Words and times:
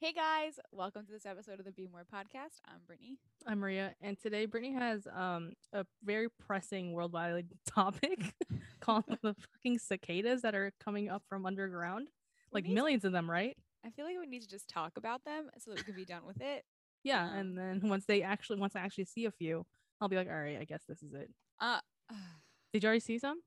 Hey 0.00 0.12
guys, 0.14 0.58
welcome 0.72 1.04
to 1.04 1.12
this 1.12 1.26
episode 1.26 1.58
of 1.58 1.66
the 1.66 1.72
Be 1.72 1.86
More 1.86 2.06
podcast. 2.10 2.60
I'm 2.66 2.80
Brittany. 2.86 3.18
I'm 3.46 3.58
Maria, 3.58 3.94
and 4.00 4.18
today 4.18 4.46
Brittany 4.46 4.72
has 4.72 5.06
um 5.14 5.52
a 5.74 5.84
very 6.02 6.28
pressing 6.46 6.92
worldwide 6.92 7.48
topic 7.68 8.34
called 8.80 9.04
the 9.22 9.34
fucking 9.34 9.78
cicadas 9.78 10.40
that 10.40 10.54
are 10.54 10.72
coming 10.82 11.10
up 11.10 11.22
from 11.28 11.44
underground, 11.44 12.08
like 12.50 12.64
need- 12.64 12.74
millions 12.74 13.04
of 13.04 13.12
them, 13.12 13.30
right? 13.30 13.54
I 13.84 13.90
feel 13.90 14.06
like 14.06 14.16
we 14.18 14.26
need 14.26 14.42
to 14.42 14.48
just 14.48 14.68
talk 14.68 14.92
about 14.96 15.24
them 15.24 15.50
so 15.58 15.70
that 15.70 15.78
we 15.80 15.84
can 15.84 15.94
be 15.94 16.04
done 16.06 16.24
with 16.26 16.40
it. 16.40 16.64
Yeah, 17.02 17.24
Um, 17.26 17.36
and 17.36 17.58
then 17.58 17.80
once 17.88 18.04
they 18.06 18.22
actually, 18.22 18.58
once 18.58 18.76
I 18.76 18.80
actually 18.80 19.04
see 19.06 19.24
a 19.26 19.30
few, 19.30 19.64
I'll 20.00 20.08
be 20.08 20.16
like, 20.16 20.28
all 20.28 20.34
right, 20.40 20.58
I 20.60 20.64
guess 20.64 20.82
this 20.88 21.02
is 21.02 21.12
it. 21.12 21.30
Uh, 21.60 21.80
Did 22.72 22.82
you 22.82 22.86
already 22.88 23.00
see 23.00 23.18
some? 23.18 23.40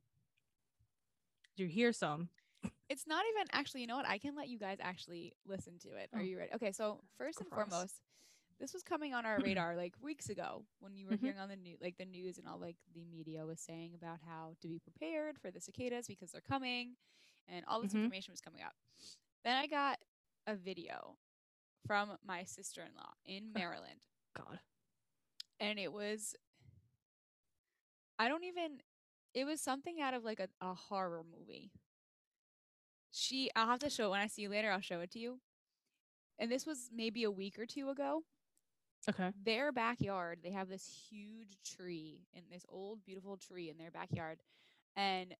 Did 1.55 1.63
you 1.63 1.70
hear 1.70 1.93
some? 1.93 2.29
It's 2.93 3.07
not 3.07 3.23
even 3.33 3.47
actually. 3.51 3.81
You 3.81 3.87
know 3.87 3.97
what? 3.97 4.07
I 4.07 4.17
can 4.19 4.35
let 4.35 4.47
you 4.47 4.59
guys 4.59 4.77
actually 4.79 5.33
listen 5.47 5.79
to 5.79 5.89
it. 5.89 6.09
Are 6.13 6.19
Oh. 6.19 6.23
you 6.23 6.37
ready? 6.37 6.53
Okay, 6.53 6.71
so 6.71 7.01
first 7.17 7.41
and 7.41 7.49
foremost, 7.49 7.95
this 8.59 8.71
was 8.73 8.84
coming 8.84 9.13
on 9.15 9.25
our 9.25 9.39
radar 9.43 9.75
like 9.75 9.95
weeks 10.01 10.29
ago 10.29 10.63
when 10.79 10.95
you 10.95 11.07
were 11.07 11.13
Mhm. 11.13 11.20
hearing 11.21 11.39
on 11.39 11.49
the 11.49 11.55
news, 11.55 11.79
like 11.81 11.98
the 11.98 12.05
news 12.05 12.37
and 12.37 12.48
all 12.48 12.59
like 12.59 12.77
the 12.93 13.03
media 13.03 13.45
was 13.45 13.59
saying 13.59 13.95
about 13.95 14.20
how 14.25 14.55
to 14.61 14.67
be 14.67 14.79
prepared 14.79 15.39
for 15.39 15.49
the 15.51 15.59
cicadas 15.59 16.05
because 16.07 16.31
they're 16.31 16.41
coming, 16.41 16.95
and 17.48 17.65
all 17.65 17.81
this 17.81 17.93
Mhm. 17.93 18.03
information 18.03 18.31
was 18.31 18.41
coming 18.41 18.61
up. 18.61 18.75
Then 19.43 19.57
I 19.57 19.65
got 19.67 19.99
a 20.48 20.55
video 20.55 21.17
from 21.87 22.17
my 22.23 22.43
sister-in-law 22.43 23.13
in 23.25 23.51
Maryland. 23.53 24.05
God. 24.35 24.59
and 25.59 25.79
it 25.79 25.91
was 25.93 26.35
I 28.20 28.27
don't 28.27 28.43
even 28.43 28.81
it 29.34 29.45
was 29.45 29.59
something 29.62 29.99
out 30.01 30.13
of 30.13 30.23
like 30.23 30.39
a, 30.39 30.48
a 30.62 30.73
horror 30.75 31.23
movie. 31.23 31.71
She 33.13 33.49
I'll 33.55 33.67
have 33.67 33.80
to 33.80 33.90
show 33.90 34.08
it 34.08 34.09
when 34.09 34.22
I 34.22 34.27
see 34.27 34.41
you 34.41 34.49
later, 34.49 34.72
I'll 34.72 34.81
show 34.81 34.99
it 35.02 35.12
to 35.12 35.20
you. 35.20 35.40
And 36.40 36.52
this 36.52 36.66
was 36.66 36.90
maybe 36.94 37.23
a 37.23 37.31
week 37.31 37.59
or 37.59 37.66
two 37.66 37.90
ago. 37.90 38.23
Okay. 39.08 39.31
Their 39.45 39.71
backyard, 39.71 40.40
they 40.43 40.51
have 40.51 40.68
this 40.68 40.90
huge 41.10 41.57
tree 41.63 42.26
in 42.34 42.41
this 42.52 42.65
old 42.70 43.04
beautiful 43.05 43.37
tree 43.37 43.70
in 43.70 43.77
their 43.77 43.91
backyard. 43.91 44.40
And 44.96 45.35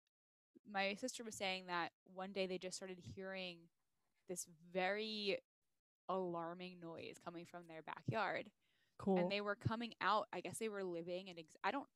my 0.72 0.94
sister 0.95 1.23
was 1.23 1.36
saying 1.36 1.66
that 1.67 1.89
one 2.14 2.31
day 2.31 2.45
they 2.45 2.58
just 2.58 2.75
started 2.78 3.00
hearing 3.16 3.58
this 4.30 4.45
very 4.72 5.40
alarming 6.09 6.80
noise 6.81 7.16
coming 7.23 7.45
from 7.45 7.64
their 7.67 7.81
backyard 7.81 8.50
Cool. 9.00 9.17
and 9.17 9.31
they 9.31 9.42
were 9.42 9.56
coming 9.56 9.94
out. 10.00 10.28
I 10.31 10.42
guess 10.42 10.59
they 10.59 10.69
were 10.69 10.84
living 10.84 11.30
and 11.30 11.40
ex- 11.40 11.56
I 11.64 11.72
don't. 11.72 11.88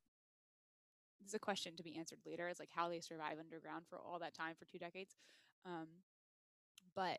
This 1.20 1.28
is 1.28 1.34
a 1.34 1.38
question 1.38 1.76
to 1.76 1.82
be 1.82 1.96
answered 1.96 2.18
later. 2.26 2.48
It's 2.48 2.60
like 2.60 2.70
how 2.74 2.88
they 2.88 3.00
survive 3.00 3.38
underground 3.38 3.84
for 3.88 3.98
all 3.98 4.18
that 4.20 4.34
time 4.34 4.54
for 4.58 4.64
two 4.64 4.78
decades, 4.78 5.14
um, 5.66 5.86
but 6.94 7.18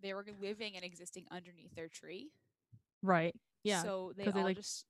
they 0.00 0.14
were 0.14 0.24
living 0.40 0.76
and 0.76 0.84
existing 0.84 1.26
underneath 1.30 1.74
their 1.74 1.88
tree. 1.88 2.30
right. 3.02 3.34
Yeah. 3.64 3.82
So 3.82 4.12
they 4.16 4.24
all 4.26 4.32
they, 4.32 4.42
like- 4.42 4.56
just 4.56 4.84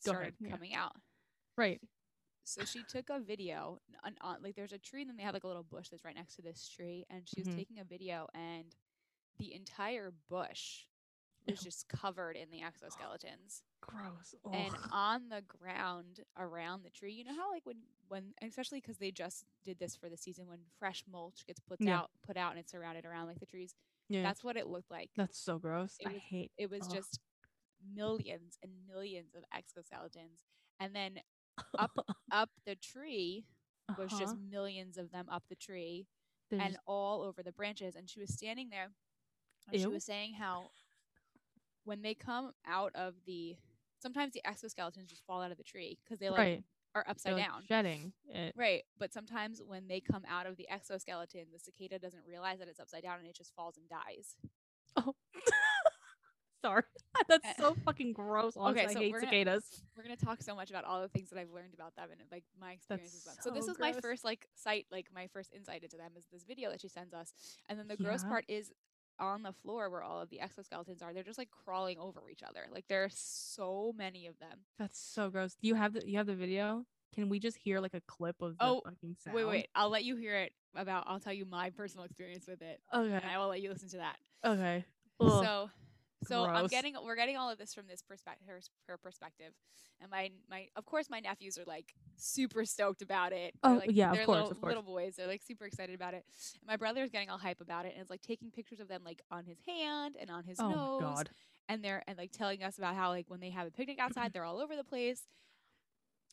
started 0.00 0.20
ahead, 0.20 0.34
yeah. 0.40 0.50
coming 0.50 0.74
out. 0.74 0.92
right. 1.56 1.80
So 2.44 2.64
she 2.64 2.82
took 2.88 3.10
a 3.10 3.20
video. 3.20 3.78
On, 4.04 4.14
like 4.42 4.54
there's 4.56 4.72
a 4.72 4.78
tree, 4.78 5.02
and 5.02 5.10
then 5.10 5.16
they 5.18 5.22
have 5.24 5.34
like 5.34 5.44
a 5.44 5.48
little 5.48 5.64
bush 5.64 5.88
that's 5.90 6.04
right 6.04 6.14
next 6.14 6.36
to 6.36 6.42
this 6.42 6.66
tree, 6.68 7.04
and 7.10 7.28
she 7.28 7.40
was 7.42 7.48
Mhm. 7.48 7.56
taking 7.56 7.78
a 7.80 7.84
video, 7.84 8.26
and 8.32 8.74
the 9.38 9.52
entire 9.52 10.10
bush 10.30 10.86
was 11.46 11.60
just 11.60 11.88
covered 11.88 12.36
in 12.36 12.48
the 12.50 12.60
exoskeletons. 12.62 13.62
Gross. 13.80 14.34
and 14.52 14.74
on 14.92 15.28
the 15.28 15.42
ground 15.42 16.20
around 16.36 16.82
the 16.84 16.90
tree 16.90 17.12
you 17.12 17.24
know 17.24 17.34
how 17.34 17.50
like 17.52 17.64
when 17.64 17.76
when 18.08 18.34
especially 18.42 18.80
because 18.80 18.98
they 18.98 19.10
just 19.10 19.44
did 19.64 19.78
this 19.78 19.96
for 19.96 20.08
the 20.08 20.16
season 20.16 20.46
when 20.46 20.58
fresh 20.78 21.04
mulch 21.10 21.44
gets 21.46 21.60
put 21.60 21.80
Yeah. 21.80 21.98
out 22.00 22.10
put 22.26 22.36
out 22.36 22.50
and 22.50 22.58
it's 22.60 22.70
surrounded 22.72 23.04
around 23.06 23.28
like 23.28 23.40
the 23.40 23.46
trees 23.46 23.74
yeah. 24.08 24.22
that's 24.22 24.42
what 24.44 24.56
it 24.56 24.66
looked 24.66 24.90
like 24.90 25.10
that's 25.16 25.38
so 25.38 25.58
gross. 25.58 25.96
it 26.00 26.08
I 26.08 26.12
was- 26.14 26.22
hate. 26.22 26.50
it 26.58 26.70
was 26.70 26.82
ugh. 26.88 26.94
just 26.94 27.18
millions 27.94 28.58
and 28.62 28.72
millions 28.86 29.34
of 29.34 29.44
exoskeletons 29.56 30.40
and 30.80 30.94
then 30.94 31.20
up 31.78 31.92
up 32.32 32.50
the 32.66 32.74
tree 32.74 33.44
was 33.96 34.10
just 34.10 34.22
Uh-huh. 34.34 34.36
millions 34.50 34.98
of 34.98 35.10
them 35.12 35.26
up 35.30 35.44
the 35.48 35.54
tree 35.56 36.06
They're 36.50 36.60
and 36.60 36.72
just- 36.74 36.82
all 36.86 37.22
over 37.22 37.42
the 37.42 37.52
branches 37.52 37.94
and 37.96 38.10
she 38.10 38.20
was 38.20 38.34
standing 38.34 38.68
there 38.70 38.90
and 39.72 39.80
she 39.80 39.86
was 39.86 40.04
saying 40.04 40.34
how 40.34 40.70
when 41.84 42.02
they 42.02 42.14
come 42.14 42.52
out 42.66 42.94
of 42.94 43.14
the 43.24 43.56
sometimes 44.00 44.32
the 44.32 44.42
exoskeletons 44.46 45.06
just 45.08 45.24
fall 45.26 45.42
out 45.42 45.50
of 45.50 45.56
the 45.58 45.64
tree 45.64 45.98
because 46.04 46.18
they 46.18 46.28
like 46.30 46.38
right. 46.38 46.62
are 46.94 47.02
They're, 47.04 47.10
upside 47.10 47.36
down 47.36 47.62
shedding 47.68 48.12
it. 48.28 48.54
right 48.56 48.82
but 48.98 49.12
sometimes 49.12 49.60
when 49.64 49.88
they 49.88 50.00
come 50.00 50.22
out 50.28 50.46
of 50.46 50.56
the 50.56 50.68
exoskeleton 50.70 51.46
the 51.52 51.58
cicada 51.58 51.98
doesn't 51.98 52.22
realize 52.26 52.58
that 52.60 52.68
it's 52.68 52.80
upside 52.80 53.02
down 53.02 53.18
and 53.18 53.26
it 53.28 53.36
just 53.36 53.54
falls 53.54 53.76
and 53.76 53.88
dies 53.88 54.36
Oh. 54.96 55.14
Sorry. 56.64 56.82
That's 57.28 57.46
Uh, 57.46 57.52
so 57.56 57.76
fucking 57.84 58.12
gross. 58.14 58.54
Honestly, 58.56 58.92
so 58.94 58.98
I 58.98 59.02
hate 59.04 59.12
we're 59.12 59.20
gonna- 59.20 59.30
cicadas. 59.30 59.82
we're 59.96 60.02
gonna 60.02 60.16
talk 60.16 60.42
so 60.42 60.56
much 60.56 60.70
about 60.70 60.84
all 60.84 61.00
the 61.00 61.08
things 61.08 61.30
that 61.30 61.38
I've 61.38 61.52
learned 61.52 61.72
about 61.72 61.94
them 61.94 62.08
and 62.10 62.20
like 62.32 62.42
my 62.60 62.72
experiences 62.72 63.24
with 63.24 63.36
them. 63.36 63.42
So 63.44 63.50
this 63.50 63.66
so 63.66 63.70
was 63.72 63.78
my 63.78 63.92
first 63.92 64.24
like 64.24 64.48
sight, 64.56 64.86
like 64.90 65.06
my 65.14 65.28
first 65.28 65.52
insight 65.54 65.84
into 65.84 65.96
them 65.96 66.10
is 66.16 66.26
this 66.32 66.42
video 66.44 66.70
that 66.70 66.80
she 66.80 66.88
sends 66.88 67.14
us. 67.14 67.32
And 67.68 67.78
then 67.78 67.86
the 67.86 67.96
gross 67.96 68.24
part 68.24 68.44
is 68.48 68.72
on 69.20 69.42
the 69.42 69.52
floor 69.52 69.90
where 69.90 70.02
all 70.02 70.20
of 70.20 70.30
the 70.30 70.38
exoskeletons 70.42 71.02
are. 71.02 71.12
They're 71.12 71.22
just 71.22 71.38
like 71.38 71.50
crawling 71.50 71.98
over 71.98 72.22
each 72.30 72.42
other. 72.42 72.66
Like 72.72 72.86
there 72.88 73.04
are 73.04 73.10
so 73.12 73.92
many 73.96 74.26
of 74.26 74.38
them. 74.38 74.58
That's 74.78 74.98
so 74.98 75.30
gross. 75.30 75.54
Do 75.60 75.68
you 75.68 75.74
have 75.74 75.92
the 75.94 76.08
you 76.08 76.18
have 76.18 76.26
the 76.26 76.34
video? 76.34 76.84
Can 77.14 77.28
we 77.28 77.38
just 77.40 77.56
hear 77.56 77.80
like 77.80 77.94
a 77.94 78.02
clip 78.02 78.36
of 78.42 78.58
the 78.58 78.64
Oh, 78.64 78.82
fucking 78.84 79.16
sound? 79.24 79.34
Wait, 79.34 79.44
wait. 79.44 79.68
I'll 79.74 79.88
let 79.90 80.04
you 80.04 80.16
hear 80.16 80.36
it 80.36 80.52
about. 80.76 81.04
I'll 81.06 81.18
tell 81.20 81.32
you 81.32 81.46
my 81.46 81.70
personal 81.70 82.04
experience 82.04 82.46
with 82.46 82.60
it, 82.62 82.80
Okay. 82.94 83.12
and 83.12 83.24
I 83.24 83.38
will 83.38 83.48
let 83.48 83.60
you 83.62 83.70
listen 83.70 83.88
to 83.90 83.96
that. 83.96 84.16
Okay. 84.44 84.84
Ugh. 85.20 85.44
So, 85.44 85.70
so 86.28 86.44
I'm 86.44 86.66
getting 86.66 86.94
we're 87.04 87.16
getting 87.16 87.36
all 87.36 87.50
of 87.50 87.58
this 87.58 87.74
from 87.74 87.86
this 87.88 88.02
perspective, 88.02 88.46
her, 88.48 88.60
her 88.86 88.96
perspective, 88.98 89.52
and 90.00 90.10
my 90.10 90.30
my 90.50 90.66
of 90.76 90.84
course 90.86 91.08
my 91.10 91.20
nephews 91.20 91.58
are 91.58 91.64
like 91.66 91.94
super 92.16 92.64
stoked 92.64 93.02
about 93.02 93.32
it. 93.32 93.54
They're, 93.62 93.72
Oh, 93.72 93.76
like, 93.76 93.90
yeah, 93.92 94.10
of 94.10 94.16
they're 94.16 94.26
course, 94.26 94.36
little, 94.36 94.50
of 94.52 94.60
course. 94.60 94.70
little 94.70 94.82
boys. 94.82 95.16
They're 95.16 95.26
like 95.26 95.42
super 95.42 95.64
excited 95.64 95.94
about 95.94 96.14
it. 96.14 96.24
And 96.68 96.78
my 96.80 97.02
is 97.02 97.10
getting 97.10 97.30
all 97.30 97.38
hype 97.38 97.60
about 97.60 97.86
it, 97.86 97.92
and 97.92 98.00
it's 98.00 98.10
like 98.10 98.22
taking 98.22 98.50
pictures 98.50 98.80
of 98.80 98.88
them 98.88 99.02
like 99.04 99.22
on 99.30 99.44
his 99.44 99.58
hand 99.66 100.16
and 100.20 100.30
on 100.30 100.44
his 100.44 100.58
oh 100.60 100.70
nose, 100.70 101.00
god. 101.00 101.30
and 101.68 101.82
they're 101.82 102.02
and 102.06 102.18
like 102.18 102.32
telling 102.32 102.62
us 102.62 102.78
about 102.78 102.94
how 102.94 103.10
like 103.10 103.26
when 103.28 103.40
they 103.40 103.50
have 103.50 103.66
a 103.66 103.70
picnic 103.70 103.98
outside, 103.98 104.32
they're 104.32 104.44
all 104.44 104.60
over 104.60 104.76
the 104.76 104.84
place. 104.84 105.22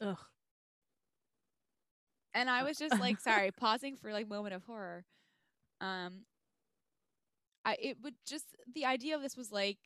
Ugh. 0.02 0.18
And 2.34 2.50
I 2.50 2.64
was 2.64 2.78
just 2.78 3.00
like, 3.00 3.20
sorry, 3.22 3.52
pausing 3.52 3.96
for 3.96 4.12
like 4.12 4.28
moment 4.28 4.54
of 4.56 4.64
horror. 4.64 5.06
Um, 5.82 6.26
I 7.66 7.76
it 7.82 7.98
would 8.04 8.14
just 8.26 8.46
the 8.74 8.86
idea 8.86 9.16
of 9.16 9.22
this 9.22 9.36
was 9.36 9.52
like 9.52 9.80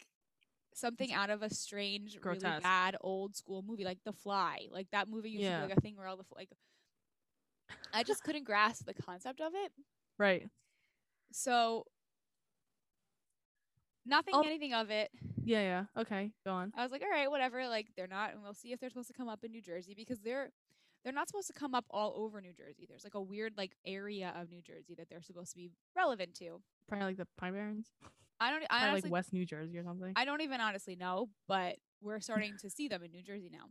something 0.75 1.12
out 1.13 1.29
of 1.29 1.41
a 1.41 1.50
strange, 1.53 2.17
really 2.23 2.40
bad 2.40 2.95
old 3.01 3.35
school 3.35 3.63
movie, 3.67 3.85
like 3.85 4.00
The 4.06 4.13
Fly, 4.13 4.67
like 4.72 4.88
that 4.91 5.09
movie 5.09 5.31
used 5.31 5.45
to 5.45 5.56
be 5.57 5.67
like 5.69 5.78
a 5.78 5.81
thing 5.81 5.95
where 5.95 6.07
all 6.07 6.18
the 6.18 6.25
like. 6.35 6.50
I 7.94 8.03
just 8.03 8.23
couldn't 8.23 8.44
grasp 8.45 8.85
the 8.85 8.94
concept 8.95 9.41
of 9.41 9.53
it, 9.56 9.72
Right. 10.18 10.47
so 11.31 11.85
not 14.06 14.25
thinking 14.25 14.41
Oh. 14.44 14.47
anything 14.47 14.73
of 14.73 14.89
it. 14.89 15.12
Yeah. 15.44 15.62
Yeah. 15.62 16.01
Okay. 16.01 16.31
Go 16.45 16.51
on. 16.51 16.73
I 16.75 16.84
was 16.84 16.91
like, 16.91 17.03
all 17.03 17.09
right, 17.09 17.29
whatever. 17.29 17.68
Like 17.68 17.88
they're 17.95 18.07
not, 18.07 18.34
and 18.34 18.41
we'll 18.41 18.53
see 18.56 18.72
if 18.72 18.79
they're 18.79 18.89
supposed 18.89 19.07
to 19.09 19.13
come 19.13 19.28
up 19.29 19.44
in 19.44 19.51
New 19.51 19.62
Jersey 19.62 19.94
because 19.95 20.19
they're 20.19 20.51
they're 21.03 21.13
not 21.13 21.27
supposed 21.27 21.47
to 21.47 21.53
come 21.53 21.73
up 21.73 21.85
all 21.89 22.13
over 22.17 22.41
New 22.41 22.53
Jersey. 22.53 22.85
There's 22.87 23.03
like 23.03 23.13
a 23.15 23.21
weird 23.21 23.53
like 23.57 23.71
area 23.85 24.33
of 24.35 24.49
New 24.49 24.61
Jersey 24.61 24.95
that 24.97 25.09
they're 25.09 25.21
supposed 25.21 25.51
to 25.51 25.57
be 25.57 25.71
relevant 25.95 26.33
to. 26.35 26.61
Probably 26.87 27.05
like 27.07 27.17
the 27.17 27.27
Pine 27.37 27.53
Barrens. 27.53 27.87
I 28.39 28.51
don't. 28.51 28.63
I 28.69 28.87
honestly, 28.87 29.07
like 29.09 29.11
West 29.11 29.33
New 29.33 29.45
Jersey 29.45 29.77
or 29.77 29.83
something. 29.83 30.13
I 30.15 30.25
don't 30.25 30.41
even 30.41 30.61
honestly 30.61 30.95
know, 30.95 31.29
but 31.47 31.75
we're 32.01 32.19
starting 32.21 32.57
to 32.61 32.69
see 32.69 32.88
them 32.88 33.03
in 33.03 33.11
New 33.11 33.21
Jersey 33.23 33.49
now. 33.51 33.65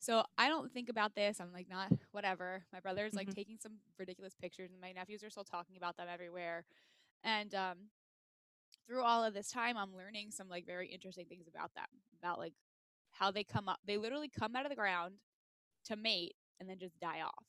So 0.00 0.24
I 0.36 0.48
don't 0.48 0.72
think 0.72 0.88
about 0.88 1.14
this. 1.14 1.40
I'm 1.40 1.52
like, 1.52 1.68
not 1.68 1.92
whatever. 2.10 2.64
My 2.72 2.80
brother's 2.80 3.14
like 3.14 3.28
Mhm. 3.28 3.34
taking 3.36 3.58
some 3.58 3.74
ridiculous 3.98 4.34
pictures, 4.34 4.72
and 4.72 4.80
my 4.80 4.90
nephews 4.90 5.22
are 5.22 5.30
still 5.30 5.44
talking 5.44 5.76
about 5.76 5.96
them 5.96 6.08
everywhere. 6.10 6.64
And 7.22 7.54
um, 7.54 7.76
through 8.86 9.02
all 9.04 9.22
of 9.24 9.32
this 9.34 9.48
time, 9.48 9.76
I'm 9.76 9.94
learning 9.94 10.32
some 10.32 10.48
like 10.48 10.66
very 10.66 10.88
interesting 10.88 11.26
things 11.26 11.46
about 11.46 11.72
them, 11.74 11.86
about 12.18 12.38
like 12.40 12.54
how 13.12 13.30
they 13.30 13.44
come 13.44 13.68
up. 13.68 13.78
They 13.86 13.96
literally 13.96 14.28
come 14.28 14.56
out 14.56 14.64
of 14.66 14.70
the 14.70 14.76
ground 14.76 15.14
to 15.84 15.94
mate 15.96 16.34
and 16.62 16.70
then 16.70 16.78
just 16.78 16.98
die 17.00 17.20
off. 17.20 17.44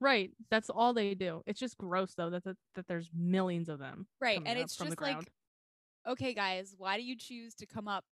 right. 0.00 0.30
That's 0.50 0.70
all 0.70 0.94
they 0.94 1.14
do. 1.14 1.42
It's 1.46 1.58
just 1.60 1.76
gross 1.76 2.14
though 2.14 2.30
that 2.30 2.44
that, 2.44 2.56
that 2.76 2.86
there's 2.86 3.10
millions 3.14 3.68
of 3.68 3.78
them. 3.80 4.06
Right. 4.20 4.40
And 4.46 4.56
it's 4.58 4.76
just 4.76 5.00
like, 5.00 5.30
okay, 6.06 6.32
guys, 6.34 6.74
why 6.78 6.96
do 6.96 7.02
you 7.02 7.16
choose 7.16 7.54
to 7.56 7.66
come 7.66 7.88
up 7.88 8.04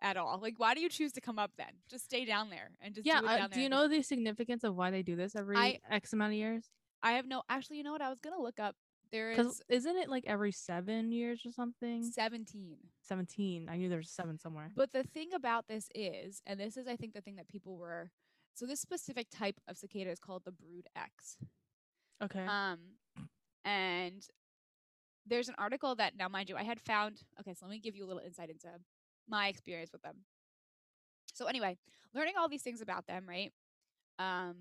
at 0.00 0.16
all? 0.16 0.38
Like, 0.40 0.54
why 0.58 0.74
do 0.74 0.80
you 0.80 0.88
choose 0.88 1.12
to 1.12 1.20
come 1.20 1.38
up 1.38 1.50
then? 1.58 1.72
Just 1.90 2.04
stay 2.04 2.24
down 2.24 2.50
there 2.50 2.70
and 2.80 2.94
just 2.94 3.06
Yeah. 3.06 3.20
do 3.20 3.26
Uh, 3.26 3.48
do 3.48 3.60
you 3.60 3.68
know 3.68 3.88
the 3.88 4.02
significance 4.02 4.62
of 4.64 4.74
why 4.76 4.90
they 4.90 5.02
do 5.02 5.16
this 5.16 5.34
every 5.36 5.56
I- 5.56 5.80
X 5.90 6.12
amount 6.12 6.32
of 6.32 6.36
years? 6.38 6.70
I 7.02 7.12
have 7.12 7.26
no. 7.26 7.42
Actually, 7.48 7.78
you 7.78 7.82
know 7.82 7.92
what? 7.92 8.02
I 8.02 8.08
was 8.10 8.20
gonna 8.20 8.40
look 8.40 8.60
up. 8.60 8.76
There 9.10 9.28
Because 9.30 9.60
isn't 9.68 9.96
it 9.96 10.08
like 10.08 10.24
every 10.26 10.52
seven 10.52 11.12
years 11.12 11.44
or 11.44 11.50
something? 11.52 12.02
seventeen. 12.12 12.78
Seventeen. 13.02 13.68
I 13.68 13.76
knew 13.76 13.88
there's 13.90 14.10
seven 14.10 14.38
somewhere. 14.38 14.70
But 14.74 14.92
the 14.92 15.02
thing 15.02 15.34
about 15.34 15.66
this 15.68 15.88
is, 15.94 16.40
and 16.46 16.58
this 16.58 16.78
is, 16.78 16.86
I 16.86 16.96
think, 16.96 17.12
the 17.12 17.20
thing 17.20 17.36
that 17.36 17.46
people 17.48 17.76
were. 17.76 18.10
So 18.54 18.66
this 18.66 18.80
specific 18.80 19.28
type 19.30 19.60
of 19.68 19.76
cicada 19.76 20.10
is 20.10 20.18
called 20.18 20.42
the 20.44 20.52
Brood 20.52 20.86
X. 20.96 21.36
Okay. 22.22 22.44
Um, 22.46 22.78
and 23.64 24.22
there's 25.26 25.48
an 25.48 25.54
article 25.58 25.94
that 25.96 26.16
now 26.16 26.28
mind 26.28 26.48
you 26.48 26.56
I 26.56 26.64
had 26.64 26.80
found 26.80 27.22
okay, 27.40 27.54
so 27.54 27.64
let 27.66 27.70
me 27.72 27.78
give 27.78 27.94
you 27.96 28.04
a 28.04 28.08
little 28.08 28.22
insight 28.24 28.50
into 28.50 28.68
my 29.28 29.48
experience 29.48 29.92
with 29.92 30.02
them. 30.02 30.16
So 31.34 31.46
anyway, 31.46 31.78
learning 32.14 32.34
all 32.38 32.48
these 32.48 32.62
things 32.62 32.80
about 32.80 33.06
them, 33.06 33.24
right? 33.28 33.52
Um 34.18 34.56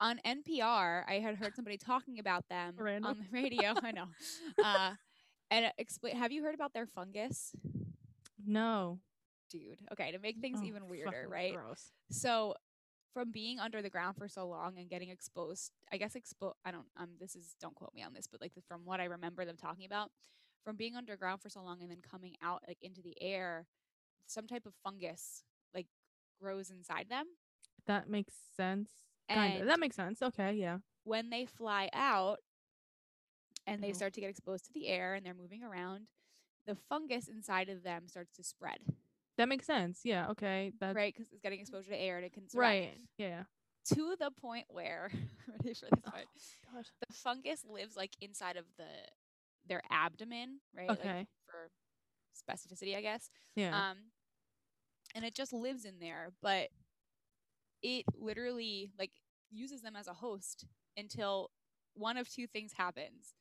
on 0.00 0.20
NPR, 0.26 1.04
I 1.08 1.20
had 1.20 1.36
heard 1.36 1.54
somebody 1.54 1.78
talking 1.78 2.18
about 2.18 2.44
them 2.50 2.74
Random. 2.76 3.10
on 3.10 3.18
the 3.18 3.26
radio. 3.32 3.74
I 3.82 3.92
know. 3.92 4.06
Uh 4.62 4.92
and 5.50 5.72
explain 5.78 6.16
have 6.16 6.30
you 6.32 6.42
heard 6.42 6.54
about 6.54 6.72
their 6.74 6.86
fungus? 6.86 7.52
No. 8.44 9.00
Dude. 9.50 9.80
Okay, 9.92 10.12
to 10.12 10.18
make 10.18 10.38
things 10.40 10.60
Oh, 10.62 10.66
even 10.66 10.88
weirder, 10.88 11.26
right? 11.28 11.54
Gross. 11.54 11.90
So 12.10 12.54
from 13.12 13.30
being 13.30 13.58
under 13.60 13.82
the 13.82 13.90
ground 13.90 14.16
for 14.16 14.28
so 14.28 14.46
long 14.46 14.78
and 14.78 14.88
getting 14.88 15.10
exposed, 15.10 15.72
I 15.92 15.96
guess 15.96 16.14
exposed 16.14 16.56
I 16.64 16.70
don't 16.70 16.86
um 16.98 17.10
this 17.20 17.34
is 17.36 17.54
don't 17.60 17.74
quote 17.74 17.94
me 17.94 18.02
on 18.02 18.12
this, 18.14 18.26
but 18.26 18.40
like 18.40 18.54
the, 18.54 18.62
from 18.62 18.82
what 18.84 19.00
I 19.00 19.04
remember 19.04 19.44
them 19.44 19.56
talking 19.56 19.84
about, 19.86 20.10
from 20.64 20.76
being 20.76 20.96
underground 20.96 21.42
for 21.42 21.48
so 21.48 21.62
long 21.62 21.82
and 21.82 21.90
then 21.90 22.00
coming 22.08 22.36
out 22.42 22.62
like 22.66 22.78
into 22.82 23.02
the 23.02 23.20
air, 23.20 23.66
some 24.26 24.46
type 24.46 24.66
of 24.66 24.74
fungus 24.82 25.42
like 25.74 25.86
grows 26.40 26.70
inside 26.70 27.06
them. 27.08 27.26
That 27.86 28.08
makes 28.08 28.34
sense. 28.56 28.90
Kind 29.28 29.54
of. 29.54 29.60
And 29.62 29.70
That 29.70 29.80
makes 29.80 29.96
sense. 29.96 30.22
Okay, 30.22 30.52
yeah. 30.54 30.78
when 31.04 31.30
they 31.30 31.46
fly 31.46 31.88
out 31.92 32.38
and 33.66 33.82
they 33.82 33.88
Ew. 33.88 33.94
start 33.94 34.12
to 34.14 34.20
get 34.20 34.30
exposed 34.30 34.66
to 34.66 34.72
the 34.72 34.88
air 34.88 35.14
and 35.14 35.24
they're 35.24 35.34
moving 35.34 35.62
around, 35.62 36.06
the 36.66 36.74
fungus 36.88 37.28
inside 37.28 37.68
of 37.68 37.82
them 37.82 38.08
starts 38.08 38.32
to 38.36 38.44
spread, 38.44 38.78
That 39.42 39.48
makes 39.48 39.66
sense. 39.66 40.02
Yeah. 40.04 40.28
Okay. 40.30 40.72
That 40.78 40.94
right? 40.94 41.12
Because 41.12 41.32
it's 41.32 41.40
getting 41.40 41.58
exposure 41.58 41.90
to 41.90 41.96
air 42.00 42.16
and 42.16 42.24
it 42.24 42.32
can 42.32 42.48
spread 42.48 42.64
right. 42.64 42.98
Yeah. 43.18 43.42
to 43.92 44.14
the 44.20 44.30
point 44.30 44.66
where 44.68 45.10
ready 45.48 45.74
for 45.74 45.86
this 45.86 45.92
Oh, 45.92 46.10
part. 46.10 46.26
God. 46.72 46.84
the 47.08 47.12
fungus 47.12 47.64
lives 47.68 47.96
like 47.96 48.12
inside 48.20 48.56
of 48.56 48.66
the 48.78 48.86
their 49.66 49.82
abdomen, 49.90 50.60
right? 50.76 50.88
Like, 50.88 51.00
Okay. 51.00 51.26
for 51.50 51.70
specificity, 52.32 52.96
I 52.96 53.00
guess. 53.00 53.30
Yeah. 53.56 53.76
Um, 53.90 53.96
and 55.16 55.24
it 55.24 55.34
just 55.34 55.52
lives 55.52 55.84
in 55.84 55.98
there, 55.98 56.30
but 56.40 56.68
it 57.82 58.04
literally 58.16 58.92
like 58.96 59.10
uses 59.50 59.82
them 59.82 59.96
as 59.96 60.06
a 60.06 60.12
host 60.14 60.66
until 60.96 61.50
one 61.94 62.16
of 62.16 62.28
two 62.28 62.46
things 62.46 62.72
happens. 62.76 63.34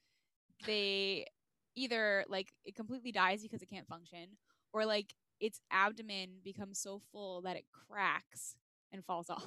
They 0.65 1.27
either 1.75 2.25
like 2.27 2.50
it 2.65 2.75
completely 2.75 3.12
dies 3.12 3.44
because 3.44 3.62
it 3.62 3.69
can't 3.69 3.88
function, 3.88 4.30
or 4.74 4.83
like 4.86 5.13
its 5.41 5.59
abdomen 5.71 6.29
becomes 6.43 6.79
so 6.79 7.01
full 7.11 7.41
that 7.41 7.57
it 7.57 7.65
cracks 7.89 8.55
and 8.93 9.03
falls 9.03 9.29
off. 9.29 9.43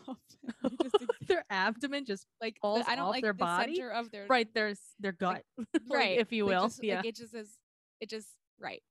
It 0.64 0.82
just 0.82 0.94
ex- 0.96 1.06
their 1.29 1.44
abdomen 1.49 2.05
just 2.05 2.26
like 2.41 2.58
falls 2.61 2.85
I 2.87 2.96
don't 2.96 3.06
off 3.06 3.11
like 3.12 3.23
their 3.23 3.32
the 3.32 3.38
body? 3.38 3.76
center 3.76 3.91
of 3.91 4.11
their 4.11 4.26
right 4.26 4.49
there's 4.52 4.81
their 4.99 5.12
gut, 5.12 5.44
like, 5.58 5.67
right, 5.88 6.19
if 6.19 6.32
you 6.32 6.44
will. 6.44 6.64
just, 6.64 6.82
yeah. 6.82 6.96
like, 6.96 7.06
it 7.06 7.17
just 7.17 7.35
is. 7.35 7.58
It 8.00 8.11
just 8.11 8.29
right. 8.61 8.82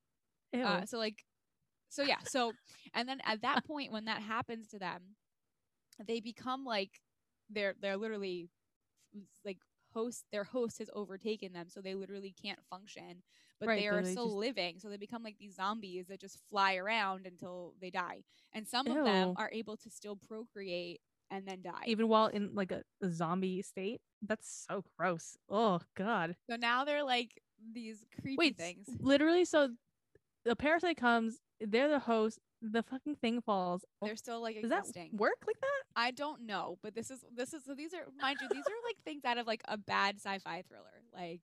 Uh, 0.55 0.85
so 0.85 0.97
like, 0.97 1.23
so 1.89 2.03
yeah. 2.03 2.19
So 2.25 2.53
and 2.93 3.07
then 3.07 3.19
at 3.25 3.41
that 3.41 3.65
point 3.65 3.91
when 3.91 4.05
that 4.05 4.21
happens 4.21 4.67
to 4.69 4.79
them, 4.79 5.01
they 6.07 6.19
become 6.19 6.63
like 6.63 6.91
they're 7.49 7.75
they're 7.81 7.97
literally 7.97 8.49
like 9.43 9.57
host. 9.93 10.25
Their 10.31 10.43
host 10.43 10.79
has 10.79 10.89
overtaken 10.93 11.53
them, 11.53 11.67
so 11.69 11.81
they 11.81 11.95
literally 11.95 12.33
can't 12.41 12.59
function. 12.69 13.23
But 13.65 13.69
Right, 13.69 13.81
they 13.81 13.87
are 13.87 14.01
they 14.01 14.11
still 14.11 14.25
just- 14.25 14.35
living, 14.35 14.79
so 14.79 14.89
they 14.89 14.97
become 14.97 15.23
like 15.23 15.37
these 15.39 15.55
zombies 15.55 16.07
that 16.07 16.19
just 16.19 16.37
fly 16.49 16.75
around 16.75 17.25
until 17.25 17.73
they 17.81 17.89
die. 17.89 18.23
And 18.53 18.67
some 18.67 18.87
of 18.87 19.03
them 19.05 19.33
are 19.37 19.49
able 19.51 19.77
to 19.77 19.89
still 19.89 20.15
procreate 20.15 21.01
and 21.31 21.47
then 21.47 21.61
die. 21.61 21.83
Even 21.87 22.07
while 22.07 22.27
in 22.27 22.53
like 22.53 22.71
a, 22.71 22.83
a 23.01 23.09
zombie 23.09 23.61
state. 23.61 24.01
That's 24.21 24.65
so 24.69 24.83
gross. 24.97 25.37
Oh 25.49 25.79
God. 25.95 26.35
so 26.49 26.55
now 26.55 26.83
they're 26.85 27.03
like 27.03 27.41
these 27.73 28.05
creepy 28.21 28.37
Wait. 28.37 28.57
things. 28.57 28.87
Literally, 28.99 29.45
so 29.45 29.69
the 30.45 30.55
parasite 30.55 30.97
comes. 30.97 31.39
They're 31.59 31.89
the 31.89 31.99
host. 31.99 32.39
The 32.61 32.83
fucking 32.83 33.15
thing 33.15 33.41
falls. 33.41 33.83
Oh, 34.01 34.05
They're 34.05 34.15
still 34.15 34.41
like 34.41 34.61
Does 34.61 34.69
that 34.69 34.79
existing. 34.81 35.11
work 35.17 35.43
like 35.45 35.59
that? 35.59 35.83
I 35.97 36.11
don't 36.11 36.45
know, 36.45 36.77
but 36.81 36.95
this 36.95 37.11
is 37.11 37.25
this 37.35 37.53
is 37.53 37.65
so 37.65 37.73
these 37.75 37.93
are 37.93 38.05
mind 38.21 38.37
you 38.41 38.47
these 38.49 38.65
are 38.65 38.81
like 38.87 38.95
things 39.03 39.25
out 39.25 39.37
of 39.37 39.45
like 39.47 39.61
a 39.67 39.77
bad 39.77 40.15
sci-fi 40.17 40.63
thriller. 40.69 41.01
Like 41.13 41.41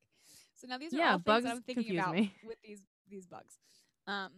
so 0.61 0.67
now 0.69 0.79
these 0.79 0.93
are 0.95 0.99
Yeah, 0.99 1.13
all 1.13 1.19
things 1.19 1.25
bugs 1.25 1.45
that 1.45 1.53
I'm 1.57 1.63
thinking 1.63 1.99
about 1.99 2.15
me. 2.15 2.33
with 2.47 2.59
these 2.63 2.83
these 3.09 3.27
bugs. 3.27 3.59
Um 4.07 4.31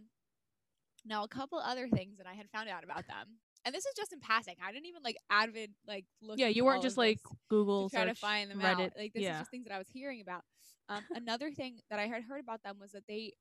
now 1.04 1.24
a 1.24 1.28
couple 1.28 1.58
other 1.58 1.88
things 1.88 2.18
that 2.18 2.26
I 2.26 2.34
had 2.34 2.48
found 2.50 2.68
out 2.68 2.84
about 2.84 3.06
them. 3.08 3.38
And 3.64 3.74
this 3.74 3.84
is 3.86 3.94
just 3.96 4.12
in 4.12 4.20
passing. 4.20 4.56
I 4.64 4.72
didn't 4.72 4.86
even 4.86 5.02
like 5.02 5.16
avid 5.30 5.70
like 5.86 6.04
look 6.20 6.38
Yeah, 6.38 6.48
you 6.48 6.64
weren't 6.64 6.82
just 6.82 6.96
like 6.96 7.18
Google 7.48 7.88
to 7.88 7.94
try 7.94 8.04
to 8.04 8.14
find 8.14 8.50
them 8.50 8.58
Reddit. 8.58 8.86
out. 8.86 8.92
Like 8.96 9.12
this 9.12 9.22
yeah. 9.22 9.32
is 9.34 9.38
just 9.40 9.50
things 9.50 9.64
that 9.66 9.74
I 9.74 9.78
was 9.78 9.88
hearing 9.92 10.20
about. 10.20 10.42
Um 10.88 11.02
another 11.14 11.50
thing 11.50 11.80
that 11.90 11.98
I 11.98 12.06
had 12.06 12.22
heard 12.22 12.40
about 12.40 12.62
them 12.62 12.76
was 12.80 12.92
that 12.92 13.04
they 13.08 13.32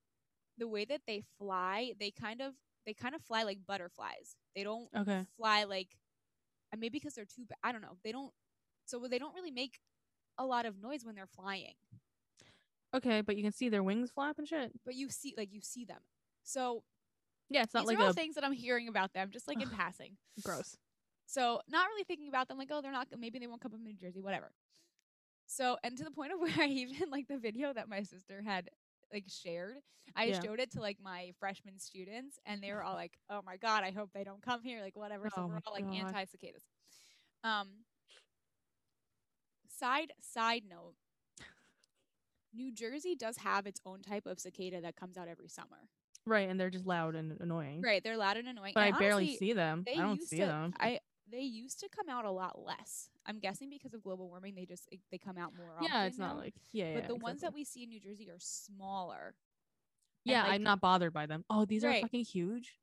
the 0.58 0.68
way 0.68 0.86
that 0.86 1.02
they 1.08 1.24
fly, 1.38 1.94
they 2.00 2.12
kind 2.12 2.42
of 2.42 2.54
they 2.86 2.94
kind 2.94 3.14
of 3.16 3.22
fly 3.22 3.44
like 3.44 3.60
butterflies. 3.68 4.36
They 4.56 4.64
don't 4.64 4.90
Okay. 4.96 5.26
fly 5.38 5.64
like 5.66 5.90
and 6.72 6.80
maybe 6.82 7.00
because 7.00 7.14
they're 7.14 7.26
too 7.26 7.46
I 7.64 7.72
don't 7.72 7.82
know. 7.82 7.98
They 8.04 8.12
don't 8.12 8.32
so 8.86 9.00
they 9.10 9.20
don't 9.20 9.36
really 9.36 9.52
make 9.52 9.80
a 10.38 10.46
lot 10.46 10.66
of 10.66 10.82
noise 10.82 11.06
when 11.06 11.16
they're 11.16 11.28
flying. 11.28 11.76
Okay, 12.94 13.22
but 13.22 13.38
you 13.38 13.44
can 13.44 13.52
see 13.52 13.70
their 13.70 13.84
wings 13.84 14.12
flap 14.12 14.38
and 14.38 14.48
shit. 14.48 14.72
But 14.86 14.96
you 14.96 15.10
see 15.10 15.34
like 15.38 15.54
you 15.54 15.62
see 15.62 15.86
them. 15.86 16.02
So 16.44 16.84
Yeah, 17.50 17.64
it's 17.64 17.74
not 17.74 17.84
these 17.84 17.90
like 17.90 18.00
are 18.00 18.04
all 18.06 18.10
a 18.10 18.14
things 18.14 18.36
that 18.36 18.44
I'm 18.44 18.54
hearing 18.54 18.88
about 18.88 19.14
them 19.14 19.30
just 19.32 19.48
like 19.48 19.62
in 19.62 19.70
passing. 19.70 20.18
gross. 20.44 20.76
So 21.26 21.62
not 21.70 21.88
really 21.88 22.04
thinking 22.04 22.28
about 22.30 22.48
them 22.48 22.58
like 22.58 22.70
oh 22.72 22.82
they're 22.82 22.92
not 22.92 23.08
maybe 23.18 23.40
they 23.40 23.48
won't 23.48 23.62
come 23.62 23.74
up 23.74 23.80
in 23.80 23.84
New 23.86 23.94
Jersey 23.96 24.22
whatever. 24.22 24.52
So 25.48 25.78
and 25.84 25.98
to 25.98 26.04
the 26.04 26.12
point 26.12 26.34
of 26.34 26.40
where 26.42 26.54
I 26.58 26.68
even 26.68 27.10
like 27.10 27.28
the 27.28 27.38
video 27.38 27.74
that 27.74 27.90
my 27.90 28.04
sister 28.04 28.42
had 28.42 28.70
like 29.14 29.26
shared, 29.28 29.78
I 30.16 30.30
Yeah. 30.30 30.42
showed 30.44 30.60
it 30.60 30.72
to 30.72 30.82
like 30.82 30.98
my 31.02 31.32
freshman 31.40 31.80
students 31.80 32.40
and 32.46 32.62
they 32.62 32.72
were 32.72 32.84
all 32.84 32.96
like, 32.96 33.18
"Oh 33.30 33.42
my 33.46 33.58
god, 33.58 33.84
I 33.84 33.92
hope 33.92 34.10
they 34.14 34.24
don't 34.24 34.42
come 34.42 34.62
here." 34.64 34.82
Like 34.82 34.96
whatever. 34.96 35.30
So 35.30 35.42
Oh 35.42 35.48
we're 35.48 35.60
all 35.66 35.74
like 35.74 35.86
God. 35.86 36.08
anti 36.08 36.26
cicadas. 36.26 36.64
Um 37.44 37.68
side 39.68 40.12
side 40.22 40.64
note 40.70 40.96
New 42.54 42.72
Jersey 42.72 43.16
does 43.16 43.38
have 43.38 43.66
its 43.66 43.80
own 43.86 44.02
type 44.02 44.26
of 44.26 44.40
cicada 44.40 44.82
that 44.82 44.96
comes 44.96 45.18
out 45.18 45.28
every 45.28 45.48
summer. 45.48 45.90
Right, 46.26 46.50
and 46.50 46.60
they're 46.60 46.70
just 46.70 46.86
loud 46.86 47.16
and 47.16 47.40
annoying. 47.40 47.82
Right, 47.82 48.04
they're 48.04 48.18
loud 48.18 48.38
and 48.38 48.48
annoying. 48.48 48.74
But 48.76 48.82
I 48.82 48.88
and 48.88 49.00
barely 49.00 49.36
see 49.38 49.54
them. 49.54 49.86
I 49.88 50.02
don't 50.02 50.22
see 50.22 50.38
to, 50.38 50.46
them. 50.46 50.74
I 50.80 51.00
they 51.32 51.40
used 51.40 51.80
to 51.80 51.90
come 51.90 52.10
out 52.10 52.26
a 52.26 52.32
lot 52.32 52.60
less. 52.60 53.10
I'm 53.26 53.40
guessing 53.40 53.70
because 53.70 53.94
of 53.94 54.04
global 54.04 54.28
warming, 54.28 54.56
they 54.56 54.66
just 54.66 54.88
they 55.12 55.18
come 55.18 55.38
out 55.38 55.54
more. 55.56 55.74
yeah, 55.82 56.06
it's 56.06 56.20
not 56.20 56.36
now. 56.36 56.42
like 56.42 56.54
yeah. 56.72 56.94
But 56.94 57.04
yeah, 57.04 57.08
the 57.08 57.16
ones 57.16 57.42
that 57.42 57.54
we 57.54 57.64
see 57.64 57.84
in 57.84 57.90
New 57.90 58.00
Jersey 58.00 58.30
are 58.30 58.40
smaller. 58.40 59.36
yeah, 60.24 60.44
like- 60.44 60.54
I'm 60.54 60.64
not 60.64 60.82
bothered 60.82 61.14
by 61.14 61.26
them. 61.26 61.44
Oh, 61.50 61.66
these 61.66 61.84
are 61.84 61.94
fucking 62.02 62.26
huge. 62.26 62.78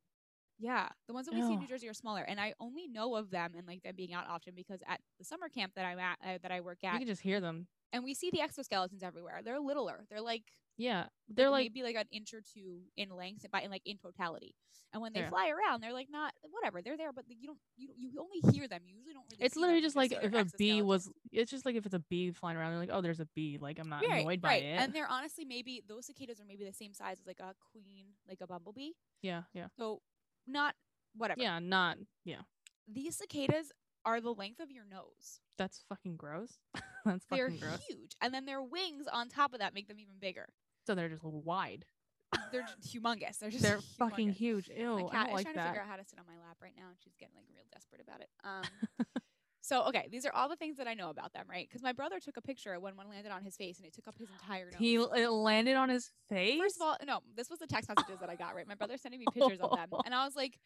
Yeah, 0.60 0.88
the 1.06 1.14
ones 1.14 1.26
that 1.28 1.34
we 1.36 1.40
see 1.42 1.52
in 1.52 1.60
New 1.60 1.68
Jersey 1.68 1.88
are 1.88 1.94
smaller, 1.94 2.22
and 2.22 2.40
I 2.40 2.52
only 2.58 2.88
know 2.88 3.14
of 3.14 3.30
them 3.30 3.52
and 3.56 3.64
like 3.64 3.84
them 3.84 3.94
being 3.96 4.12
out 4.12 4.26
often 4.28 4.54
because 4.56 4.80
at 4.88 5.00
the 5.18 5.24
summer 5.24 5.48
camp 5.48 5.74
that 5.76 5.84
I'm 5.84 6.00
at, 6.00 6.18
uh, 6.26 6.38
that 6.42 6.50
I 6.50 6.60
work 6.62 6.82
at, 6.82 6.94
You 6.94 6.98
can 6.98 7.06
just 7.06 7.22
hear 7.22 7.40
them. 7.40 7.68
And 7.92 8.04
we 8.04 8.14
see 8.14 8.30
the 8.30 8.38
exoskeletons 8.38 9.02
everywhere. 9.02 9.40
They're 9.44 9.60
littler. 9.60 10.06
They're 10.10 10.20
like 10.20 10.44
Yeah, 10.76 11.06
they're 11.28 11.50
like 11.50 11.72
maybe 11.74 11.82
like 11.82 11.96
an 11.96 12.08
inch 12.12 12.32
or 12.34 12.40
two 12.40 12.82
in 12.96 13.10
length, 13.10 13.46
but 13.50 13.64
in 13.64 13.70
like 13.70 13.82
in 13.84 13.98
totality. 13.98 14.54
And 14.92 15.02
when 15.02 15.12
they 15.12 15.20
Yeah. 15.20 15.28
fly 15.28 15.50
around, 15.50 15.82
they're 15.82 15.92
like 15.92 16.08
not 16.10 16.32
whatever. 16.50 16.80
They're 16.80 16.96
there, 16.96 17.12
but 17.12 17.24
you 17.28 17.46
don't 17.48 17.58
you 17.76 17.88
you 17.96 18.10
only 18.20 18.40
hear 18.56 18.66
them. 18.68 18.80
You 18.86 18.94
usually 18.96 19.12
don't 19.14 19.24
really. 19.30 19.44
it's 19.44 19.56
literally 19.56 19.82
just 19.82 19.96
like 19.96 20.12
if 20.12 20.32
a 20.32 20.46
bee 20.56 20.80
was. 20.82 21.10
It's 21.30 21.50
just 21.50 21.66
like 21.66 21.74
if 21.76 21.84
it's 21.84 21.94
a 21.94 21.98
bee 22.08 22.30
flying 22.30 22.56
around. 22.56 22.70
They're 22.70 22.80
like, 22.80 22.90
oh, 22.92 23.02
there's 23.02 23.20
a 23.20 23.28
bee. 23.34 23.58
Like 23.60 23.78
I'm 23.78 23.88
not 23.90 24.02
right, 24.02 24.22
annoyed 24.22 24.40
by 24.40 24.48
right. 24.48 24.62
it. 24.62 24.78
And 24.80 24.92
they're 24.94 25.08
honestly 25.10 25.44
maybe 25.44 25.82
those 25.86 26.06
cicadas 26.06 26.40
are 26.40 26.46
maybe 26.46 26.64
the 26.64 26.72
same 26.72 26.94
size 26.94 27.18
as 27.20 27.26
like 27.26 27.40
a 27.40 27.54
queen, 27.72 28.06
like 28.28 28.38
a 28.40 28.46
bumblebee. 28.46 28.92
yeah, 29.20 29.42
yeah, 29.52 29.66
So 29.76 30.00
not 30.46 30.74
whatever. 31.14 31.40
yeah. 31.42 31.58
Not 31.58 31.98
yeah. 32.24 32.42
These 32.90 33.16
cicadas 33.16 33.70
are 34.08 34.20
the 34.20 34.32
length 34.32 34.60
of 34.60 34.70
your 34.70 34.84
nose. 34.84 35.40
That's 35.58 35.84
fucking 35.88 36.16
gross. 36.16 36.58
That's 37.04 37.24
fucking 37.26 37.58
They're 37.60 37.68
gross. 37.70 37.80
huge, 37.88 38.12
and 38.20 38.32
then 38.32 38.44
their 38.46 38.62
wings 38.62 39.06
on 39.12 39.28
top 39.28 39.52
of 39.52 39.60
that 39.60 39.74
make 39.74 39.88
them 39.88 39.98
even 39.98 40.14
bigger. 40.20 40.46
So 40.86 40.94
they're 40.94 41.08
just 41.08 41.24
wide. 41.24 41.84
They're 42.52 42.62
just 42.62 42.80
humongous. 42.94 43.38
They're 43.38 43.50
just 43.50 43.62
They're 43.62 43.80
fucking 43.98 44.30
huge. 44.32 44.68
Ew, 44.74 44.96
My 44.96 45.02
I 45.04 45.10
cat 45.10 45.26
don't 45.26 45.28
is 45.28 45.34
like 45.34 45.44
trying 45.44 45.54
to 45.54 45.58
that. 45.60 45.66
figure 45.68 45.82
out 45.82 45.88
how 45.88 45.96
to 45.96 46.04
sit 46.04 46.18
on 46.18 46.24
my 46.26 46.46
lap 46.46 46.56
right 46.62 46.72
now, 46.76 46.88
and 46.88 46.96
she's 47.02 47.14
getting 47.18 47.34
like 47.34 47.44
real 47.52 47.64
desperate 47.72 48.00
about 48.00 48.20
it. 48.20 48.28
Um, 48.44 49.06
so 49.60 49.82
okay, 49.88 50.08
these 50.10 50.24
are 50.24 50.32
all 50.32 50.48
the 50.48 50.56
things 50.56 50.76
that 50.78 50.86
I 50.86 50.94
know 50.94 51.10
about 51.10 51.32
them, 51.34 51.44
right? 51.50 51.66
Because 51.68 51.82
my 51.82 51.92
brother 51.92 52.20
took 52.20 52.36
a 52.36 52.42
picture 52.42 52.78
when 52.80 52.96
one 52.96 53.08
landed 53.08 53.32
on 53.32 53.42
his 53.42 53.56
face, 53.56 53.78
and 53.78 53.86
it 53.86 53.94
took 53.94 54.08
up 54.08 54.16
his 54.18 54.28
entire 54.30 54.66
nose. 54.66 54.74
He 54.78 54.94
it 54.94 55.30
landed 55.30 55.76
on 55.76 55.88
his 55.88 56.10
face. 56.28 56.58
First 56.60 56.76
of 56.76 56.82
all, 56.82 56.96
no, 57.06 57.20
this 57.36 57.50
was 57.50 57.58
the 57.58 57.66
text 57.66 57.88
messages 57.90 58.20
that 58.20 58.30
I 58.30 58.36
got. 58.36 58.54
Right, 58.54 58.66
my 58.68 58.74
brother 58.76 58.96
sending 58.96 59.20
me 59.20 59.26
pictures 59.32 59.60
of 59.60 59.70
them, 59.76 59.88
and 60.04 60.14
I 60.14 60.24
was 60.24 60.36
like, 60.36 60.58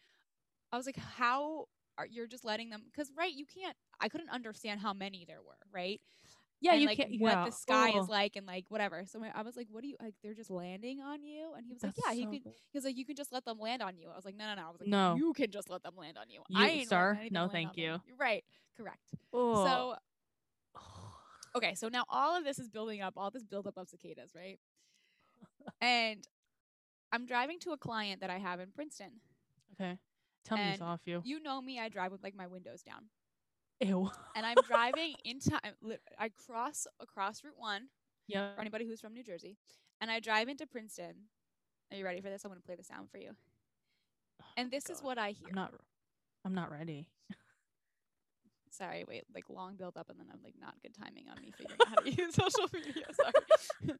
I 0.71 0.77
was 0.77 0.85
like, 0.85 0.97
how 0.97 1.65
are 1.97 2.07
you're 2.09 2.27
just 2.27 2.45
letting 2.45 2.69
them? 2.69 2.83
Because 2.85 3.11
right, 3.17 3.33
you 3.33 3.45
can't. 3.45 3.75
I 3.99 4.09
couldn't 4.09 4.29
understand 4.29 4.81
how 4.81 4.93
many 4.93 5.25
there 5.27 5.41
were, 5.41 5.57
right? 5.71 6.01
yeah, 6.63 6.71
and, 6.71 6.81
you 6.81 6.87
like 6.87 6.97
can't. 6.97 7.11
what 7.19 7.33
yeah. 7.33 7.45
the 7.45 7.51
sky 7.51 7.89
Ugh. 7.89 8.03
is 8.03 8.07
oh. 8.07 8.11
like 8.11 8.35
and 8.37 8.47
like 8.47 8.65
whatever. 8.69 9.03
So 9.05 9.19
my, 9.19 9.29
I 9.35 9.41
was 9.41 9.57
like, 9.57 9.67
"What 9.69 9.81
do 9.81 9.89
you 9.89 9.97
like? 10.01 10.15
They're 10.23 10.33
just 10.33 10.49
landing 10.49 11.01
on 11.01 11.21
you?" 11.21 11.51
And 11.57 11.65
he 11.65 11.73
was 11.73 11.83
like, 11.83 11.93
That's 11.95 12.07
"Yeah, 12.07 12.13
he 12.13 12.25
could." 12.25 12.41
He 12.45 12.77
was 12.77 12.85
like, 12.85 12.97
"You 12.97 13.05
can 13.05 13.17
just 13.17 13.33
let 13.33 13.43
them 13.43 13.59
land 13.59 13.81
on 13.81 13.97
you." 13.97 14.07
I 14.09 14.15
was 14.15 14.23
like, 14.23 14.37
"No, 14.37 14.45
no, 14.47 14.55
no." 14.55 14.67
I 14.67 14.71
was 14.71 14.79
like, 14.79 14.89
No. 14.89 15.15
you 15.15 15.33
can 15.33 15.51
just 15.51 15.69
let 15.69 15.83
them 15.83 15.95
land 15.97 16.17
on 16.17 16.29
you. 16.29 16.41
You- 16.47 16.63
I 16.63 16.69
ain't 16.69 16.89
sir, 16.89 17.19
no, 17.31 17.49
thank 17.49 17.75
you. 17.75 17.99
You're 18.07 18.17
right, 18.17 18.45
correct. 18.77 19.11
Ugh. 19.33 19.67
So 19.67 19.95
okay, 21.55 21.75
so 21.75 21.89
now 21.89 22.05
all 22.09 22.37
of 22.37 22.45
this 22.45 22.59
is 22.59 22.69
building 22.69 23.01
up, 23.01 23.15
all 23.17 23.29
this 23.29 23.43
buildup 23.43 23.77
of 23.77 23.89
cicadas, 23.89 24.31
right? 24.33 24.57
and 25.81 26.25
I'm 27.11 27.25
driving 27.25 27.59
to 27.59 27.71
a 27.71 27.77
client 27.77 28.21
that 28.21 28.29
I 28.29 28.37
have 28.37 28.61
in 28.61 28.71
Princeton. 28.71 29.11
Okay. 29.73 29.97
Tell 30.45 30.57
me 30.57 30.63
And 30.63 30.81
off 30.81 31.01
you. 31.05 31.21
You 31.23 31.41
know 31.41 31.61
me, 31.61 31.79
I 31.79 31.89
drive 31.89 32.11
with 32.11 32.23
like 32.23 32.35
my 32.35 32.47
windows 32.47 32.81
down. 32.81 33.03
Ew. 33.79 34.09
And 34.35 34.45
I'm 34.45 34.55
driving 34.67 35.15
into 35.23 35.59
I 36.19 36.29
cross 36.29 36.87
across 36.99 37.43
Route 37.43 37.53
1 37.57 37.87
yeah. 38.27 38.53
for 38.55 38.61
anybody 38.61 38.85
who's 38.85 39.01
from 39.01 39.13
New 39.13 39.23
Jersey. 39.23 39.57
And 40.01 40.11
I 40.11 40.19
drive 40.19 40.49
into 40.49 40.67
Princeton. 40.67 41.13
Are 41.91 41.97
you 41.97 42.03
ready 42.03 42.21
for 42.21 42.29
this? 42.29 42.43
I'm 42.43 42.49
going 42.49 42.59
to 42.59 42.65
play 42.65 42.75
the 42.75 42.83
sound 42.83 43.09
for 43.11 43.17
you. 43.17 43.31
Oh 44.41 44.45
and 44.57 44.71
this 44.71 44.89
is 44.89 45.01
what 45.01 45.17
I 45.17 45.31
hear. 45.31 45.49
I'm 45.49 45.55
not. 45.55 45.73
I'm 46.45 46.53
not 46.53 46.71
ready. 46.71 47.07
Sorry, 48.69 49.05
wait, 49.07 49.23
like 49.33 49.49
long 49.49 49.75
build 49.75 49.97
up 49.97 50.09
and 50.09 50.19
then 50.19 50.25
I'm 50.33 50.39
like 50.43 50.55
not 50.59 50.73
good 50.81 50.95
timing 50.95 51.25
on 51.29 51.39
me 51.41 51.51
figuring 51.57 51.79
out 51.81 51.89
how 51.89 51.95
to 51.95 52.09
use 52.09 52.35
social 52.35 52.67
media. 52.73 53.05
Sorry. 53.13 53.97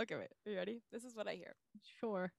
okay, 0.00 0.14
wait. 0.14 0.28
Are 0.46 0.50
you 0.50 0.56
ready? 0.56 0.82
This 0.92 1.04
is 1.04 1.16
what 1.16 1.26
I 1.26 1.34
hear. 1.34 1.56
Sure. 2.00 2.32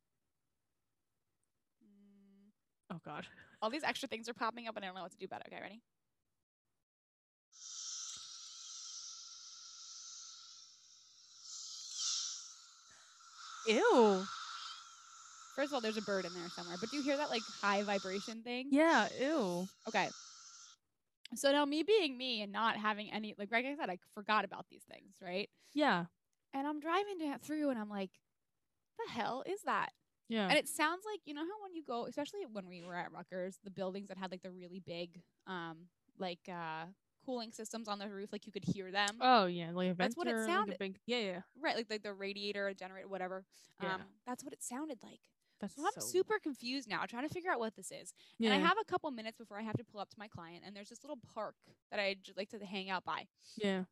Oh 2.89 2.99
God. 3.03 3.25
all 3.61 3.69
these 3.69 3.83
extra 3.83 4.07
things 4.07 4.29
are 4.29 4.33
popping 4.33 4.67
up 4.67 4.75
and 4.75 4.85
I 4.85 4.87
don't 4.87 4.95
know 4.95 5.03
what 5.03 5.11
to 5.11 5.17
do 5.17 5.25
about 5.25 5.41
it. 5.41 5.47
Okay, 5.51 5.61
ready? 5.61 5.81
Ew. 13.67 14.23
First 15.55 15.71
of 15.71 15.73
all, 15.73 15.81
there's 15.81 15.97
a 15.97 16.01
bird 16.01 16.25
in 16.25 16.33
there 16.33 16.49
somewhere, 16.55 16.77
but 16.79 16.89
do 16.91 16.97
you 16.97 17.03
hear 17.03 17.17
that 17.17 17.29
like 17.29 17.41
high 17.61 17.81
vibration 17.83 18.43
thing? 18.43 18.67
Yeah. 18.71 19.09
Ew. 19.19 19.67
Okay. 19.87 20.09
So 21.35 21.51
now 21.51 21.65
me 21.65 21.83
being 21.83 22.17
me 22.17 22.41
and 22.41 22.51
not 22.51 22.77
having 22.77 23.11
any 23.11 23.35
like 23.37 23.51
like 23.51 23.65
I 23.65 23.75
said, 23.75 23.89
I 23.89 23.97
forgot 24.13 24.45
about 24.45 24.67
these 24.69 24.83
things, 24.83 25.15
right? 25.21 25.49
Yeah. 25.73 26.05
And 26.53 26.65
I'm 26.67 26.79
driving 26.79 27.17
through 27.43 27.69
and 27.69 27.79
I'm 27.79 27.89
like, 27.89 28.11
the 28.97 29.11
hell 29.11 29.43
is 29.45 29.61
that? 29.63 29.91
Yeah. 30.29 30.47
And 30.49 30.57
it 30.57 30.67
sounds 30.67 31.03
like 31.09 31.21
you 31.25 31.33
know 31.33 31.41
how 31.41 31.61
when 31.63 31.73
you 31.73 31.83
go, 31.83 32.05
especially 32.05 32.41
when 32.51 32.67
we 32.67 32.83
were 32.83 32.95
at 32.95 33.11
Rutgers, 33.11 33.59
the 33.63 33.71
buildings 33.71 34.09
that 34.09 34.17
had 34.17 34.31
like 34.31 34.41
the 34.43 34.51
really 34.51 34.81
big, 34.85 35.21
um, 35.47 35.87
like 36.19 36.39
uh, 36.49 36.85
cooling 37.25 37.51
systems 37.51 37.87
on 37.87 37.99
the 37.99 38.09
roof, 38.09 38.29
like 38.31 38.45
you 38.45 38.51
could 38.51 38.65
hear 38.65 38.91
them. 38.91 39.17
oh 39.21 39.45
yeah. 39.45 39.71
Like 39.73 39.91
a 39.91 39.93
That's 39.95 40.15
what 40.17 40.27
it 40.27 40.31
venter, 40.31 40.45
like 40.47 40.49
sounded- 40.55 40.79
big. 40.79 40.99
Yeah. 41.05 41.17
Yeah. 41.19 41.41
Right, 41.61 41.75
like 41.75 41.87
like 41.89 42.03
the 42.03 42.13
radiator, 42.13 42.73
generator, 42.73 43.07
whatever. 43.07 43.45
Yeah. 43.81 43.95
Um, 43.95 44.01
that's 44.25 44.43
what 44.43 44.53
it 44.53 44.63
sounded 44.63 44.99
like. 45.03 45.19
That's 45.59 45.75
So 45.75 45.81
I'm 45.87 46.01
super 46.01 46.37
confused 46.37 46.87
now, 46.87 47.03
trying 47.07 47.27
to 47.27 47.33
figure 47.33 47.51
out 47.51 47.59
what 47.59 47.75
this 47.75 47.89
is. 47.91 48.13
Yeah. 48.37 48.51
And 48.51 48.63
I 48.63 48.67
have 48.67 48.77
a 48.79 48.85
couple 48.85 49.09
minutes 49.11 49.37
before 49.39 49.57
I 49.57 49.63
have 49.63 49.75
to 49.77 49.83
pull 49.83 49.99
up 49.99 50.09
to 50.11 50.15
my 50.19 50.27
client, 50.27 50.63
and 50.65 50.75
there's 50.75 50.89
this 50.89 51.03
little 51.03 51.17
park 51.33 51.55
that 51.89 51.99
I'd 51.99 52.19
like 52.37 52.49
to 52.49 52.59
hang 52.63 52.89
out 52.91 53.03
by. 53.05 53.27
yeah. 53.55 53.83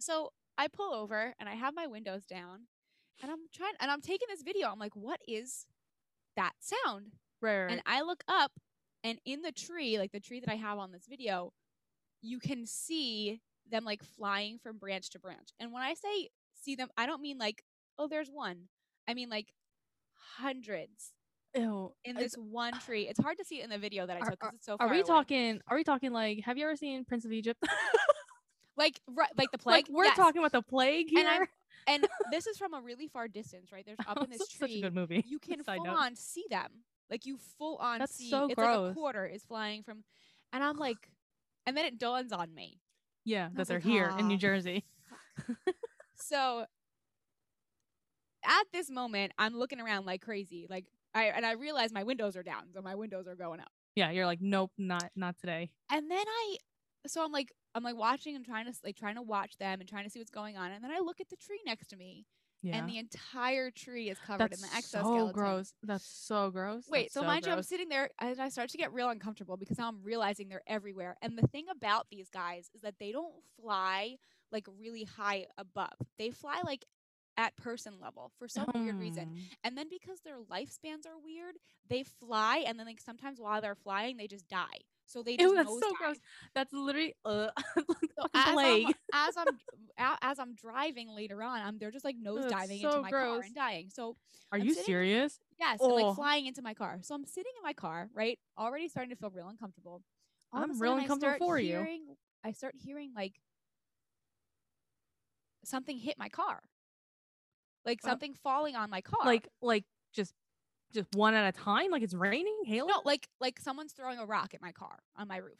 So 0.00 0.32
I 0.56 0.68
pull 0.68 0.94
over 0.94 1.34
and 1.40 1.48
I 1.48 1.54
have 1.54 1.74
my 1.74 1.86
windows 1.86 2.24
down, 2.26 2.66
and 3.22 3.30
I'm 3.30 3.38
trying, 3.54 3.74
and 3.80 3.90
I'm 3.90 4.00
taking 4.00 4.28
this 4.30 4.42
video. 4.42 4.68
I'm 4.68 4.78
like, 4.78 4.96
what 4.96 5.20
is 5.26 5.66
that 6.36 6.52
sound? 6.60 7.12
Right. 7.40 7.62
right. 7.62 7.72
And 7.72 7.82
I 7.86 8.02
look 8.02 8.22
up, 8.28 8.52
and 9.04 9.18
in 9.24 9.42
the 9.42 9.52
tree, 9.52 9.98
like 9.98 10.12
the 10.12 10.20
tree 10.20 10.40
that 10.40 10.50
I 10.50 10.56
have 10.56 10.78
on 10.78 10.92
this 10.92 11.06
video, 11.08 11.52
you 12.22 12.38
can 12.38 12.66
see 12.66 13.40
them 13.70 13.84
like 13.84 14.02
flying 14.02 14.58
from 14.58 14.78
branch 14.78 15.10
to 15.10 15.18
branch. 15.18 15.50
And 15.60 15.72
when 15.72 15.82
I 15.82 15.94
say 15.94 16.28
see 16.54 16.74
them, 16.74 16.88
I 16.96 17.06
don't 17.06 17.22
mean 17.22 17.38
like, 17.38 17.62
oh, 17.98 18.08
there's 18.08 18.30
one. 18.30 18.68
I 19.08 19.14
mean 19.14 19.28
like 19.30 19.52
hundreds 20.36 21.12
Ew. 21.54 21.92
in 22.04 22.16
this 22.16 22.34
one 22.34 22.78
tree. 22.86 23.08
It's 23.08 23.20
hard 23.20 23.38
to 23.38 23.44
see 23.44 23.60
it 23.60 23.64
in 23.64 23.70
the 23.70 23.78
video 23.78 24.06
that 24.06 24.16
I 24.16 24.20
took 24.20 24.38
because 24.38 24.54
it's 24.54 24.66
so 24.66 24.76
far 24.76 24.86
Are 24.86 24.90
we 24.90 24.98
away. 24.98 25.06
talking? 25.06 25.60
Are 25.68 25.76
we 25.76 25.84
talking 25.84 26.12
like? 26.12 26.40
Have 26.44 26.58
you 26.58 26.64
ever 26.64 26.76
seen 26.76 27.04
Prince 27.04 27.24
of 27.24 27.32
Egypt? 27.32 27.62
like 28.78 29.00
right, 29.08 29.28
like 29.36 29.50
the 29.50 29.58
plague? 29.58 29.88
like 29.88 29.88
we're 29.90 30.04
Yes. 30.04 30.16
talking 30.16 30.38
about 30.38 30.52
the 30.52 30.62
plague 30.62 31.08
here. 31.10 31.26
And 31.86 32.04
and 32.04 32.08
this 32.32 32.46
is 32.46 32.58
from 32.58 32.74
a 32.74 32.80
really 32.80 33.08
far 33.08 33.28
distance, 33.28 33.70
right? 33.72 33.84
There's 33.84 33.98
up 34.08 34.22
in 34.22 34.30
this 34.30 34.48
tree. 34.48 34.68
Such 34.68 34.78
a 34.78 34.80
good 34.82 34.94
movie. 34.94 35.24
You 35.26 35.38
can 35.38 35.62
Side 35.64 35.76
full 35.78 35.86
note. 35.86 35.96
on 35.96 36.16
see 36.16 36.44
them. 36.48 36.84
Like 37.10 37.26
you 37.26 37.38
full 37.58 37.76
on 37.76 37.98
That's 37.98 38.14
see. 38.14 38.30
so 38.30 38.46
it's 38.46 38.58
like 38.58 38.90
a 38.90 38.94
quarter 38.94 39.26
is 39.26 39.42
flying 39.42 39.82
from, 39.82 40.04
and 40.52 40.62
I'm 40.62 40.76
like, 40.76 41.10
and 41.66 41.76
then 41.76 41.86
it 41.86 41.98
dawns 41.98 42.32
on 42.32 42.54
me. 42.54 42.80
Yeah, 43.24 43.48
that 43.54 43.66
they're 43.66 43.78
like, 43.78 43.84
here 43.84 44.12
in 44.18 44.28
New 44.28 44.34
ah, 44.34 44.38
Jersey. 44.38 44.84
So 46.14 46.66
at 48.44 48.64
this 48.72 48.90
moment, 48.90 49.32
I'm 49.38 49.54
looking 49.54 49.80
around 49.80 50.06
like 50.06 50.20
crazy. 50.22 50.66
Like 50.68 50.84
I 51.14 51.24
and 51.24 51.46
I 51.46 51.52
realize 51.52 51.92
my 51.92 52.02
windows 52.02 52.36
are 52.36 52.42
down, 52.42 52.64
so 52.72 52.82
my 52.82 52.94
windows 52.94 53.26
are 53.26 53.34
going 53.34 53.60
up. 53.60 53.70
Yeah, 53.94 54.10
you're 54.10 54.26
like, 54.26 54.40
nope, 54.40 54.70
not 54.78 55.10
not 55.16 55.38
today. 55.38 55.70
And 55.90 56.10
then 56.10 56.24
I 56.26 56.56
so 57.10 57.24
I'm 57.24 57.32
like 57.32 57.52
I'm 57.74 57.82
like 57.82 57.96
watching 57.96 58.36
and 58.36 58.44
trying 58.44 58.66
to 58.66 58.72
like 58.84 58.96
trying 58.96 59.16
to 59.16 59.22
watch 59.22 59.56
them 59.58 59.80
and 59.80 59.88
trying 59.88 60.04
to 60.04 60.10
see 60.10 60.18
what's 60.18 60.30
going 60.30 60.56
on. 60.56 60.72
And 60.72 60.82
then 60.82 60.90
I 60.90 60.98
look 61.00 61.20
at 61.20 61.28
the 61.28 61.36
tree 61.36 61.60
next 61.66 61.88
to 61.88 61.96
me 61.96 62.26
Yeah, 62.62 62.76
and 62.76 62.88
the 62.88 62.98
entire 62.98 63.70
tree 63.70 64.08
is 64.10 64.18
covered 64.18 64.50
that's 64.50 64.62
in 64.62 64.68
the 64.68 64.76
exoskeleton. 64.76 65.28
so 65.28 65.32
gross. 65.32 65.74
That's 65.82 66.04
so 66.04 66.50
gross. 66.50 66.84
Wait, 66.88 67.04
That's 67.04 67.14
so, 67.14 67.20
so 67.20 67.26
mind 67.26 67.46
you, 67.46 67.52
I'm 67.52 67.62
sitting 67.62 67.88
there 67.88 68.10
and 68.20 68.40
I 68.40 68.48
start 68.48 68.70
to 68.70 68.78
get 68.78 68.92
real 68.92 69.10
uncomfortable 69.10 69.56
because 69.56 69.78
now 69.78 69.88
I'm 69.88 70.02
realizing 70.02 70.48
they're 70.48 70.62
everywhere. 70.66 71.16
And 71.22 71.38
the 71.38 71.46
thing 71.48 71.66
about 71.70 72.06
these 72.10 72.28
guys 72.30 72.70
is 72.74 72.80
that 72.82 72.94
they 72.98 73.12
don't 73.12 73.34
fly 73.60 74.16
like 74.50 74.66
really 74.80 75.04
high 75.04 75.46
above. 75.58 75.92
They 76.18 76.30
fly 76.30 76.62
like 76.64 76.84
at 77.38 77.56
person 77.56 77.94
level 78.02 78.32
for 78.38 78.48
some 78.48 78.66
weird 78.74 78.96
reason. 78.98 79.28
Hmm. 79.28 79.38
And 79.64 79.78
then 79.78 79.86
because 79.88 80.18
their 80.24 80.38
lifespans 80.50 81.06
are 81.06 81.18
weird, 81.22 81.54
they 81.88 82.02
fly 82.02 82.64
and 82.66 82.78
then 82.78 82.84
like 82.86 83.00
sometimes 83.00 83.38
while 83.40 83.60
they're 83.62 83.76
flying 83.76 84.16
they 84.18 84.26
just 84.26 84.46
die. 84.48 84.66
So 85.06 85.22
they 85.22 85.38
just 85.38 85.48
Ew, 85.48 85.54
that's 85.56 85.70
so 85.70 85.92
gross. 85.96 86.16
That's 86.54 86.70
literally 86.72 87.14
uh, 87.24 87.48
So 87.76 88.26
as 88.34 88.56
I'm, 88.56 88.86
as 89.14 89.34
I'm 89.38 89.58
as 90.20 90.38
I'm 90.38 90.54
driving 90.54 91.08
later 91.08 91.42
on, 91.42 91.60
I'm 91.62 91.78
they're 91.78 91.90
just 91.92 92.04
like 92.04 92.16
nosediving 92.22 92.82
so 92.82 92.88
into 92.90 93.00
my 93.02 93.10
car 93.10 93.24
gross. 93.26 93.44
and 93.46 93.54
dying. 93.54 93.88
So 93.88 94.16
Are 94.52 94.58
I'm 94.58 94.64
you 94.64 94.70
sitting- 94.74 94.84
serious? 94.84 95.38
Yes, 95.58 95.78
and 95.80 95.90
Oh. 95.92 95.94
like 95.94 96.14
flying 96.16 96.44
into 96.46 96.60
my 96.60 96.74
car. 96.74 96.98
So 97.02 97.14
I'm 97.14 97.24
sitting 97.24 97.52
in 97.56 97.62
my 97.62 97.72
car, 97.72 98.10
right? 98.14 98.38
Already 98.58 98.88
starting 98.88 99.10
to 99.10 99.16
feel 99.16 99.30
real 99.30 99.48
uncomfortable. 99.48 100.02
All 100.52 100.62
I'm 100.62 100.78
real 100.78 100.96
uncomfortable 100.96 101.46
for 101.46 101.58
you. 101.58 101.86
I 102.44 102.52
start 102.52 102.74
hearing 102.76 103.12
like 103.16 103.40
something 105.64 105.98
hit 105.98 106.16
my 106.18 106.28
car, 106.28 106.60
like 107.84 108.00
Uh, 108.04 108.08
something 108.08 108.34
falling 108.34 108.76
on 108.76 108.90
my 108.90 109.00
car. 109.00 109.24
Like 109.24 109.48
like 109.62 109.84
just 110.12 110.34
just 110.92 111.08
one 111.14 111.34
at 111.34 111.46
a 111.54 111.56
time? 111.56 111.90
Like 111.90 112.02
it's 112.02 112.14
raining? 112.14 112.62
Hail? 112.64 112.86
no, 112.86 113.02
like 113.04 113.28
like 113.40 113.58
someone's 113.60 113.92
throwing 113.92 114.18
a 114.18 114.26
rock 114.26 114.54
at 114.54 114.62
my 114.62 114.72
car 114.72 114.98
on 115.16 115.28
my 115.28 115.36
roof, 115.36 115.58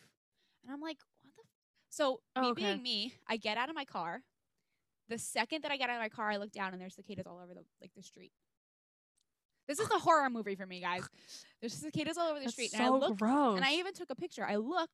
and 0.62 0.72
I'm 0.72 0.80
like, 0.80 0.98
what 1.22 1.34
the? 1.36 1.42
F-? 1.42 1.50
So 1.90 2.20
Oh, 2.36 2.40
me 2.42 2.48
okay. 2.50 2.62
being 2.64 2.82
me, 2.82 3.14
I 3.26 3.36
get 3.36 3.56
out 3.58 3.68
of 3.68 3.74
my 3.74 3.84
car. 3.84 4.22
The 5.08 5.18
second 5.18 5.62
that 5.62 5.70
I 5.70 5.76
get 5.78 5.88
out 5.88 5.96
of 5.96 6.02
my 6.02 6.08
car, 6.10 6.30
I 6.30 6.36
look 6.36 6.52
down 6.52 6.72
and 6.72 6.80
there's 6.80 6.94
cicadas 6.94 7.26
all 7.26 7.40
over 7.42 7.54
the 7.54 7.64
like 7.80 7.92
the 7.96 8.02
street. 8.02 8.32
This 9.66 9.80
is 9.80 9.90
a 9.90 9.98
horror 9.98 10.30
movie 10.30 10.54
for 10.54 10.66
me, 10.66 10.80
guys. 10.80 11.06
There's 11.60 11.74
cicadas 11.74 12.16
all 12.16 12.28
over 12.28 12.38
the 12.38 12.46
That's 12.46 12.54
street, 12.54 12.70
so 12.70 12.78
and 12.78 12.86
I 12.86 12.88
look 12.90 13.18
gross. 13.18 13.56
And 13.56 13.64
I 13.64 13.74
even 13.74 13.92
took 13.92 14.08
a 14.10 14.14
picture. 14.14 14.46
I 14.46 14.56
look, 14.56 14.88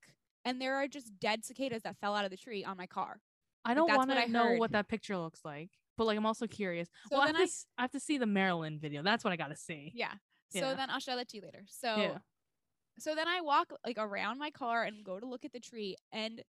and 0.44 0.60
there 0.60 0.74
are 0.76 0.88
just 0.88 1.18
dead 1.20 1.44
cicadas 1.44 1.82
that 1.84 1.96
fell 2.00 2.14
out 2.16 2.24
of 2.24 2.32
the 2.32 2.36
tree 2.36 2.64
on 2.64 2.76
my 2.76 2.86
car. 2.86 3.20
I 3.64 3.74
don't 3.74 3.88
want 3.94 4.10
to 4.10 4.28
know 4.28 4.48
heard. 4.48 4.58
what 4.58 4.72
that 4.72 4.88
picture 4.88 5.16
looks 5.16 5.40
like. 5.44 5.70
But 5.96 6.04
like 6.06 6.18
I'm 6.18 6.26
also 6.26 6.46
curious. 6.46 6.88
So 7.08 7.16
well, 7.18 7.22
I 7.22 7.26
have, 7.28 7.36
I- 7.36 7.46
to, 7.46 7.52
I 7.78 7.82
have 7.82 7.90
to 7.92 8.00
see 8.00 8.18
the 8.18 8.26
Maryland 8.26 8.80
video. 8.80 9.02
That's 9.02 9.24
what 9.24 9.32
I 9.32 9.36
got 9.36 9.48
to 9.48 9.56
see. 9.56 9.92
Yeah. 9.94 10.12
So 10.50 10.58
Yeah. 10.60 10.74
then 10.74 10.90
I'll 10.90 11.00
show 11.00 11.16
that 11.16 11.28
to 11.28 11.36
you 11.36 11.42
later. 11.42 11.64
So 11.68 11.96
Yeah. 11.96 12.18
so 12.98 13.14
then 13.14 13.28
I 13.28 13.40
walk 13.40 13.72
like 13.86 13.98
around 13.98 14.38
my 14.38 14.50
car 14.50 14.84
and 14.84 15.04
go 15.04 15.18
to 15.20 15.26
look 15.26 15.44
at 15.44 15.52
the 15.52 15.60
tree, 15.60 15.96
and 16.12 16.42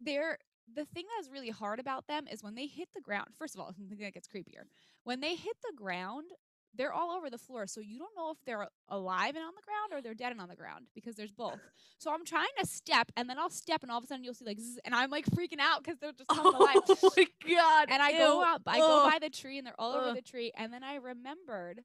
they're 0.00 0.38
the 0.74 0.84
thing 0.84 1.04
that's 1.16 1.30
really 1.30 1.50
hard 1.50 1.78
about 1.78 2.06
them 2.08 2.26
is 2.30 2.42
when 2.42 2.54
they 2.56 2.66
hit 2.66 2.88
the 2.94 3.00
ground. 3.00 3.28
First 3.38 3.54
of 3.54 3.60
all, 3.60 3.72
something 3.72 3.98
that 3.98 4.14
gets 4.14 4.26
creepier 4.28 4.64
when 5.04 5.20
they 5.20 5.34
hit 5.34 5.56
the 5.62 5.72
ground. 5.76 6.30
They're 6.76 6.92
all 6.92 7.10
over 7.10 7.30
the 7.30 7.38
floor, 7.38 7.66
so 7.66 7.80
you 7.80 7.98
don't 7.98 8.14
know 8.16 8.30
if 8.30 8.38
they're 8.44 8.66
alive 8.88 9.34
and 9.34 9.44
on 9.44 9.52
the 9.56 9.62
ground 9.62 9.92
or 9.92 10.02
they're 10.02 10.14
dead 10.14 10.32
and 10.32 10.40
on 10.40 10.48
the 10.48 10.56
ground 10.56 10.86
because 10.94 11.16
there's 11.16 11.32
both. 11.32 11.60
So 11.98 12.12
I'm 12.12 12.24
trying 12.24 12.48
to 12.60 12.66
step, 12.66 13.10
and 13.16 13.28
then 13.28 13.38
I'll 13.38 13.50
step, 13.50 13.82
and 13.82 13.90
all 13.90 13.98
of 13.98 14.04
a 14.04 14.06
sudden 14.06 14.24
you'll 14.24 14.34
see 14.34 14.44
like, 14.44 14.58
zzz, 14.60 14.78
and 14.84 14.94
I'm 14.94 15.10
like 15.10 15.26
freaking 15.26 15.60
out 15.60 15.82
because 15.82 15.98
they're 15.98 16.12
just 16.12 16.28
coming 16.34 16.54
alive. 16.54 16.76
Oh 16.88 17.10
my 17.16 17.26
god. 17.48 17.88
and 17.90 18.02
I 18.02 18.12
go 18.12 18.40
ew, 18.40 18.44
out, 18.46 18.60
I 18.66 18.78
go 18.78 19.04
ugh. 19.04 19.12
by 19.12 19.18
the 19.20 19.30
tree, 19.30 19.58
and 19.58 19.66
they're 19.66 19.80
all 19.80 19.92
over 19.92 20.08
ugh. 20.08 20.16
the 20.16 20.22
tree. 20.22 20.52
And 20.56 20.72
then 20.72 20.82
I 20.84 20.96
remembered, 20.96 21.80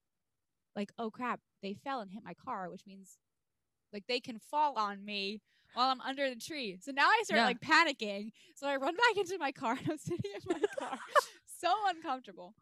like, 0.76 0.92
oh 0.98 1.10
crap, 1.10 1.40
they 1.62 1.74
fell 1.74 2.02
and 2.02 2.12
hit 2.12 2.24
my 2.24 2.34
car, 2.34 2.70
which 2.70 2.86
means, 2.86 3.18
like, 3.94 4.04
they 4.08 4.20
can 4.20 4.40
fall 4.40 4.76
on 4.78 5.04
me 5.04 5.42
while 5.74 5.90
I'm 5.90 6.02
under 6.02 6.30
the 6.30 6.36
tree. 6.36 6.78
So 6.82 6.92
now 6.92 7.08
I 7.08 7.22
start 7.24 7.40
Yeah. 7.40 7.46
like 7.46 7.62
panicking. 7.62 8.32
So 8.56 8.68
I 8.68 8.76
run 8.76 8.96
back 8.96 9.18
into 9.18 9.38
my 9.38 9.52
car, 9.52 9.74
and 9.80 9.92
I'm 9.92 9.98
sitting 9.98 10.32
in 10.36 10.42
my 10.54 10.60
car, 10.80 10.98
so 11.60 11.70
uncomfortable. 11.88 12.54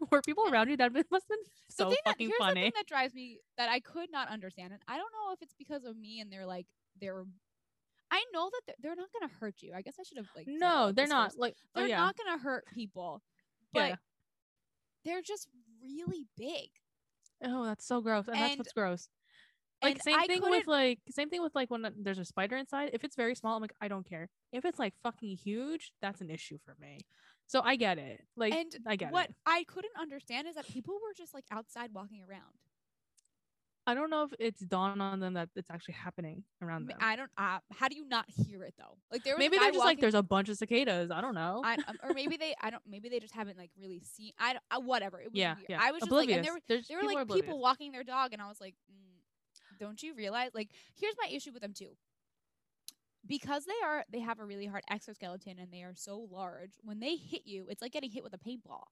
Were 0.10 0.22
people 0.22 0.48
around 0.50 0.68
you? 0.68 0.76
That 0.76 0.92
must 0.92 1.04
have 1.12 1.28
been 1.28 1.38
The 1.68 1.74
so 1.84 1.90
that, 1.90 1.98
fucking 2.04 2.28
the 2.28 2.34
funny. 2.38 2.62
thing 2.62 2.72
that 2.74 2.86
drives 2.86 3.14
me 3.14 3.38
that 3.58 3.68
I 3.68 3.80
could 3.80 4.10
not 4.10 4.28
understand, 4.28 4.72
and 4.72 4.82
I 4.88 4.96
don't 4.96 5.12
know 5.12 5.32
if 5.32 5.42
it's 5.42 5.54
because 5.54 5.84
of 5.84 5.96
me 5.96 6.20
and 6.20 6.32
they're 6.32 6.46
like 6.46 6.66
they're. 7.00 7.24
I 8.10 8.24
know 8.32 8.50
that 8.50 8.60
they're, 8.66 8.76
they're 8.80 8.96
not 8.96 9.08
gonna 9.12 9.32
hurt 9.40 9.56
you. 9.60 9.72
I 9.74 9.82
guess 9.82 9.96
I 9.98 10.04
should 10.04 10.18
have 10.18 10.28
like. 10.36 10.46
no, 10.48 10.92
they're 10.92 11.06
not. 11.06 11.30
first. 11.30 11.38
Like, 11.38 11.54
oh, 11.74 11.80
They're 11.80 11.84
oh 11.84 11.88
yeah, 11.88 11.96
not 11.96 12.16
gonna 12.16 12.38
hurt 12.38 12.64
people, 12.72 13.22
but 13.72 13.88
yeah. 13.90 13.96
they're 15.04 15.22
just 15.22 15.48
really 15.82 16.26
big. 16.36 16.68
Oh, 17.42 17.64
that's 17.64 17.86
so 17.86 18.00
gross. 18.00 18.26
And, 18.28 18.36
that's 18.36 18.56
what's 18.58 18.72
gross. 18.72 19.08
Like 19.82 20.02
same 20.02 20.18
I 20.18 20.26
thing 20.26 20.40
with 20.42 20.66
like 20.66 21.00
same 21.10 21.28
thing 21.28 21.42
with 21.42 21.54
like 21.54 21.70
when 21.70 21.84
uh, 21.84 21.90
there's 21.96 22.18
a 22.18 22.24
spider 22.24 22.56
inside. 22.56 22.90
If 22.92 23.04
it's 23.04 23.16
very 23.16 23.34
small, 23.34 23.56
I'm 23.56 23.60
like 23.60 23.74
I 23.80 23.88
don't 23.88 24.08
care. 24.08 24.28
If 24.52 24.64
it's 24.64 24.78
like 24.78 24.94
fucking 25.02 25.36
huge, 25.36 25.92
that's 26.00 26.20
an 26.20 26.30
issue 26.30 26.58
for 26.64 26.74
me. 26.80 27.00
So 27.46 27.60
I 27.62 27.76
get 27.76 27.98
it. 27.98 28.22
Like 28.36 28.54
and 28.54 28.74
I 28.86 28.96
get 28.96 29.08
it. 29.08 29.12
what 29.12 29.30
it. 29.30 29.34
I 29.46 29.64
couldn't 29.64 29.92
understand 29.98 30.48
is 30.48 30.54
that 30.54 30.66
people 30.68 30.94
were 30.94 31.14
just 31.16 31.34
like 31.34 31.44
outside 31.50 31.90
walking 31.92 32.22
around. 32.28 32.42
I 33.86 33.94
don't 33.94 34.08
know 34.08 34.22
if 34.22 34.32
it's 34.38 34.62
dawned 34.62 35.02
on 35.02 35.20
them 35.20 35.34
that 35.34 35.50
it's 35.54 35.70
actually 35.70 35.94
happening 35.94 36.42
around 36.62 36.88
them. 36.88 36.96
I 37.00 37.16
don't. 37.16 37.30
Uh, 37.36 37.58
how 37.70 37.88
do 37.88 37.96
you 37.96 38.08
not 38.08 38.24
hear 38.28 38.62
it 38.62 38.74
though? 38.78 38.96
Like 39.12 39.24
there 39.24 39.34
was 39.34 39.40
Maybe 39.40 39.58
they're 39.58 39.72
just 39.72 39.84
like 39.84 40.00
there's 40.00 40.14
a 40.14 40.22
bunch 40.22 40.48
of 40.48 40.56
cicadas. 40.56 41.10
I 41.10 41.20
don't 41.20 41.34
know. 41.34 41.60
I, 41.62 41.74
um, 41.74 41.96
or 42.02 42.14
maybe 42.14 42.36
they. 42.40 42.54
I 42.62 42.70
don't. 42.70 42.82
Maybe 42.88 43.10
they 43.10 43.20
just 43.20 43.34
haven't 43.34 43.58
like 43.58 43.70
really 43.78 44.00
seen. 44.00 44.32
I 44.38 44.54
don't. 44.54 44.64
Uh, 44.70 44.80
whatever. 44.80 45.20
It 45.20 45.26
was 45.26 45.34
yeah, 45.34 45.56
weird. 45.56 45.66
yeah. 45.68 45.78
I 45.82 45.90
was 45.90 46.00
just 46.00 46.10
oblivious. 46.10 46.28
like, 46.28 46.36
and 46.36 46.46
there 46.46 46.54
were 46.54 46.60
There's 46.66 46.88
there 46.88 46.96
were 46.96 47.02
people 47.02 47.26
like 47.26 47.44
people 47.44 47.60
walking 47.60 47.92
their 47.92 48.04
dog, 48.04 48.32
and 48.32 48.40
I 48.40 48.48
was 48.48 48.58
like, 48.58 48.74
mm, 48.90 49.78
don't 49.78 50.02
you 50.02 50.14
realize? 50.14 50.50
Like, 50.54 50.70
here's 50.98 51.14
my 51.20 51.28
issue 51.30 51.52
with 51.52 51.60
them 51.60 51.74
too. 51.74 51.90
Because 53.26 53.64
they 53.64 53.72
are, 53.84 54.04
they 54.12 54.20
have 54.20 54.38
a 54.38 54.44
really 54.44 54.66
hard 54.66 54.82
exoskeleton, 54.90 55.58
and 55.58 55.72
they 55.72 55.82
are 55.82 55.94
so 55.94 56.28
large. 56.30 56.72
When 56.82 57.00
they 57.00 57.16
hit 57.16 57.42
you, 57.46 57.66
it's 57.70 57.80
like 57.80 57.92
getting 57.92 58.10
hit 58.10 58.22
with 58.22 58.34
a 58.34 58.38
paintball. 58.38 58.84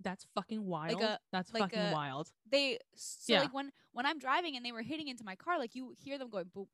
That's 0.00 0.26
fucking 0.34 0.64
wild. 0.64 1.02
a- 1.02 1.18
That's 1.32 1.52
like 1.52 1.62
fucking 1.64 1.78
a- 1.78 1.92
wild. 1.92 2.30
They 2.50 2.78
so 2.94 3.32
Yeah. 3.34 3.40
like 3.40 3.52
when 3.54 3.72
when 3.92 4.06
I'm 4.06 4.18
driving 4.18 4.56
and 4.56 4.64
they 4.64 4.72
were 4.72 4.82
hitting 4.82 5.08
into 5.08 5.24
my 5.24 5.34
car, 5.36 5.58
like 5.58 5.74
you 5.74 5.92
hear 5.96 6.18
them 6.18 6.30
going 6.30 6.46
boop, 6.46 6.68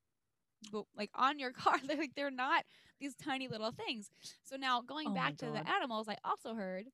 boop, 0.70 0.84
like 0.96 1.10
on 1.14 1.38
your 1.38 1.50
car. 1.62 1.76
They're 1.86 1.96
like 1.96 2.14
they're 2.14 2.30
not 2.30 2.64
these 3.00 3.14
tiny 3.14 3.48
little 3.48 3.70
things. 3.72 4.10
So 4.42 4.56
now 4.56 4.80
going 4.82 5.08
Oh 5.08 5.14
back 5.14 5.36
to 5.38 5.46
the 5.46 5.66
animals, 5.68 6.08
I 6.08 6.18
also 6.24 6.54
heard 6.54 6.86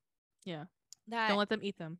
Yeah. 0.45 0.65
that 1.09 1.27
Don't 1.29 1.37
let 1.37 1.49
them 1.49 1.59
eat 1.63 1.77
them. 1.77 1.99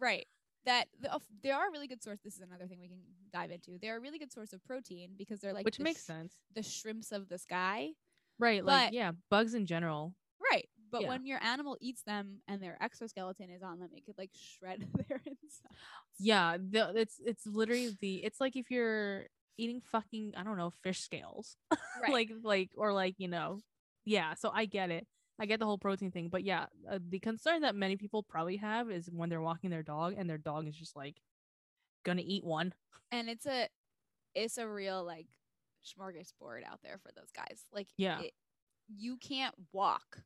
right 0.00 0.26
that 0.66 0.86
the, 1.00 1.10
are 1.52 1.68
a 1.68 1.70
really 1.72 1.86
good 1.88 2.02
source. 2.02 2.18
This 2.22 2.34
is 2.34 2.40
another 2.42 2.66
thing 2.66 2.78
we 2.80 2.88
can 2.88 2.98
dive 3.32 3.50
into. 3.50 3.78
They're 3.80 3.96
a 3.96 4.00
really 4.00 4.18
good 4.18 4.32
source 4.32 4.52
of 4.52 4.62
protein 4.64 5.10
because 5.16 5.40
they're 5.40 5.54
like 5.54 5.64
which 5.64 5.78
the 5.78 5.84
makes 5.84 6.02
sh- 6.02 6.06
sense. 6.06 6.34
The 6.54 6.62
shrimps 6.62 7.12
of 7.12 7.28
the 7.28 7.38
sky, 7.38 7.90
Right. 8.38 8.64
Like 8.64 8.88
but- 8.88 8.92
yeah, 8.92 9.12
bugs 9.30 9.54
in 9.54 9.64
general. 9.66 10.14
right? 10.52 10.68
But 10.92 11.02
Yeah. 11.02 11.08
when 11.08 11.26
your 11.26 11.42
animal 11.42 11.76
eats 11.80 12.02
them 12.02 12.38
and 12.46 12.62
their 12.62 12.76
exoskeleton 12.80 13.50
is 13.50 13.62
on 13.62 13.80
them, 13.80 13.88
it 13.94 14.04
could 14.04 14.16
like 14.18 14.30
shred 14.34 14.86
their 15.08 15.20
inside. 15.24 15.72
Yeah, 16.18 16.56
the, 16.58 16.92
it's 16.94 17.18
it's 17.24 17.46
literally 17.46 17.96
the 18.00 18.24
it's 18.24 18.40
like 18.40 18.54
if 18.56 18.70
you're 18.70 19.26
eating 19.58 19.80
fucking 19.90 20.34
I 20.36 20.42
don't 20.44 20.56
know 20.58 20.72
fish 20.82 21.00
scales, 21.00 21.56
Right. 22.02 22.12
like 22.12 22.30
like 22.42 22.70
or 22.76 22.92
like 22.92 23.14
you 23.18 23.28
know, 23.28 23.60
yeah. 24.04 24.34
So 24.34 24.50
I 24.54 24.66
get 24.66 24.90
it. 24.90 25.06
I 25.38 25.46
get 25.46 25.58
the 25.60 25.66
whole 25.66 25.78
protein 25.78 26.10
thing, 26.10 26.28
but 26.28 26.44
yeah, 26.44 26.66
uh, 26.90 26.98
the 27.08 27.18
concern 27.18 27.60
that 27.60 27.74
many 27.74 27.96
people 27.96 28.22
probably 28.22 28.56
have 28.56 28.90
is 28.90 29.10
when 29.12 29.28
they're 29.28 29.40
walking 29.42 29.68
their 29.70 29.82
dog 29.82 30.14
and 30.16 30.28
their 30.30 30.38
dog 30.38 30.66
is 30.66 30.74
just 30.74 30.96
like 30.96 31.20
gonna 32.04 32.22
eat 32.24 32.44
one. 32.44 32.72
and 33.12 33.28
it's 33.28 33.46
a 33.46 33.68
it's 34.34 34.58
a 34.58 34.66
real 34.68 35.04
like 35.04 35.26
smorgasbord 35.84 36.64
out 36.66 36.80
there 36.82 36.98
for 36.98 37.10
those 37.16 37.30
guys. 37.34 37.64
Like 37.72 37.88
Yeah. 37.96 38.20
it, 38.20 38.32
you 38.88 39.16
can't 39.16 39.54
walk 39.72 40.22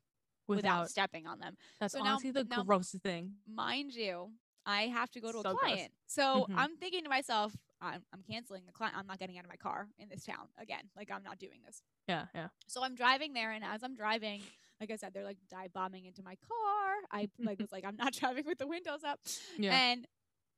without, 0.47 0.57
Without, 0.81 0.89
stepping 0.89 1.27
on 1.27 1.39
them. 1.39 1.55
that's 1.79 1.93
so 1.93 1.99
now- 1.99 2.11
honestly 2.11 2.31
the 2.31 2.43
now- 2.43 2.63
grossest 2.63 3.03
thing. 3.03 3.35
Mind 3.47 3.93
you, 3.93 4.31
I 4.65 4.83
have 4.87 5.09
to 5.11 5.21
go 5.21 5.31
to 5.31 5.39
a 5.39 5.41
So 5.41 5.49
gross. 5.53 5.59
client. 5.59 5.93
So 6.07 6.45
Mhm. 6.49 6.55
I'm 6.57 6.77
thinking 6.77 7.03
to 7.03 7.09
myself, 7.09 7.55
I'm, 7.81 8.03
I'm 8.13 8.21
canceling 8.29 8.63
the 8.65 8.71
client. 8.71 8.95
I'm 8.97 9.07
not 9.07 9.19
getting 9.19 9.37
out 9.37 9.43
of 9.43 9.49
my 9.49 9.55
car 9.55 9.87
in 9.99 10.07
this 10.09 10.25
town 10.25 10.47
again. 10.59 10.83
Like 10.95 11.09
I'm 11.11 11.23
not 11.23 11.39
doing 11.39 11.59
this. 11.65 11.81
Yeah, 12.07 12.25
yeah. 12.35 12.47
So 12.67 12.83
I'm 12.83 12.95
driving 12.95 13.33
there, 13.33 13.51
and 13.51 13.63
as 13.63 13.83
I'm 13.83 13.95
driving, 13.95 14.41
like 14.79 14.91
I 14.91 14.95
said, 14.95 15.13
they're 15.13 15.23
like 15.23 15.37
dive 15.49 15.73
bombing 15.73 16.05
into 16.05 16.21
my 16.23 16.35
car. 16.35 16.93
I 17.11 17.29
like 17.39 17.59
was 17.59 17.71
like, 17.71 17.85
I'm 17.85 17.95
not 17.95 18.13
driving 18.19 18.45
with 18.45 18.57
the 18.59 18.67
windows 18.67 19.03
up, 19.05 19.19
Yeah. 19.57 19.73
and 19.75 20.07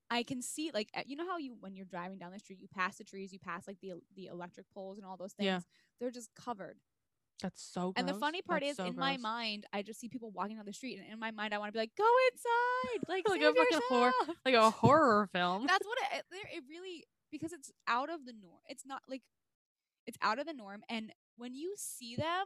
I 0.10 0.24
can 0.24 0.42
see 0.42 0.72
like 0.74 0.90
uh, 0.96 1.02
you 1.06 1.16
know 1.16 1.26
how 1.26 1.38
you 1.38 1.56
when 1.60 1.76
you're 1.76 1.86
driving 1.86 2.18
down 2.20 2.32
the 2.34 2.40
street, 2.40 2.60
you 2.62 2.68
pass 2.68 2.98
the 2.98 3.04
trees, 3.04 3.32
you 3.34 3.40
pass 3.40 3.68
like 3.68 3.80
the 3.82 3.94
the 4.16 4.28
electric 4.28 4.70
poles 4.74 4.98
and 4.98 5.06
all 5.06 5.18
those 5.18 5.34
things. 5.34 5.46
Yeah. 5.46 5.60
They're 6.00 6.12
just 6.12 6.30
covered. 6.36 6.78
That's 7.42 7.62
so 7.62 7.92
gross. 7.92 7.94
And 7.98 8.08
the 8.08 8.14
funny 8.14 8.42
part 8.42 8.62
That's 8.62 8.72
is, 8.72 8.78
so 8.78 8.86
in 8.86 8.96
my 8.96 9.18
mind, 9.18 9.66
I 9.74 9.82
just 9.82 10.00
see 10.00 10.08
people 10.08 10.32
walking 10.32 10.56
down 10.56 10.66
the 10.66 10.74
street, 10.74 11.00
and 11.00 11.12
in 11.12 11.20
my 11.20 11.32
mind, 11.32 11.54
I 11.54 11.58
want 11.58 11.70
to 11.70 11.74
be 11.74 11.80
like, 11.80 11.96
"Go 11.98 12.10
inside, 12.32 13.08
like, 13.10 13.28
Like 13.28 13.42
a 13.42 13.54
fucking 13.54 13.80
horror- 13.90 14.36
like 14.46 14.56
a 14.56 14.70
horror 14.70 15.30
film. 15.34 15.66
That's 15.68 15.86
what 15.86 15.98
it, 16.14 16.26
it, 16.32 16.64
really 16.70 17.06
because 17.32 17.52
it's 17.52 17.72
out 17.88 18.10
of 18.10 18.26
the 18.26 18.34
norm. 18.34 18.62
It's 18.68 18.86
not 18.86 19.02
like 19.10 19.22
it's 20.06 20.18
out 20.22 20.40
of 20.40 20.46
the 20.46 20.54
norm, 20.54 20.84
and 20.90 21.12
when 21.38 21.54
you 21.54 21.74
see 21.78 22.16
them, 22.16 22.46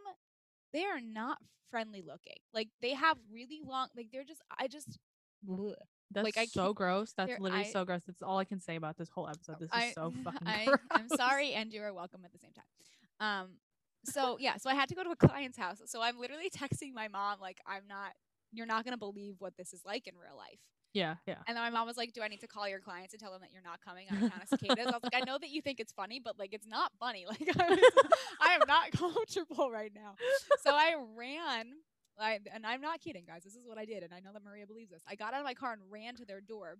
they 0.73 0.83
are 0.85 1.01
not 1.01 1.37
friendly 1.69 2.01
looking. 2.01 2.37
Like 2.53 2.69
they 2.81 2.93
have 2.93 3.17
really 3.31 3.61
long, 3.65 3.89
like 3.95 4.07
they're 4.11 4.23
just. 4.23 4.41
I 4.57 4.67
just. 4.67 4.97
bleh. 5.47 5.73
That's 6.11 6.23
like, 6.23 6.37
I 6.37 6.45
so 6.45 6.73
gross. 6.73 7.13
That's 7.17 7.37
literally 7.37 7.65
I- 7.65 7.71
so 7.71 7.83
gross. 7.85 8.01
That's 8.07 8.21
all 8.21 8.37
I 8.39 8.45
can 8.45 8.61
say 8.61 8.77
about 8.77 8.97
this 8.97 9.09
whole 9.09 9.27
episode. 9.27 9.57
This 9.59 9.69
is 9.69 9.93
so 9.93 10.13
fucking 10.23 10.47
I, 10.47 10.65
gross. 10.65 10.79
I'm 10.89 11.09
sorry, 11.09 11.51
and 11.51 11.71
you 11.71 11.83
are 11.83 11.93
welcome 11.93 12.21
at 12.23 12.31
the 12.31 12.39
same 12.39 12.51
time. 12.53 12.65
Um. 13.19 13.49
So 14.07 14.37
yeah, 14.39 14.57
so 14.57 14.69
I 14.69 14.75
had 14.75 14.89
to 14.89 14.95
go 14.95 15.03
to 15.03 15.09
a 15.11 15.15
client's 15.15 15.57
house. 15.57 15.81
So 15.85 16.01
I'm 16.01 16.19
literally 16.19 16.49
texting 16.49 16.93
my 16.93 17.07
mom 17.07 17.39
like, 17.39 17.59
"I'm 17.65 17.87
not. 17.87 18.13
You're 18.51 18.65
not 18.65 18.85
gonna 18.85 18.97
believe 18.97 19.35
what 19.39 19.55
this 19.57 19.73
is 19.73 19.81
like 19.85 20.07
in 20.07 20.15
real 20.15 20.37
life." 20.37 20.59
Yeah, 20.93 21.15
yeah. 21.27 21.35
And 21.47 21.55
then 21.55 21.63
my 21.63 21.69
mom 21.69 21.85
was 21.85 21.97
like, 21.97 22.13
"Do 22.13 22.21
I 22.21 22.27
need 22.27 22.39
to 22.41 22.47
call 22.47 22.67
your 22.67 22.79
clients 22.79 23.13
and 23.13 23.21
tell 23.21 23.31
them 23.31 23.41
that 23.41 23.51
you're 23.51 23.61
not 23.61 23.81
coming 23.81 24.07
on 24.09 24.17
account 24.17 24.43
of 24.43 24.49
cicadas?" 24.49 24.87
I 24.87 24.91
was 24.91 25.03
like, 25.03 25.15
"I 25.15 25.25
know 25.25 25.37
that 25.37 25.49
you 25.49 25.61
think 25.61 25.79
it's 25.79 25.91
funny, 25.91 26.19
but 26.23 26.39
like 26.39 26.53
it's 26.53 26.67
not 26.67 26.91
funny. 26.99 27.25
Like 27.29 27.59
I, 27.59 27.69
was, 27.69 27.79
I 28.41 28.53
am 28.53 28.61
not 28.67 28.91
comfortable 28.93 29.69
right 29.69 29.91
now." 29.93 30.15
So 30.61 30.71
I 30.71 30.95
ran. 31.15 31.73
I, 32.19 32.39
and 32.51 32.65
I'm 32.65 32.81
not 32.81 32.99
kidding, 32.99 33.25
guys. 33.27 33.43
This 33.43 33.53
is 33.53 33.67
what 33.67 33.77
I 33.77 33.85
did, 33.85 34.01
and 34.01 34.11
I 34.11 34.19
know 34.21 34.33
that 34.33 34.43
Maria 34.43 34.65
believes 34.65 34.89
this. 34.89 35.03
I 35.07 35.13
got 35.13 35.33
out 35.33 35.39
of 35.39 35.45
my 35.45 35.53
car 35.53 35.73
and 35.73 35.81
ran 35.91 36.15
to 36.15 36.25
their 36.25 36.41
door. 36.41 36.77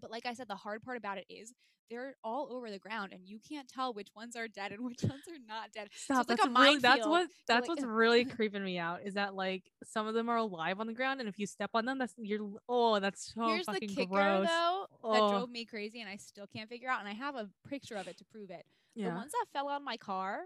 But 0.00 0.10
like 0.10 0.26
I 0.26 0.34
said, 0.34 0.48
the 0.48 0.54
hard 0.56 0.82
part 0.82 0.96
about 0.98 1.18
it 1.18 1.24
is 1.28 1.52
they're 1.90 2.14
all 2.22 2.48
over 2.52 2.70
the 2.70 2.78
ground, 2.78 3.12
and 3.12 3.26
you 3.26 3.40
can't 3.48 3.66
tell 3.68 3.92
which 3.92 4.08
ones 4.14 4.36
are 4.36 4.46
dead 4.46 4.70
and 4.72 4.84
which 4.84 5.02
ones 5.02 5.22
are 5.28 5.38
not 5.48 5.72
dead. 5.72 5.88
Stop. 5.92 6.20
it's 6.20 6.28
like 6.30 6.38
that's 6.38 6.46
a 6.48 6.60
really 6.60 6.78
that's 6.78 7.06
what 7.06 7.28
that's 7.48 7.68
like- 7.68 7.76
what's 7.78 7.82
really 7.84 8.24
creeping 8.36 8.62
me 8.64 8.78
out 8.78 9.00
is 9.04 9.14
that 9.14 9.34
like 9.34 9.64
some 9.84 10.06
of 10.06 10.14
them 10.14 10.28
are 10.28 10.36
alive 10.36 10.78
on 10.78 10.86
the 10.86 10.92
ground 10.92 11.18
and 11.20 11.28
if 11.28 11.38
you 11.38 11.46
step 11.46 11.70
on 11.74 11.84
them 11.86 11.98
that's 11.98 12.14
you're 12.16 12.48
oh 12.68 13.00
that's 13.00 13.32
so 13.34 13.48
Here's 13.48 13.66
the 13.66 13.80
kicker, 13.80 14.06
gross. 14.06 14.46
though, 14.46 14.86
that 15.12 15.20
Oh. 15.20 15.30
drove 15.30 15.50
me 15.50 15.64
crazy, 15.64 16.00
and 16.00 16.08
I 16.08 16.16
still 16.16 16.46
can't 16.46 16.68
figure 16.68 16.88
out. 16.88 17.00
And 17.00 17.08
I 17.08 17.14
have 17.14 17.34
a 17.34 17.48
picture 17.68 17.96
of 17.96 18.06
it 18.06 18.16
to 18.18 18.24
prove 18.24 18.50
it. 18.50 18.64
The 18.96 19.08
ones 19.08 19.32
that 19.32 19.46
fell 19.52 19.68
on 19.68 19.82
my 19.84 19.96
car, 19.96 20.40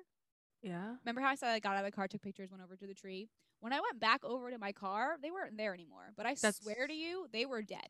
Yeah. 0.62 0.94
Remember 1.04 1.20
how 1.20 1.28
I 1.28 1.34
said 1.34 1.48
I 1.50 1.58
got 1.58 1.72
out 1.76 1.84
of 1.84 1.90
the 1.90 1.94
car, 1.94 2.06
took 2.08 2.22
pictures, 2.22 2.50
went 2.50 2.62
over 2.62 2.76
to 2.76 2.86
the 2.86 2.94
tree? 2.94 3.28
When 3.60 3.72
I 3.72 3.80
went 3.80 3.98
back 4.00 4.24
over 4.24 4.50
to 4.50 4.58
my 4.58 4.72
car, 4.72 5.16
they 5.22 5.30
weren't 5.30 5.56
there 5.56 5.74
anymore. 5.74 6.12
But 6.16 6.24
I 6.26 6.30
That's- 6.34 6.56
swear 6.62 6.86
to 6.86 6.92
you, 6.94 7.26
they 7.32 7.44
were 7.46 7.62
dead. 7.62 7.88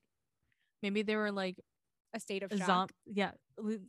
Maybe 0.84 1.02
they 1.02 1.16
were 1.16 1.32
like 1.32 1.56
A 2.14 2.20
state 2.20 2.42
of 2.44 2.52
shock. 2.52 2.66
zombie. 2.66 2.94
Yeah, 3.06 3.32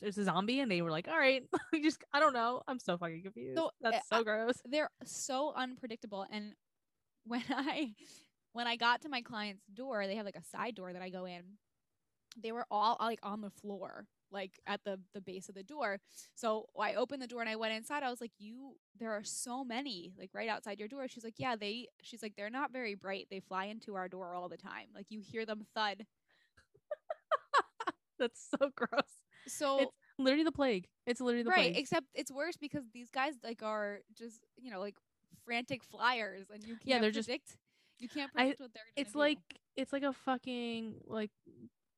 there's 0.02 0.18
a 0.18 0.24
zombie, 0.24 0.62
and 0.62 0.72
they 0.72 0.82
were 0.82 0.92
like, 0.92 1.08
"All 1.08 1.20
right, 1.20 1.44
just 1.84 2.04
I 2.14 2.20
don't 2.20 2.34
know. 2.34 2.62
I'm 2.68 2.80
so 2.80 2.98
fucking 2.98 3.22
confused. 3.22 3.58
So, 3.58 3.72
that's 3.82 4.08
uh, 4.12 4.20
so 4.20 4.24
gross." 4.24 4.56
They're 4.66 4.90
so 5.04 5.54
unpredictable. 5.56 6.26
And 6.32 6.54
when 7.26 7.44
I 7.50 7.94
when 8.54 8.68
I 8.68 8.78
got 8.78 9.02
to 9.02 9.10
my 9.10 9.22
client's 9.22 9.66
door, 9.74 10.08
they 10.08 10.16
have 10.16 10.26
like 10.26 10.38
a 10.38 10.44
side 10.44 10.76
door 10.76 10.94
that 10.94 11.02
I 11.02 11.10
go 11.10 11.26
in. 11.26 11.44
They 12.42 12.52
were 12.52 12.66
all 12.72 12.98
like 13.00 13.20
on 13.24 13.42
the 13.42 13.50
floor, 13.50 14.08
like 14.32 14.60
at 14.68 14.84
the 14.84 15.00
the 15.14 15.22
base 15.22 15.50
of 15.50 15.56
the 15.56 15.64
door. 15.64 16.00
So 16.34 16.68
I 16.80 16.96
opened 16.96 17.22
the 17.22 17.28
door 17.28 17.42
and 17.42 17.50
I 17.50 17.56
went 17.58 17.74
inside. 17.74 18.04
I 18.04 18.10
was 18.10 18.22
like, 18.22 18.34
"You, 18.40 18.78
there 19.00 19.12
are 19.12 19.24
so 19.24 19.64
many 19.64 20.14
like 20.18 20.32
right 20.34 20.50
outside 20.50 20.80
your 20.80 20.88
door." 20.90 21.08
She's 21.08 21.24
like, 21.24 21.36
"Yeah, 21.38 21.56
they." 21.56 21.88
She's 22.02 22.24
like, 22.24 22.36
"They're 22.36 22.50
not 22.50 22.72
very 22.74 22.96
bright. 22.96 23.28
They 23.30 23.40
fly 23.42 23.66
into 23.66 23.96
our 23.96 24.10
door 24.10 24.34
all 24.36 24.50
the 24.50 24.58
time. 24.58 24.88
Like 24.96 25.08
you 25.12 25.22
hear 25.22 25.46
them 25.46 25.66
thud." 25.76 26.06
That's 28.20 28.48
so 28.50 28.70
gross. 28.76 29.02
So 29.48 29.80
It's 29.80 29.92
literally 30.18 30.44
the 30.44 30.52
plague. 30.52 30.88
It's 31.06 31.22
literally 31.22 31.44
the 31.44 31.50
right, 31.52 31.72
plague. 31.74 31.78
except 31.78 32.08
it's 32.14 32.32
worse 32.32 32.58
because 32.58 32.84
these 32.94 33.10
guys 33.10 33.34
like 33.44 33.62
are 33.64 34.00
just 34.18 34.42
you 34.58 34.72
know 34.72 34.80
like 34.80 34.96
frantic 35.44 35.84
flyers, 35.84 36.48
and 36.52 36.64
you 36.64 36.76
can't 36.76 36.82
Yeah, 36.86 37.00
they're 37.00 37.12
just- 37.12 37.30
you 38.00 38.10
can't 38.10 38.32
I- 38.36 38.42
predict 38.44 38.60
what 38.62 38.74
they're. 38.74 38.84
It's 38.96 39.14
do. 39.14 39.20
like 39.20 39.40
it's 39.76 39.94
like 39.94 40.04
a 40.04 40.14
fucking 40.14 40.96
like 41.06 41.32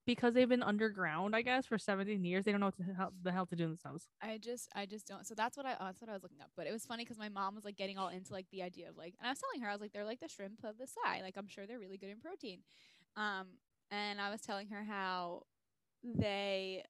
because 0.05 0.33
they've 0.33 0.47
been 0.47 0.63
underground, 0.63 1.35
I 1.35 1.41
guess, 1.41 1.65
for 1.65 1.77
17 1.77 2.23
years. 2.23 2.45
They 2.45 2.51
don't 2.51 2.61
know 2.61 2.67
what 2.67 2.77
the 2.77 2.93
hell, 2.93 3.11
the 3.23 3.31
hell 3.31 3.45
to 3.47 3.55
do 3.57 3.63
in 3.65 3.69
themselves. 3.71 4.07
I 4.21 4.37
just 4.37 4.69
I 4.75 4.85
just 4.85 5.05
don't. 5.07 5.25
So 5.27 5.35
that's 5.35 5.57
what 5.57 5.65
I 5.65 5.75
that's 5.79 5.99
what 6.01 6.09
I 6.09 6.13
was 6.13 6.23
looking 6.23 6.41
up. 6.41 6.49
But 6.55 6.65
it 6.67 6.71
was 6.71 6.85
funny 6.85 7.03
because 7.03 7.17
my 7.17 7.29
mom 7.29 7.55
was 7.55 7.65
like 7.65 7.75
getting 7.77 7.97
all 7.97 8.07
into 8.09 8.31
like 8.33 8.45
the 8.51 8.61
idea 8.63 8.89
of 8.89 8.97
like, 8.97 9.15
and 9.19 9.27
I 9.27 9.31
was 9.31 9.39
telling 9.39 9.61
her 9.63 9.69
I 9.69 9.73
was 9.73 9.81
like, 9.81 9.91
they're 9.93 10.05
like 10.05 10.19
the 10.19 10.29
shrimp 10.29 10.63
of 10.63 10.77
the 10.77 10.87
sky. 10.87 11.21
Like 11.21 11.35
I'm 11.37 11.47
sure 11.47 11.65
they're 11.67 11.79
really 11.79 11.97
good 11.97 12.09
in 12.09 12.19
protein. 12.19 12.59
Um, 13.15 13.47
and 13.91 14.19
I 14.21 14.29
was 14.29 14.41
telling 14.41 14.67
her 14.69 14.83
how 14.83 15.43
they 16.15 16.83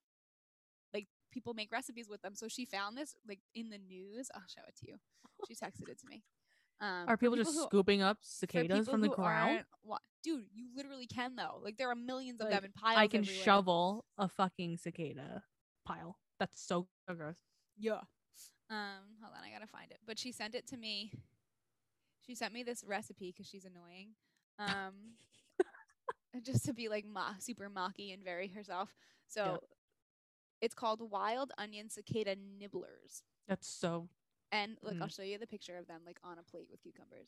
like 0.93 1.07
people 1.31 1.53
make 1.53 1.71
recipes 1.71 2.07
with 2.09 2.21
them. 2.21 2.35
So 2.35 2.47
she 2.47 2.65
found 2.65 2.97
this 2.97 3.15
like 3.27 3.39
in 3.55 3.69
the 3.69 3.77
news. 3.77 4.29
I'll 4.35 4.41
show 4.47 4.61
it 4.67 4.75
to 4.81 4.87
you. 4.87 4.95
She 5.47 5.55
texted 5.55 5.89
it 5.89 5.99
to 5.99 6.07
me. 6.09 6.23
Um, 6.79 7.05
Are 7.07 7.17
for 7.17 7.17
people, 7.17 7.35
just 7.37 7.55
who- 7.55 7.63
scooping 7.63 8.01
up 8.03 8.19
cicadas 8.21 8.87
from 8.87 9.01
the 9.01 9.09
ground? 9.09 9.65
wa- 9.83 9.97
Dude, 10.23 10.45
you 10.53 10.67
literally 10.75 11.07
can 11.07 11.35
though. 11.35 11.59
Like 11.63 11.77
there 11.77 11.89
are 11.89 11.95
millions 11.95 12.39
of 12.41 12.45
Like, 12.49 12.55
them 12.55 12.65
in 12.65 12.71
piles. 12.73 12.97
I 12.99 13.07
can 13.07 13.21
everywhere. 13.21 13.43
shovel 13.43 14.05
a 14.17 14.27
fucking 14.27 14.77
cicada 14.77 15.43
pile. 15.85 16.17
That's 16.39 16.61
so 16.61 16.87
gross. 17.07 17.37
Yeah. 17.79 18.01
Um, 18.69 19.15
hold 19.23 19.33
on, 19.35 19.43
I 19.43 19.51
gotta 19.51 19.67
find 19.67 19.89
it. 19.91 19.99
But 20.05 20.19
she 20.19 20.31
sent 20.31 20.53
it 20.53 20.67
to 20.67 20.77
me. 20.77 21.13
She 22.25 22.35
sent 22.35 22.53
me 22.53 22.61
this 22.63 22.83
recipe 22.85 23.31
because 23.31 23.47
she's 23.47 23.65
annoying. 23.65 24.09
Um, 24.59 25.13
just 26.45 26.65
to 26.65 26.73
be 26.73 26.89
like 26.89 27.05
ma- 27.05 27.33
super 27.39 27.69
mocky 27.69 28.11
and 28.11 28.23
very 28.23 28.47
herself. 28.47 28.93
So 29.27 29.59
It's 30.61 30.73
called 30.73 31.01
wild 31.11 31.51
onion 31.57 31.89
cicada 31.89 32.35
nibblers. 32.35 33.21
That's 33.47 33.67
so. 33.67 34.09
And 34.51 34.77
look, 34.81 34.95
I'll 35.01 35.07
Mm. 35.07 35.15
show 35.15 35.21
you 35.23 35.37
the 35.37 35.45
picture 35.47 35.77
of 35.77 35.87
them 35.87 36.01
like 36.05 36.17
on 36.23 36.37
a 36.39 36.43
plate 36.43 36.67
with 36.71 36.81
cucumbers. 36.81 37.27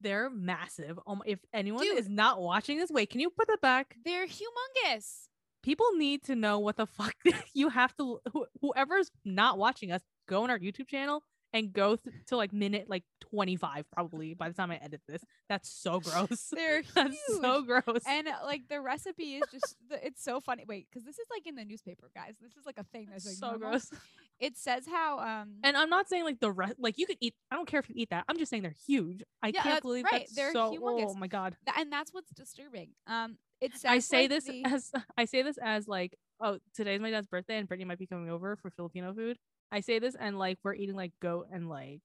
They're 0.00 0.28
massive. 0.30 0.98
Um, 1.06 1.22
if 1.24 1.38
anyone 1.52 1.84
Dude. 1.84 1.98
is 1.98 2.08
not 2.08 2.40
watching 2.40 2.78
this, 2.78 2.90
wait, 2.90 3.10
can 3.10 3.20
you 3.20 3.30
put 3.30 3.46
that 3.48 3.60
back? 3.60 3.96
They're 4.04 4.26
humongous. 4.26 5.28
People 5.62 5.86
need 5.94 6.24
to 6.24 6.34
know 6.34 6.58
what 6.58 6.76
the 6.76 6.86
fuck 6.98 7.14
you 7.54 7.68
have 7.68 7.94
to. 7.98 8.18
Wh- 8.34 8.50
whoever's 8.60 9.10
not 9.24 9.58
watching 9.58 9.92
us, 9.92 10.02
go 10.28 10.42
on 10.42 10.50
our 10.50 10.58
YouTube 10.58 10.88
channel 10.88 11.22
and 11.52 11.72
go 11.72 11.96
th- 11.96 12.14
to 12.28 12.36
like 12.36 12.52
minute 12.52 12.86
like 12.88 13.04
25 13.30 13.84
probably 13.92 14.34
by 14.34 14.48
the 14.48 14.54
time 14.54 14.70
I 14.70 14.76
edit 14.76 15.00
this. 15.08 15.22
That's 15.48 15.68
so 15.68 16.00
gross. 16.00 16.48
They're 16.52 16.82
That's 16.94 17.16
so 17.40 17.62
gross. 17.62 18.02
And 18.06 18.28
uh, 18.28 18.32
like 18.44 18.68
the 18.68 18.80
recipe 18.80 19.36
is 19.36 19.42
just 19.52 19.76
the, 19.88 20.04
it's 20.06 20.22
so 20.22 20.40
funny. 20.40 20.64
Wait, 20.66 20.86
because 20.90 21.04
this 21.04 21.18
is 21.18 21.26
like 21.30 21.46
in 21.46 21.54
the 21.54 21.64
newspaper, 21.64 22.10
guys. 22.14 22.34
This 22.40 22.52
is 22.52 22.64
like 22.66 22.78
a 22.78 22.84
thing 22.84 23.08
that's 23.10 23.26
like 23.26 23.34
so 23.36 23.50
normal. 23.50 23.70
gross. 23.70 23.90
It 24.40 24.56
says 24.56 24.84
how 24.90 25.20
um 25.20 25.58
And 25.62 25.76
I'm 25.76 25.88
not 25.88 26.08
saying 26.08 26.24
like 26.24 26.40
the 26.40 26.50
rest, 26.50 26.74
like 26.80 26.98
you 26.98 27.06
could 27.06 27.18
eat. 27.20 27.34
I 27.52 27.54
don't 27.54 27.68
care 27.68 27.78
if 27.78 27.88
you 27.88 27.94
eat 27.96 28.10
that. 28.10 28.24
I'm 28.28 28.38
just 28.38 28.50
saying 28.50 28.64
they're 28.64 28.74
huge. 28.88 29.22
I 29.40 29.48
Yeah, 29.48 29.62
can't 29.62 29.66
that's 29.76 29.82
believe 29.82 30.04
right. 30.10 30.22
that's 30.22 30.34
They're 30.34 30.52
so. 30.52 30.72
humongous. 30.72 31.10
Oh 31.10 31.14
my 31.14 31.28
god. 31.28 31.54
and 31.78 31.92
that's 31.92 32.12
what's 32.12 32.30
disturbing. 32.32 32.88
Um, 33.06 33.36
it 33.60 33.72
says 33.74 33.84
I 33.84 33.98
say 34.00 34.22
like, 34.22 34.30
this 34.30 34.44
the- 34.46 34.64
as 34.64 34.90
I 35.16 35.26
say 35.26 35.42
this 35.42 35.58
as 35.62 35.86
like, 35.86 36.16
oh, 36.40 36.58
today's 36.74 37.00
my 37.00 37.10
dad's 37.10 37.28
birthday 37.28 37.56
and 37.58 37.68
Brittany 37.68 37.84
might 37.84 38.00
be 38.00 38.06
coming 38.08 38.30
over 38.30 38.56
for 38.56 38.70
Filipino 38.70 39.14
food. 39.14 39.38
I 39.72 39.80
say 39.80 39.98
this 39.98 40.14
and 40.14 40.38
like 40.38 40.58
we're 40.62 40.74
eating 40.74 40.94
like 40.94 41.12
goat 41.20 41.48
and 41.52 41.68
like 41.68 42.02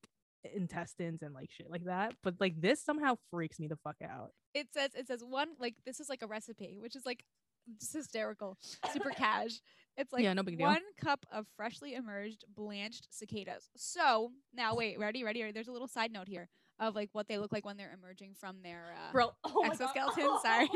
intestines 0.55 1.21
and 1.21 1.33
like 1.33 1.49
shit 1.51 1.69
like 1.69 1.83
that. 1.85 2.13
But 2.23 2.35
like 2.39 2.59
this 2.61 2.81
somehow 2.81 3.15
freaks 3.29 3.59
me 3.59 3.67
the 3.67 3.75
fuck 3.75 3.97
out. 4.03 4.31
it 4.53 4.67
says 4.73 4.91
it 4.95 5.07
says 5.07 5.23
one 5.23 5.49
like 5.59 5.75
this 5.85 5.99
is 5.99 6.09
like 6.09 6.21
a 6.23 6.27
recipe, 6.27 6.77
which 6.79 6.95
is 6.95 7.05
like 7.05 7.23
just 7.79 7.93
hysterical, 7.93 8.57
super 8.91 9.11
cash. 9.11 9.51
It's 9.99 10.13
like 10.13 10.21
Yeah, 10.21 10.33
no 10.33 10.43
big 10.43 10.59
deal. 10.59 10.67
one 10.67 10.83
cup 11.03 11.25
of 11.31 11.47
freshly 11.55 11.95
emerged 11.95 12.45
blanched 12.55 13.07
cicadas. 13.09 13.71
So 13.75 14.31
now 14.53 14.75
wait, 14.75 14.99
ready, 14.99 15.23
ready, 15.23 15.41
ready. 15.41 15.51
There's 15.51 15.67
a 15.69 15.71
little 15.71 15.87
side 15.87 16.11
note 16.11 16.27
here 16.27 16.49
of 16.79 16.95
like 16.95 17.09
what 17.13 17.27
they 17.27 17.37
look 17.37 17.51
like 17.51 17.65
when 17.65 17.77
they're 17.77 17.93
emerging 17.93 18.33
from 18.39 18.57
their 18.63 18.93
uh, 18.95 19.11
Bro, 19.11 19.31
oh 19.43 19.63
exoskeleton. 19.65 20.29
Sorry, 20.43 20.69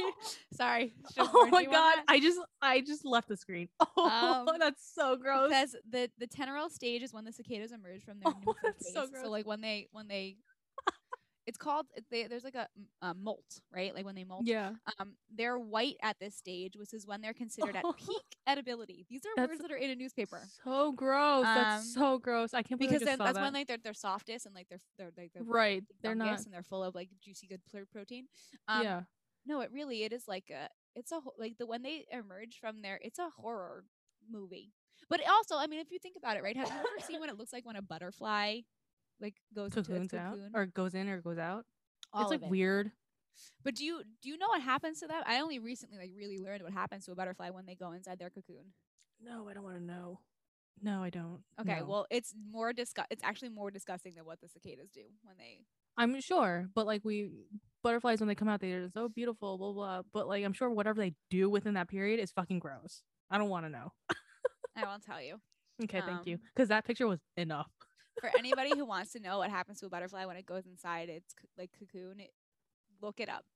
sorry. 0.53 0.93
Should've 1.13 1.31
Oh 1.33 1.47
my 1.51 1.65
god. 1.65 1.97
I 2.07 2.19
just 2.19 2.39
I 2.61 2.81
just 2.81 3.05
left 3.05 3.27
the 3.27 3.37
screen. 3.37 3.69
Oh, 3.97 4.45
Um, 4.47 4.57
that's 4.59 4.89
so 4.95 5.15
gross. 5.15 5.51
It 5.51 5.53
says 5.53 5.75
the 5.89 6.09
the 6.17 6.27
teneral 6.27 6.69
stage 6.71 7.03
is 7.03 7.13
when 7.13 7.25
the 7.25 7.31
cicadas 7.31 7.71
emerge 7.71 8.03
from 8.03 8.19
their 8.19 8.33
Oh, 8.47 8.55
that's 8.63 8.93
so 8.93 9.07
gross. 9.07 9.23
So 9.23 9.29
like 9.29 9.45
when 9.45 9.61
they 9.61 9.87
when 9.91 10.07
they 10.07 10.37
it's 11.47 11.57
called 11.57 11.87
they, 12.11 12.27
there's 12.27 12.43
like 12.43 12.55
a, 12.55 12.67
a, 13.01 13.13
molt, 13.13 13.61
right? 13.73 13.93
Like 13.95 14.05
when 14.05 14.15
they 14.15 14.23
molt. 14.23 14.45
yeah, 14.45 14.71
Um, 14.99 15.13
they're 15.33 15.57
white 15.57 15.95
at 16.01 16.17
this 16.19 16.35
stage, 16.35 16.73
which 16.75 16.93
is 16.93 17.07
when 17.07 17.21
they're 17.21 17.33
considered 17.33 17.75
at 17.75 17.83
peak 17.97 18.37
edibility. 18.47 19.05
These 19.09 19.25
are 19.25 19.29
That's 19.35 19.49
words 19.49 19.61
that 19.61 19.71
are 19.71 19.77
in 19.77 19.89
a 19.89 19.95
newspaper 19.95 20.41
so 20.63 20.91
gross. 20.91 21.45
Um, 21.45 21.55
that's 21.55 21.93
so 21.93 22.19
gross. 22.19 22.53
I 22.53 22.61
can't 22.61 22.79
believe 22.79 22.91
because 22.91 23.07
I 23.07 23.11
just 23.11 23.17
saw 23.17 23.25
that's 23.25 23.37
that. 23.37 23.43
when 23.43 23.53
like 23.53 23.67
they're 23.67 23.77
they're 23.83 23.93
softest 23.93 24.45
and 24.45 24.53
like 24.53 24.67
they're 24.69 24.79
they're 24.97 25.11
like 25.17 25.31
they're 25.33 25.43
right, 25.43 25.83
they're 26.01 26.15
not. 26.15 26.39
and 26.39 26.53
they're 26.53 26.63
full 26.63 26.83
of 26.83 26.95
like 26.95 27.09
juicy 27.23 27.47
good 27.47 27.61
protein. 27.91 28.27
Um, 28.67 28.83
yeah, 28.83 29.01
no, 29.45 29.61
it 29.61 29.71
really 29.71 30.03
it 30.03 30.13
is 30.13 30.27
like 30.27 30.51
a 30.51 30.67
it's 30.95 31.11
a 31.11 31.19
like 31.37 31.57
the 31.57 31.65
when 31.65 31.81
they 31.81 32.05
emerge 32.11 32.59
from 32.59 32.81
there, 32.81 32.99
it's 33.01 33.19
a 33.19 33.29
horror 33.37 33.85
movie. 34.29 34.73
But 35.09 35.19
it 35.19 35.25
also, 35.29 35.57
I 35.57 35.67
mean, 35.67 35.79
if 35.79 35.91
you 35.91 35.99
think 35.99 36.15
about 36.17 36.37
it, 36.37 36.43
right? 36.43 36.55
Have 36.55 36.69
you 36.69 36.73
ever 36.73 37.05
seen 37.05 37.19
what 37.19 37.29
it 37.29 37.37
looks 37.37 37.51
like 37.51 37.65
when 37.65 37.75
a 37.75 37.81
butterfly 37.81 38.59
like 39.21 39.35
goes 39.55 39.67
into 39.75 39.81
cocoons 39.83 40.05
its 40.05 40.13
out 40.13 40.33
cocoon? 40.35 40.51
or 40.53 40.65
goes 40.65 40.93
in 40.95 41.07
or 41.09 41.21
goes 41.21 41.37
out. 41.37 41.65
All 42.13 42.23
it's 42.23 42.31
like 42.31 42.41
it. 42.43 42.49
weird. 42.49 42.91
But 43.63 43.75
do 43.75 43.85
you 43.85 44.01
do 44.21 44.29
you 44.29 44.37
know 44.37 44.47
what 44.49 44.61
happens 44.61 44.99
to 44.99 45.07
them? 45.07 45.21
I 45.25 45.39
only 45.39 45.59
recently 45.59 45.97
like 45.97 46.11
really 46.15 46.37
learned 46.37 46.63
what 46.63 46.73
happens 46.73 47.05
to 47.05 47.11
a 47.11 47.15
butterfly 47.15 47.49
when 47.49 47.65
they 47.65 47.75
go 47.75 47.91
inside 47.93 48.19
their 48.19 48.29
cocoon. 48.29 48.73
No, 49.23 49.47
I 49.49 49.53
don't 49.53 49.63
want 49.63 49.77
to 49.77 49.83
know. 49.83 50.19
No, 50.81 51.03
I 51.03 51.09
don't. 51.11 51.41
Okay, 51.59 51.79
No. 51.79 51.85
well, 51.85 52.05
it's 52.09 52.33
more 52.51 52.73
disgu- 52.73 53.05
It's 53.11 53.23
actually 53.23 53.49
more 53.49 53.69
disgusting 53.69 54.15
than 54.15 54.25
what 54.25 54.41
the 54.41 54.47
cicadas 54.49 54.89
do 54.91 55.03
when 55.23 55.35
they. 55.37 55.59
I'm 55.97 56.19
sure, 56.21 56.67
but 56.73 56.85
like 56.87 57.01
we 57.05 57.29
butterflies 57.83 58.19
when 58.19 58.27
they 58.27 58.35
come 58.35 58.47
out, 58.47 58.61
they're 58.61 58.89
so 58.93 59.07
beautiful, 59.09 59.57
blah 59.57 59.73
blah. 59.73 60.01
But 60.13 60.27
like 60.27 60.43
I'm 60.43 60.53
sure 60.53 60.69
whatever 60.69 60.99
they 60.99 61.13
do 61.29 61.49
within 61.49 61.75
that 61.75 61.87
period 61.87 62.19
is 62.19 62.31
fucking 62.31 62.59
gross. 62.59 63.03
I 63.29 63.37
don't 63.37 63.49
want 63.49 63.65
to 63.65 63.69
know. 63.71 63.91
I 64.75 64.85
won't 64.85 65.03
tell 65.03 65.21
you. 65.21 65.39
Okay, 65.83 66.01
thank 66.01 66.25
you, 66.27 66.35
Um, 66.35 66.41
because 66.53 66.69
that 66.69 66.85
picture 66.85 67.07
was 67.07 67.19
enough. 67.37 67.69
For 68.19 68.29
anybody 68.37 68.71
who 68.75 68.85
wants 68.85 69.13
to 69.13 69.19
know 69.19 69.39
what 69.39 69.49
happens 69.49 69.79
to 69.79 69.85
a 69.85 69.89
butterfly 69.89 70.25
when 70.25 70.37
it 70.37 70.45
goes 70.45 70.65
inside 70.65 71.09
its 71.09 71.33
like 71.57 71.71
cocoon, 71.79 72.19
it, 72.19 72.31
look 73.01 73.19
it 73.19 73.29
up. 73.29 73.45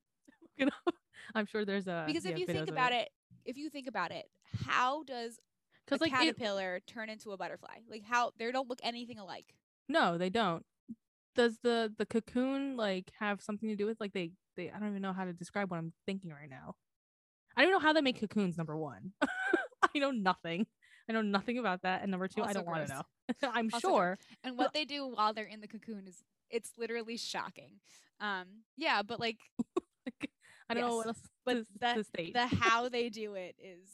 You 0.57 0.67
know, 0.67 0.93
I'm 1.35 1.45
sure 1.45 1.65
there's 1.65 1.85
a 1.87 2.05
Because 2.07 2.25
if 2.25 2.37
you 2.37 2.45
think 2.45 2.69
about 2.69 2.93
it, 2.93 3.09
if 3.43 3.57
you 3.57 3.69
think 3.69 3.87
about 3.87 4.11
it, 4.11 4.25
how 4.65 5.03
does 5.03 5.37
a 5.37 5.41
because 5.85 5.99
like 5.99 6.11
it, 6.13 6.15
caterpillar 6.15 6.79
turn 6.87 7.09
into 7.09 7.31
a 7.31 7.37
butterfly? 7.37 7.75
Like 7.89 8.03
how 8.05 8.31
they 8.39 8.49
don't 8.53 8.69
look 8.69 8.79
anything 8.81 9.19
alike. 9.19 9.53
no, 9.89 10.17
they 10.17 10.29
don't. 10.29 10.63
Does 11.35 11.59
the 11.61 11.93
the 11.97 12.05
cocoon 12.05 12.77
like 12.77 13.11
have 13.19 13.41
something 13.41 13.67
to 13.67 13.75
do 13.75 13.85
with 13.85 13.99
like 13.99 14.13
they 14.13 14.31
they? 14.55 14.71
I 14.71 14.79
don't 14.79 14.89
even 14.89 15.01
know 15.01 15.11
how 15.11 15.25
to 15.25 15.33
describe 15.33 15.69
what 15.69 15.77
I'm 15.77 15.91
thinking 16.05 16.31
right 16.31 16.49
now. 16.49 16.75
I 17.57 17.63
don't 17.63 17.71
know 17.71 17.79
how 17.79 17.91
they 17.91 18.01
make 18.01 18.19
cocoons. 18.21 18.57
Number 18.57 18.77
one, 18.77 19.11
I 19.93 19.99
know 19.99 20.11
nothing. 20.11 20.67
I 21.09 21.13
know 21.13 21.21
nothing 21.21 21.57
about 21.57 21.81
that. 21.83 22.01
And 22.01 22.11
number 22.11 22.27
two, 22.27 22.41
I 22.43 22.53
don't 22.53 22.65
want 22.65 22.87
to 22.87 22.93
know. 22.93 23.01
I'm 23.53 23.69
Also 23.73 23.87
sure. 23.89 24.17
And 24.43 24.57
what 24.57 24.73
they 24.73 24.85
do 24.85 25.07
while 25.07 25.33
they're 25.33 25.45
in 25.45 25.61
the 25.61 25.67
cocoon 25.67 26.07
is 26.07 26.23
it's 26.49 26.71
literally 26.77 27.17
shocking. 27.17 27.79
Um, 28.19 28.45
yeah, 28.77 29.01
but 29.03 29.19
like 29.19 29.37
I 30.69 30.73
don't 30.73 30.81
know 30.87 30.95
what 30.97 31.07
else 31.07 31.19
but 31.45 31.53
to, 31.53 31.65
the- 31.79 31.93
to 31.95 32.03
state. 32.03 32.33
the 32.33 32.47
how 32.47 32.89
they 32.95 33.09
do 33.09 33.35
it 33.35 33.55
is 33.59 33.89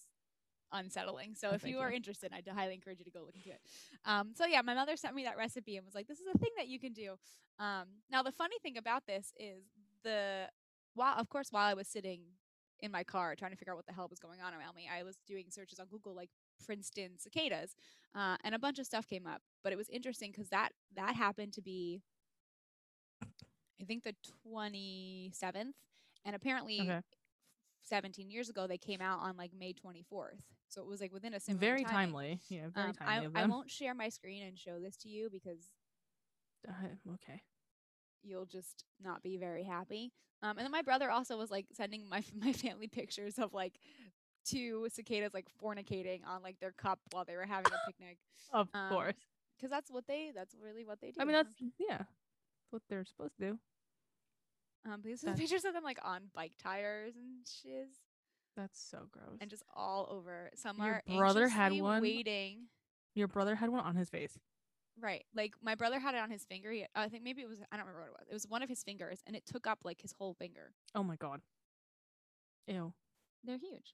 unsettling. 0.72 1.36
So 1.36 1.50
Oh, 1.52 1.56
if 1.56 1.66
you 1.66 1.80
are 1.80 1.90
you. 1.90 1.98
interested, 1.98 2.32
I'd 2.34 2.48
highly 2.48 2.74
encourage 2.76 3.00
you 3.00 3.06
to 3.06 3.12
go 3.12 3.20
look 3.26 3.36
into 3.36 3.50
it. 3.50 3.60
Um, 4.06 4.32
so 4.36 4.46
yeah, 4.46 4.62
my 4.62 4.74
mother 4.74 4.96
sent 4.96 5.16
me 5.16 5.24
that 5.26 5.38
recipe 5.38 5.76
and 5.76 5.86
was 5.86 5.96
like, 5.96 6.08
"This 6.08 6.20
is 6.20 6.28
a 6.34 6.38
thing 6.38 6.52
that 6.58 6.68
you 6.68 6.80
can 6.80 6.94
do." 6.94 7.16
Um, 7.60 7.88
now 8.10 8.24
the 8.24 8.32
funny 8.32 8.56
thing 8.64 8.78
about 8.78 9.06
this 9.06 9.34
is 9.38 9.64
the 10.04 10.46
while, 10.94 11.16
of 11.18 11.28
course, 11.30 11.48
while 11.52 11.66
I 11.68 11.74
was 11.74 11.88
sitting 11.88 12.22
in 12.80 12.92
my 12.92 13.04
car 13.04 13.36
trying 13.36 13.52
to 13.52 13.58
figure 13.58 13.74
out 13.74 13.78
what 13.78 13.86
the 13.86 13.94
hell 13.94 14.08
was 14.10 14.20
going 14.20 14.42
on 14.42 14.54
around 14.54 14.76
me, 14.76 14.90
I 14.92 15.04
was 15.04 15.18
doing 15.28 15.46
searches 15.50 15.78
on 15.80 15.88
Google 15.88 16.16
like 16.16 16.30
Princeton 16.66 17.18
cicadas, 17.18 17.76
uh, 18.16 18.38
and 18.44 18.54
a 18.56 18.60
bunch 18.60 18.80
of 18.80 18.86
stuff 18.86 19.08
came 19.08 19.26
up. 19.28 19.42
But 19.64 19.74
it 19.74 19.78
was 19.78 19.90
interesting 19.90 20.32
because 20.32 20.50
that 20.50 20.70
that 20.96 21.16
happened 21.16 21.54
to 21.54 21.62
be, 21.62 22.02
I 23.82 23.86
think, 23.86 24.04
the 24.04 24.16
twenty 24.44 25.32
seventh, 25.34 25.76
and 26.26 26.36
apparently. 26.36 26.80
Okay. 26.82 27.02
17 27.84 28.30
years 28.30 28.48
ago 28.48 28.68
they 28.68 28.78
came 28.78 29.02
out 29.02 29.20
on 29.22 29.36
like 29.36 29.52
May 29.58 29.74
24th. 29.74 30.40
So 30.70 30.82
it 30.82 30.88
was 30.88 31.02
like 31.02 31.12
within 31.12 31.34
a 31.34 31.40
similar 31.40 31.60
very 31.60 31.84
timely. 31.84 32.40
Yeah, 32.48 32.68
very 32.74 32.90
Um, 32.90 32.94
timely 32.94 33.28
I, 33.36 33.42
I 33.42 33.46
won't 33.48 33.72
share 33.72 33.96
my 33.96 34.08
screen 34.10 34.44
and 34.44 34.58
show 34.58 34.80
this 34.80 34.96
to 34.98 35.10
you 35.10 35.30
because 35.32 35.72
Uh, 36.70 37.12
okay. 37.16 37.42
you'll 38.22 38.46
just 38.46 38.86
not 39.04 39.24
be 39.24 39.36
very 39.36 39.64
happy. 39.64 40.14
Um, 40.44 40.58
and 40.58 40.60
then 40.60 40.72
my 40.72 40.84
brother 40.84 41.10
also 41.10 41.38
was 41.38 41.50
like 41.50 41.66
sending 41.74 42.08
my 42.08 42.24
my 42.40 42.54
family 42.54 42.88
pictures 42.88 43.40
of 43.40 43.52
like 43.52 43.80
two 44.46 44.88
cicadas 44.92 45.34
like 45.34 45.48
fornicating 45.64 46.22
on 46.28 46.42
like 46.44 46.60
their 46.60 46.72
cup 46.72 47.00
while 47.12 47.26
they 47.26 47.36
were 47.36 47.46
having 47.46 47.72
a 47.72 47.92
picnic 47.92 48.18
Of 48.54 48.68
Um, 48.74 48.90
course. 48.90 49.16
because 49.58 49.70
that's 49.70 49.90
what 49.92 50.08
they 50.08 50.32
that's 50.36 50.56
really 50.62 50.86
what 50.86 51.00
they 51.02 51.12
do. 51.12 51.22
I 51.22 51.26
mean, 51.26 51.34
that's 51.34 51.54
yeah, 51.78 51.98
that's 51.98 52.72
what 52.72 52.82
they're 52.90 53.06
supposed 53.06 53.38
to 53.40 53.52
do. 53.52 53.60
um, 54.92 55.02
these 55.04 55.24
are 55.24 55.34
pictures 55.34 55.64
of 55.66 55.74
them 55.74 55.84
like 55.84 56.00
on 56.04 56.24
bike 56.34 56.54
tires 56.62 57.16
and 57.16 57.46
shiz 57.46 57.90
That's 58.58 58.80
so 58.82 59.08
gross. 59.12 59.38
and 59.40 59.50
just 59.50 59.64
all 59.76 60.08
over. 60.10 60.50
Some 60.56 60.78
Your 60.82 61.02
brother 61.18 61.48
had 61.48 61.72
one? 61.80 62.02
waiting. 62.02 62.68
Your 63.14 63.28
brother 63.28 63.56
had 63.56 63.70
one 63.70 63.82
on 63.82 63.96
his 63.96 64.10
face. 64.10 64.38
Right. 65.00 65.24
Like 65.36 65.54
my 65.64 65.76
brother 65.76 66.00
had 66.00 66.16
it 66.16 66.20
on 66.20 66.30
his 66.32 66.44
finger. 66.46 66.72
He, 66.72 66.86
I 66.96 67.08
think 67.10 67.24
maybe 67.24 67.42
it 67.42 67.48
was 67.50 67.60
I 67.72 67.78
don't 67.78 67.86
remember 67.86 68.02
what 68.02 68.08
it 68.10 68.20
was. 68.20 68.28
It 68.30 68.34
was 68.34 68.48
one 68.48 68.62
of 68.64 68.70
his 68.70 68.84
fingers 68.84 69.20
and 69.28 69.36
it 69.36 69.46
took 69.46 69.68
up 69.68 69.80
like 69.84 70.02
his 70.02 70.12
whole 70.14 70.34
finger. 70.34 70.72
Oh 70.96 71.04
my 71.04 71.16
god. 71.16 71.42
Ew. 72.68 72.94
They're 73.44 73.58
huge. 73.58 73.94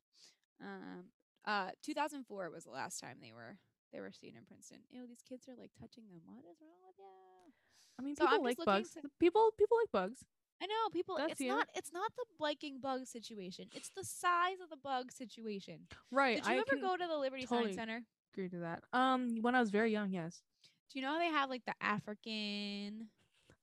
Um 0.61 1.05
uh 1.45 1.71
2004 1.83 2.49
was 2.49 2.63
the 2.65 2.71
last 2.71 2.99
time 2.99 3.17
they 3.21 3.31
were 3.31 3.57
they 3.93 3.99
were 4.01 4.11
seen 4.11 4.35
in 4.35 4.43
Princeton. 4.45 4.79
Ew, 4.89 5.07
these 5.07 5.21
kids 5.27 5.47
are 5.47 5.55
like 5.55 5.71
touching 5.79 6.03
them. 6.09 6.21
What 6.25 6.43
is 6.51 6.57
wrong 6.61 6.81
with 6.85 6.95
you? 6.99 7.53
I 7.99 8.03
mean, 8.03 8.15
So 8.15 8.25
people 8.25 8.37
I'm 8.37 8.43
like 8.43 8.57
bugs. 8.65 8.91
to- 8.91 9.01
People 9.19 9.51
people 9.57 9.77
like 9.77 9.91
bugs. 9.91 10.25
I 10.61 10.65
know 10.65 10.89
people 10.91 11.17
That's 11.17 11.33
it's 11.33 11.41
you. 11.41 11.49
not 11.49 11.67
it's 11.75 11.93
not 11.93 12.11
the 12.17 12.25
liking 12.39 12.79
bug 12.81 13.05
situation. 13.05 13.69
It's 13.73 13.89
the 13.95 14.03
size 14.03 14.57
of 14.63 14.69
the 14.69 14.77
bug 14.77 15.11
situation. 15.11 15.87
Right. 16.11 16.37
Did 16.37 16.45
you 16.47 16.51
I 16.53 16.55
ever 16.57 16.75
go 16.81 16.97
to 16.97 17.07
the 17.07 17.17
Liberty 17.17 17.43
totally- 17.45 17.73
Science 17.73 17.75
Center? 17.77 18.03
agree 18.33 18.49
to 18.49 18.57
that. 18.59 18.83
Um, 18.93 19.37
when 19.41 19.55
I 19.55 19.59
was 19.59 19.69
very 19.71 19.91
young, 19.91 20.11
yes. 20.11 20.41
Do 20.91 20.99
you 20.99 21.05
know 21.05 21.13
how 21.13 21.19
they 21.19 21.27
have 21.27 21.49
like 21.49 21.63
the 21.65 21.73
African 21.81 23.09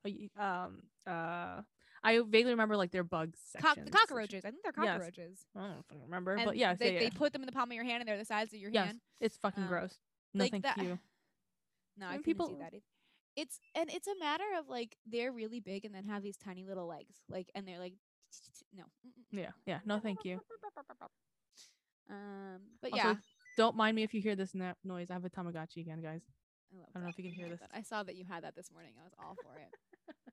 Uh, 0.04 0.40
Um. 0.40 0.82
Uh. 1.06 1.62
I 2.04 2.20
vaguely 2.20 2.52
remember 2.52 2.76
like 2.76 2.90
their 2.92 3.02
bugs. 3.02 3.38
cock- 3.58 3.78
the 3.82 3.90
cockroaches? 3.90 4.44
I 4.44 4.50
think 4.50 4.62
they're 4.62 4.84
Yes. 4.84 4.98
cockroaches. 4.98 5.46
I 5.56 5.60
don't 5.68 5.86
fucking 5.88 6.02
remember, 6.04 6.34
And 6.36 6.44
but 6.44 6.56
yeah, 6.56 6.74
they, 6.74 6.94
yeah, 6.94 7.00
they 7.00 7.10
put 7.10 7.32
them 7.32 7.42
in 7.42 7.46
the 7.46 7.52
palm 7.52 7.70
of 7.70 7.74
your 7.74 7.84
hand 7.84 8.00
and 8.02 8.08
they're 8.08 8.18
the 8.18 8.24
size 8.24 8.48
of 8.52 8.60
your 8.60 8.70
yes, 8.70 8.86
hand. 8.88 9.00
it's 9.20 9.36
fucking 9.38 9.64
Um, 9.64 9.68
gross. 9.68 9.98
No, 10.34 10.44
like 10.44 10.50
thank 10.52 10.64
that- 10.64 10.78
you. 10.78 10.98
No, 11.96 12.06
I 12.06 12.18
couldn't 12.18 12.22
do 12.22 12.24
people- 12.30 12.58
that. 12.58 12.74
Either. 12.74 12.82
It's 13.36 13.58
and 13.74 13.90
it's 13.90 14.06
a 14.06 14.16
matter 14.18 14.44
of 14.58 14.68
like 14.68 14.96
they're 15.06 15.32
really 15.32 15.58
big 15.60 15.84
and 15.84 15.92
then 15.94 16.04
have 16.04 16.22
these 16.22 16.36
tiny 16.36 16.64
little 16.64 16.86
legs, 16.86 17.16
like 17.28 17.50
and 17.54 17.66
they're 17.66 17.78
like 17.80 17.94
no. 18.76 18.84
Yeah, 19.32 19.50
yeah. 19.66 19.78
No, 19.84 19.98
thank 19.98 20.24
you. 20.24 20.40
Um, 22.10 22.60
but 22.82 22.92
Also, 22.92 23.02
yeah, 23.02 23.14
Don't 23.56 23.76
mind 23.76 23.96
me 23.96 24.02
if 24.02 24.12
you 24.12 24.20
hear 24.20 24.36
this 24.36 24.54
na- 24.54 24.74
noise. 24.84 25.10
I 25.10 25.14
have 25.14 25.24
a 25.24 25.30
Tamagotchi 25.30 25.78
again, 25.78 26.02
guys. 26.02 26.20
I, 26.72 26.76
love 26.76 26.86
I 26.90 26.92
don't 26.98 27.02
know 27.04 27.08
if 27.08 27.16
you 27.18 27.24
can 27.24 27.32
hear 27.32 27.48
this. 27.48 27.60
I 27.72 27.80
saw 27.82 28.02
that 28.02 28.14
you 28.14 28.24
had 28.24 28.44
that 28.44 28.54
this 28.54 28.70
morning. 28.70 28.92
I 29.00 29.04
was 29.04 29.12
all 29.18 29.34
for 29.42 29.56
it. 29.56 29.68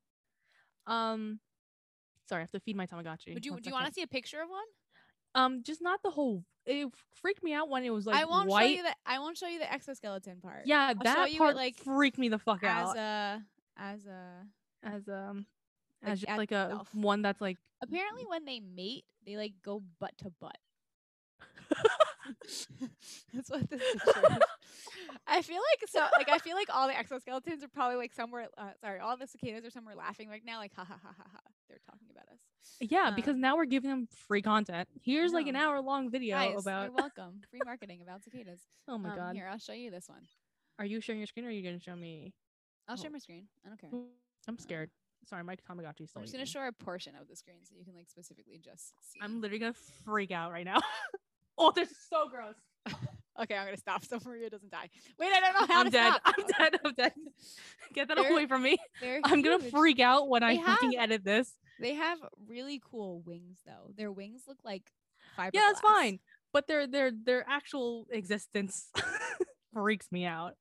Um, 0.87 1.39
sorry, 2.31 2.41
I 2.41 2.43
have 2.43 2.51
to 2.51 2.59
feed 2.61 2.77
my 2.77 2.87
Tamagotchi. 2.87 3.33
Would 3.33 3.45
you 3.45 3.51
One 3.51 3.57
Would 3.57 3.65
you 3.65 3.73
want 3.73 3.87
to 3.87 3.93
see 3.93 4.03
a 4.03 4.07
picture 4.07 4.41
of 4.41 4.49
one? 4.49 4.63
Um, 5.35 5.63
just 5.63 5.81
not 5.81 6.01
the 6.01 6.09
whole. 6.09 6.45
It 6.65 6.87
freaked 7.21 7.43
me 7.43 7.53
out 7.53 7.67
when 7.69 7.83
it 7.83 7.89
was 7.89 8.05
like 8.05 8.15
I 8.15 8.25
won't 8.25 8.47
white. 8.47 8.69
show 8.69 8.75
you 8.77 8.83
the. 8.83 8.95
I 9.05 9.19
won't 9.19 9.37
show 9.37 9.47
you 9.47 9.59
the 9.59 9.71
exoskeleton 9.71 10.39
part. 10.41 10.63
yeah, 10.65 10.93
I'll 10.97 11.13
show 11.13 11.19
that 11.21 11.29
you 11.31 11.35
it, 11.35 11.39
part 11.39 11.55
like, 11.55 11.77
freaked 11.77 12.17
me 12.17 12.29
the 12.29 12.39
fuck 12.39 12.63
out. 12.63 12.95
as 12.95 12.95
out. 12.95 12.97
a 12.97 13.41
as 13.77 14.05
a 14.05 14.21
as 14.83 15.09
um, 15.09 15.45
like, 16.03 16.13
as 16.13 16.19
just 16.21 16.31
as 16.31 16.37
like 16.37 16.51
a 16.51 16.65
itself. 16.65 16.89
one 16.93 17.21
that's 17.21 17.41
like. 17.41 17.57
apparently 17.81 18.25
when 18.27 18.45
they 18.45 18.59
mate 18.59 19.05
they 19.25 19.35
like 19.35 19.53
go 19.63 19.81
butt 19.99 20.17
to 20.19 20.31
butt. 20.39 20.57
That's 23.33 23.49
what 23.49 23.69
this 23.69 23.81
is. 23.81 24.01
I 25.27 25.41
feel 25.41 25.61
like 25.61 25.89
so 25.89 26.05
like 26.17 26.29
I 26.29 26.37
feel 26.39 26.55
like 26.55 26.67
all 26.73 26.87
the 26.87 26.93
exoskeletons 26.93 27.63
are 27.63 27.67
probably 27.67 27.97
like 27.97 28.13
somewhere 28.13 28.47
uh, 28.57 28.71
sorry 28.81 28.99
all 28.99 29.15
the 29.17 29.27
cicadas 29.27 29.65
are 29.65 29.69
somewhere 29.69 29.95
laughing 29.95 30.29
right 30.29 30.41
now 30.45 30.59
like 30.59 30.73
ha 30.75 30.83
ha 30.83 30.97
ha 31.01 31.13
ha 31.17 31.23
ha 31.33 31.39
they're 31.69 31.79
talking 31.85 32.07
about 32.11 32.25
us. 32.33 32.39
Yeah, 32.79 33.07
Um, 33.09 33.15
because 33.15 33.35
now 33.37 33.55
we're 33.55 33.65
giving 33.65 33.89
them 33.89 34.07
free 34.27 34.41
content. 34.41 34.87
Here's 35.03 35.33
like 35.33 35.47
an 35.47 35.55
hour 35.55 35.81
long 35.81 36.09
video 36.09 36.37
Guys, 36.37 36.61
about. 36.61 36.83
you're 36.83 36.91
welcome. 36.93 37.41
Free 37.49 37.61
marketing 37.65 38.01
about 38.01 38.23
cicadas. 38.23 38.59
oh 38.87 38.97
my 38.97 39.09
um, 39.11 39.15
god, 39.15 39.35
Here, 39.35 39.47
I'll 39.51 39.57
show 39.59 39.73
you 39.73 39.89
this 39.91 40.09
one. 40.09 40.21
are 40.79 40.85
you 40.85 40.99
sharing 41.01 41.19
your 41.19 41.27
screen 41.27 41.45
or 41.45 41.49
are 41.49 41.51
you 41.51 41.63
gonna 41.63 41.79
show 41.79 41.95
me? 41.95 42.33
I'll 42.87 42.97
Oh. 42.97 43.01
share 43.01 43.11
my 43.11 43.19
screen. 43.19 43.45
I 43.65 43.69
don't 43.69 43.79
care. 43.79 43.89
I'm 44.47 44.57
scared. 44.57 44.89
Sorry, 45.29 45.43
my 45.43 45.55
Tamagotchi's 45.55 46.09
still. 46.09 46.19
I'm 46.19 46.23
just 46.23 46.33
gonna 46.33 46.45
show 46.45 46.65
a 46.67 46.71
portion 46.71 47.13
of 47.19 47.27
the 47.27 47.35
screen 47.35 47.57
so 47.63 47.75
you 47.77 47.85
can 47.85 47.95
like 47.95 48.09
specifically 48.09 48.59
just 48.63 48.93
see. 49.11 49.19
I'm 49.21 49.39
literally 49.39 49.59
gonna 49.59 49.73
freak 50.03 50.31
out 50.31 50.51
right 50.51 50.65
now. 50.65 50.79
oh, 51.61 51.71
this 51.75 51.89
is 51.91 51.97
so 52.09 52.27
gross. 52.29 52.55
okay, 53.41 53.55
I'm 53.55 53.65
gonna 53.65 53.77
stop 53.77 54.03
so 54.09 54.19
Maria 54.25 54.49
doesn't 54.49 54.71
die. 54.71 54.89
Wait, 55.19 55.29
I 55.33 55.39
don't 55.39 55.53
know 55.53 55.73
how 55.73 55.79
I'm 55.81 55.85
to 55.85 55.91
dead. 55.91 56.13
stop. 56.13 56.21
I'm 56.37 56.45
dead. 56.47 56.79
I'm 56.85 56.93
dead. 56.93 57.13
Get 57.93 58.07
that 58.07 58.17
They're 58.17 58.31
away 58.31 58.45
from 58.47 58.63
me. 58.63 58.77
I'm 59.23 59.41
gonna 59.41 59.59
freak 59.59 59.99
out 59.99 60.27
when 60.29 60.43
I 60.43 60.55
They 60.57 60.63
fucking 60.63 60.91
have- 60.93 61.03
edit 61.03 61.23
this. 61.23 61.53
They 61.79 61.95
have 61.95 62.19
really 62.47 62.79
cool 62.91 63.21
wings 63.25 63.57
though. 63.65 63.93
Their 63.97 64.11
wings 64.11 64.41
look 64.47 64.59
like 64.63 64.83
fiberglass. 65.37 65.49
Yeah, 65.53 65.69
it's 65.71 65.79
fine. 65.81 66.19
But 66.53 66.67
their 66.67 66.85
their 66.85 67.11
their 67.11 67.45
actual 67.49 68.05
existence 68.11 68.89
freaks 69.73 70.11
me 70.11 70.25
out. 70.25 70.53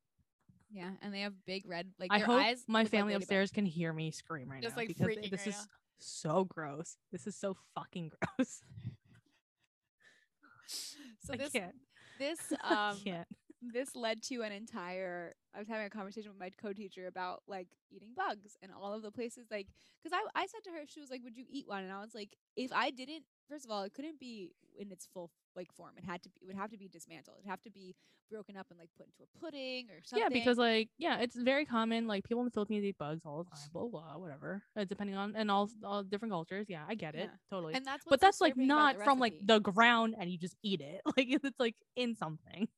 Yeah, 0.71 0.89
and 1.01 1.13
they 1.13 1.21
have 1.21 1.33
big 1.45 1.67
red 1.67 1.89
like 1.99 2.09
I 2.11 2.19
their 2.19 2.27
hope 2.27 2.41
eyes. 2.41 2.63
my 2.67 2.79
look 2.79 2.85
like 2.85 2.91
family 2.91 3.13
upstairs 3.13 3.51
can 3.51 3.65
hear 3.65 3.91
me 3.91 4.11
scream 4.11 4.49
right 4.49 4.61
Just, 4.63 4.75
now 4.75 4.81
like, 4.81 4.87
because 4.87 5.07
this 5.07 5.17
right 5.41 5.47
is 5.47 5.55
now. 5.57 5.63
so 5.99 6.43
gross. 6.45 6.95
This 7.11 7.27
is 7.27 7.35
so 7.35 7.57
fucking 7.75 8.11
gross. 8.37 8.61
So 11.31 11.35
I 11.35 11.37
this 11.37 11.57
can't. 11.57 11.75
this 12.17 12.53
I 12.69 12.75
um 12.75 12.97
can't. 13.03 13.27
this 13.61 13.95
led 13.95 14.21
to 14.23 14.41
an 14.41 14.51
entire 14.51 15.33
i 15.55 15.59
was 15.59 15.67
having 15.67 15.85
a 15.85 15.89
conversation 15.89 16.31
with 16.31 16.39
my 16.39 16.49
co-teacher 16.61 17.07
about 17.07 17.41
like 17.47 17.67
eating 17.91 18.09
bugs 18.15 18.57
and 18.61 18.71
all 18.71 18.93
of 18.93 19.01
the 19.01 19.11
places 19.11 19.47
like 19.51 19.67
because 20.01 20.17
I, 20.35 20.41
I 20.41 20.47
said 20.47 20.63
to 20.65 20.71
her 20.71 20.81
she 20.87 20.99
was 20.99 21.09
like 21.09 21.23
would 21.23 21.37
you 21.37 21.45
eat 21.49 21.67
one 21.67 21.83
and 21.83 21.91
i 21.91 21.99
was 22.01 22.13
like 22.15 22.35
if 22.55 22.71
i 22.73 22.89
didn't 22.89 23.23
first 23.49 23.65
of 23.65 23.71
all 23.71 23.83
it 23.83 23.93
couldn't 23.93 24.19
be 24.19 24.51
in 24.77 24.91
its 24.91 25.07
full 25.13 25.31
like 25.55 25.71
form 25.73 25.93
it 25.97 26.03
had 26.03 26.21
to 26.23 26.29
be 26.29 26.39
it 26.41 26.47
would 26.47 26.55
have 26.55 26.71
to 26.71 26.77
be 26.77 26.87
dismantled 26.87 27.37
it'd 27.39 27.49
have 27.49 27.61
to 27.61 27.71
be 27.71 27.95
broken 28.31 28.55
up 28.55 28.67
and 28.69 28.79
like 28.79 28.89
put 28.97 29.05
into 29.05 29.23
a 29.23 29.39
pudding 29.39 29.89
or 29.89 29.99
something 30.03 30.25
Yeah, 30.31 30.39
because 30.39 30.57
like 30.57 30.89
yeah, 30.97 31.19
it's 31.19 31.35
very 31.35 31.65
common. 31.65 32.07
Like 32.07 32.23
people 32.23 32.41
in 32.41 32.45
the 32.45 32.51
Philippines 32.51 32.85
eat 32.85 32.97
bugs 32.97 33.21
all 33.25 33.43
the 33.43 33.49
time. 33.49 33.59
Blah 33.73 33.87
blah, 33.89 34.17
whatever. 34.17 34.63
Uh, 34.75 34.85
depending 34.85 35.15
on 35.15 35.35
and 35.35 35.51
all 35.51 35.69
all 35.83 36.01
different 36.03 36.31
cultures. 36.31 36.67
Yeah, 36.69 36.83
I 36.87 36.95
get 36.95 37.13
it 37.13 37.29
Yeah. 37.29 37.37
totally. 37.49 37.73
and 37.75 37.85
that's 37.85 38.03
but 38.09 38.21
that's 38.21 38.39
like 38.41 38.55
not 38.55 38.95
from 39.03 39.19
like 39.19 39.35
the 39.45 39.59
ground 39.59 40.15
and 40.17 40.31
you 40.31 40.37
just 40.37 40.55
eat 40.63 40.81
it. 40.81 41.01
Like 41.17 41.27
it's 41.29 41.59
like 41.59 41.75
in 41.95 42.15
something. 42.15 42.69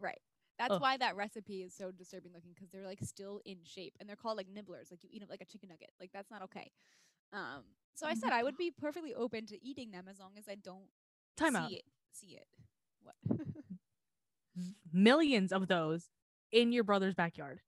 Right. 0.00 0.20
That's 0.58 0.72
Ugh. 0.72 0.80
why 0.80 0.96
that 0.96 1.16
recipe 1.16 1.62
is 1.62 1.74
so 1.74 1.90
disturbing 1.90 2.32
looking 2.32 2.52
because 2.54 2.70
they're 2.70 2.86
like 2.86 3.02
still 3.02 3.40
in 3.44 3.58
shape 3.64 3.94
and 4.00 4.08
they're 4.08 4.16
called 4.16 4.36
like 4.38 4.48
nibblers. 4.48 4.90
Like 4.90 5.04
you 5.04 5.10
eat 5.12 5.20
them 5.20 5.28
like 5.28 5.42
a 5.42 5.44
chicken 5.46 5.68
nugget. 5.68 5.90
Like 6.00 6.10
that's 6.12 6.30
not 6.30 6.42
okay. 6.42 6.70
Um. 7.32 7.64
So 7.94 8.06
I 8.06 8.14
said 8.14 8.32
I 8.32 8.42
would 8.42 8.56
be 8.56 8.70
perfectly 8.70 9.14
open 9.14 9.46
to 9.46 9.62
eating 9.62 9.90
them 9.90 10.06
as 10.08 10.18
long 10.18 10.32
as 10.38 10.48
I 10.48 10.54
don't 10.54 10.86
Time 11.36 11.52
see 11.52 11.58
out. 11.58 11.72
it. 11.72 11.84
See 12.12 12.36
it. 12.38 12.46
What? 13.02 13.38
Millions 14.92 15.52
of 15.52 15.66
those 15.68 16.08
in 16.50 16.72
your 16.72 16.84
brother's 16.84 17.14
backyard. 17.14 17.60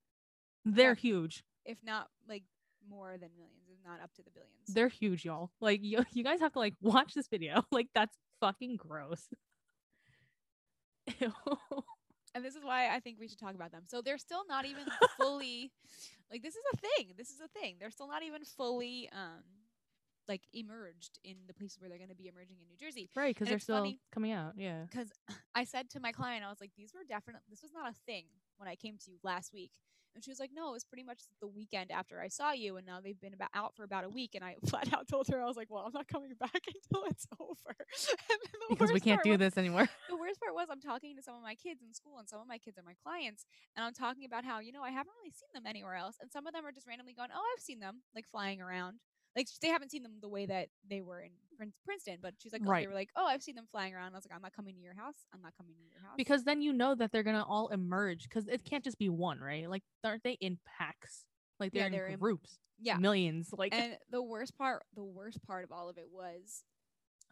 They're 0.63 0.91
Yeah. 0.91 0.95
huge. 0.95 1.43
if 1.65 1.83
not 1.83 2.09
like 2.29 2.43
more 2.87 3.17
than 3.17 3.29
millions, 3.35 3.67
if 3.71 3.77
not 3.83 3.99
up 4.01 4.13
to 4.13 4.21
the 4.21 4.29
billions. 4.29 4.67
They're 4.67 4.87
huge, 4.89 5.25
y'all. 5.25 5.49
Like 5.59 5.79
you, 5.83 6.05
you 6.13 6.23
guys 6.23 6.39
have 6.41 6.53
to 6.53 6.59
like 6.59 6.75
watch 6.81 7.13
this 7.15 7.27
video. 7.27 7.63
Like 7.71 7.87
that's 7.95 8.15
fucking 8.39 8.75
gross. 8.77 9.27
Ew. 11.19 11.33
and 12.35 12.43
this 12.45 12.55
is 12.55 12.63
why 12.63 12.89
I 12.95 12.99
think 12.99 13.19
we 13.19 13.27
should 13.27 13.39
talk 13.39 13.55
about 13.55 13.71
them. 13.71 13.83
So 13.87 14.01
they're 14.01 14.17
still 14.19 14.43
not 14.47 14.65
even 14.65 14.83
fully 15.17 15.71
like 16.31 16.43
this 16.43 16.55
is 16.55 16.63
a 16.73 16.77
thing. 16.77 17.13
This 17.17 17.29
is 17.31 17.39
a 17.41 17.47
thing. 17.59 17.77
They're 17.79 17.91
still 17.91 18.07
not 18.07 18.21
even 18.23 18.43
fully 18.43 19.09
um 19.11 19.41
like 20.27 20.41
emerged 20.53 21.19
in 21.23 21.35
the 21.47 21.53
places 21.53 21.79
where 21.79 21.89
they're 21.89 21.97
going 21.99 22.09
to 22.09 22.15
be 22.15 22.27
emerging 22.27 22.57
in 22.61 22.67
New 22.67 22.77
Jersey. 22.77 23.09
right, 23.15 23.33
because 23.35 23.47
they're 23.49 23.59
still 23.59 23.77
funny- 23.77 23.99
coming 24.11 24.31
out. 24.31 24.53
Yeah. 24.57 24.83
because 24.89 25.09
I 25.55 25.63
said 25.63 25.89
to 25.91 25.99
my 25.99 26.11
client, 26.11 26.43
I 26.45 26.49
was 26.49 26.59
like, 26.61 26.71
these 26.77 26.93
were 26.93 27.03
definitely, 27.07 27.41
this 27.49 27.61
was 27.61 27.71
not 27.73 27.89
a 27.89 27.95
thing 28.05 28.25
when 28.57 28.67
I 28.69 28.75
came 28.75 28.97
to 29.05 29.11
you 29.11 29.17
last 29.23 29.53
week. 29.53 29.71
And 30.15 30.23
she 30.23 30.31
was 30.31 30.39
like, 30.39 30.51
no, 30.55 30.69
it 30.69 30.71
was 30.71 30.85
pretty 30.85 31.03
much 31.03 31.23
the 31.41 31.47
weekend 31.47 31.91
after 31.91 32.21
I 32.21 32.29
saw 32.29 32.53
you. 32.53 32.77
And 32.77 32.87
now 32.87 33.01
they've 33.01 33.19
been 33.19 33.33
about 33.33 33.49
out 33.53 33.75
for 33.75 33.83
about 33.83 34.05
a 34.05 34.09
week. 34.09 34.33
And 34.33 34.45
I 34.45 34.55
flat 34.65 34.93
out 34.93 35.09
told 35.09 35.27
her, 35.27 35.41
I 35.41 35.45
was 35.45 35.57
like, 35.57 35.69
well, 35.69 35.83
I'm 35.85 35.91
not 35.91 36.07
coming 36.07 36.31
back 36.39 36.53
until 36.73 37.03
it's 37.09 37.27
over. 37.37 37.75
and 37.77 38.17
then 38.29 38.59
the 38.61 38.65
Because 38.69 38.93
we 38.93 39.01
can't 39.01 39.21
do 39.23 39.31
was- 39.31 39.39
this 39.39 39.57
anymore. 39.57 39.89
The 40.09 40.15
worst 40.15 40.39
part 40.39 40.53
was 40.55 40.67
I'm 40.71 40.79
talking 40.79 41.17
to 41.17 41.21
some 41.21 41.35
of 41.35 41.43
my 41.43 41.55
kids 41.55 41.81
in 41.85 41.93
school 41.93 42.17
and 42.17 42.29
some 42.29 42.39
of 42.39 42.47
my 42.47 42.57
kids 42.57 42.77
are 42.77 42.83
my 42.83 42.95
clients. 43.03 43.45
And 43.75 43.85
I'm 43.85 43.93
talking 43.93 44.23
about 44.23 44.45
how, 44.45 44.59
you 44.59 44.71
know, 44.71 44.83
I 44.83 44.91
haven't 44.91 45.11
really 45.21 45.31
seen 45.33 45.49
them 45.53 45.65
anywhere 45.67 45.95
else. 45.95 46.15
And 46.21 46.31
some 46.31 46.47
of 46.47 46.53
them 46.53 46.65
are 46.65 46.71
just 46.71 46.87
randomly 46.87 47.13
going, 47.13 47.29
oh, 47.35 47.43
I've 47.53 47.61
seen 47.61 47.81
them 47.81 48.01
like 48.15 48.25
flying 48.31 48.61
around. 48.61 48.99
Like 49.35 49.47
they 49.61 49.67
haven't 49.69 49.91
seen 49.91 50.03
them 50.03 50.13
the 50.21 50.29
way 50.29 50.45
that 50.45 50.69
they 50.89 51.01
were 51.01 51.19
in 51.21 51.31
Prin- 51.57 51.73
Princeton, 51.85 52.19
but 52.21 52.33
she's 52.41 52.53
like, 52.53 52.61
oh, 52.65 52.69
Right. 52.69 52.83
they 52.83 52.87
were 52.87 52.93
like, 52.93 53.09
oh, 53.15 53.25
I've 53.25 53.43
seen 53.43 53.55
them 53.55 53.65
flying 53.71 53.93
around. 53.93 54.13
I 54.13 54.17
was 54.17 54.25
like, 54.25 54.35
I'm 54.35 54.41
not 54.41 54.53
coming 54.55 54.75
to 54.75 54.81
your 54.81 54.93
house. 54.95 55.25
I'm 55.33 55.41
not 55.41 55.53
coming 55.57 55.73
to 55.75 55.81
your 55.81 56.01
house. 56.01 56.15
because 56.17 56.43
then 56.43 56.61
you 56.61 56.71
know 56.73 56.95
that 56.95 57.11
they're 57.11 57.23
gonna 57.23 57.43
all 57.47 57.67
emerge 57.69 58.23
because 58.23 58.47
it 58.47 58.63
can't 58.63 58.83
just 58.83 58.97
be 58.97 59.09
one 59.09 59.39
right 59.39 59.69
like 59.69 59.83
aren't 60.03 60.23
they 60.23 60.33
in 60.41 60.57
packs 60.77 61.25
like 61.59 61.71
they're, 61.73 61.89
they're 61.89 62.07
in 62.07 62.13
in- 62.13 62.19
groups 62.19 62.59
yeah. 62.79 62.97
millions 62.97 63.49
like 63.57 63.73
and 63.73 63.97
the 64.11 64.21
worst 64.21 64.57
part, 64.57 64.83
the 64.95 65.03
worst 65.03 65.41
part 65.43 65.63
of 65.63 65.71
all 65.71 65.87
of 65.89 65.97
it 65.97 66.07
was 66.11 66.63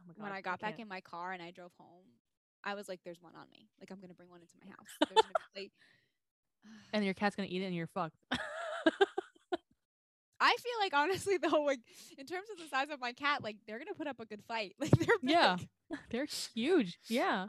oh 0.02 0.14
my 0.18 0.24
when 0.24 0.32
I 0.34 0.42
got 0.42 0.60
back 0.60 0.80
in 0.80 0.88
my 0.88 1.02
car 1.02 1.32
and 1.34 1.42
I 1.42 1.52
drove 1.52 1.72
home. 1.78 2.06
I 2.66 2.76
was 2.76 2.88
like, 2.88 3.02
"There's 3.04 3.22
one 3.22 3.34
on 3.36 3.46
me. 3.52 3.68
Like 3.80 3.92
I'm 3.92 4.00
gonna 4.00 4.14
bring 4.14 4.30
one 4.30 4.40
into 4.40 4.54
my 4.64 4.70
house." 4.70 5.10
Be, 5.54 5.62
like, 5.62 5.72
and 6.94 7.04
your 7.04 7.14
cat's 7.14 7.36
gonna 7.36 7.50
eat 7.52 7.62
it 7.62 7.66
and 7.66 7.76
you're 7.76 7.88
fucked 7.88 8.16
I 10.44 10.56
feel 10.60 10.78
like 10.80 10.94
honestly 10.94 11.38
though, 11.42 11.62
like 11.64 11.80
in 12.18 12.26
terms 12.26 12.48
of 12.52 12.58
the 12.60 12.68
size 12.68 12.90
of 12.92 13.00
my 13.00 13.14
cat, 13.14 13.44
like 13.44 13.58
they're 13.66 13.80
gonna 13.80 13.94
put 13.94 14.08
up 14.08 14.20
a 14.20 14.26
good 14.26 14.44
fight. 14.48 14.76
Like 14.80 14.92
they're 14.92 15.18
big. 15.22 15.32
Yeah. 15.32 15.58
they're 16.12 16.28
huge 16.56 16.98
yeah 17.08 17.48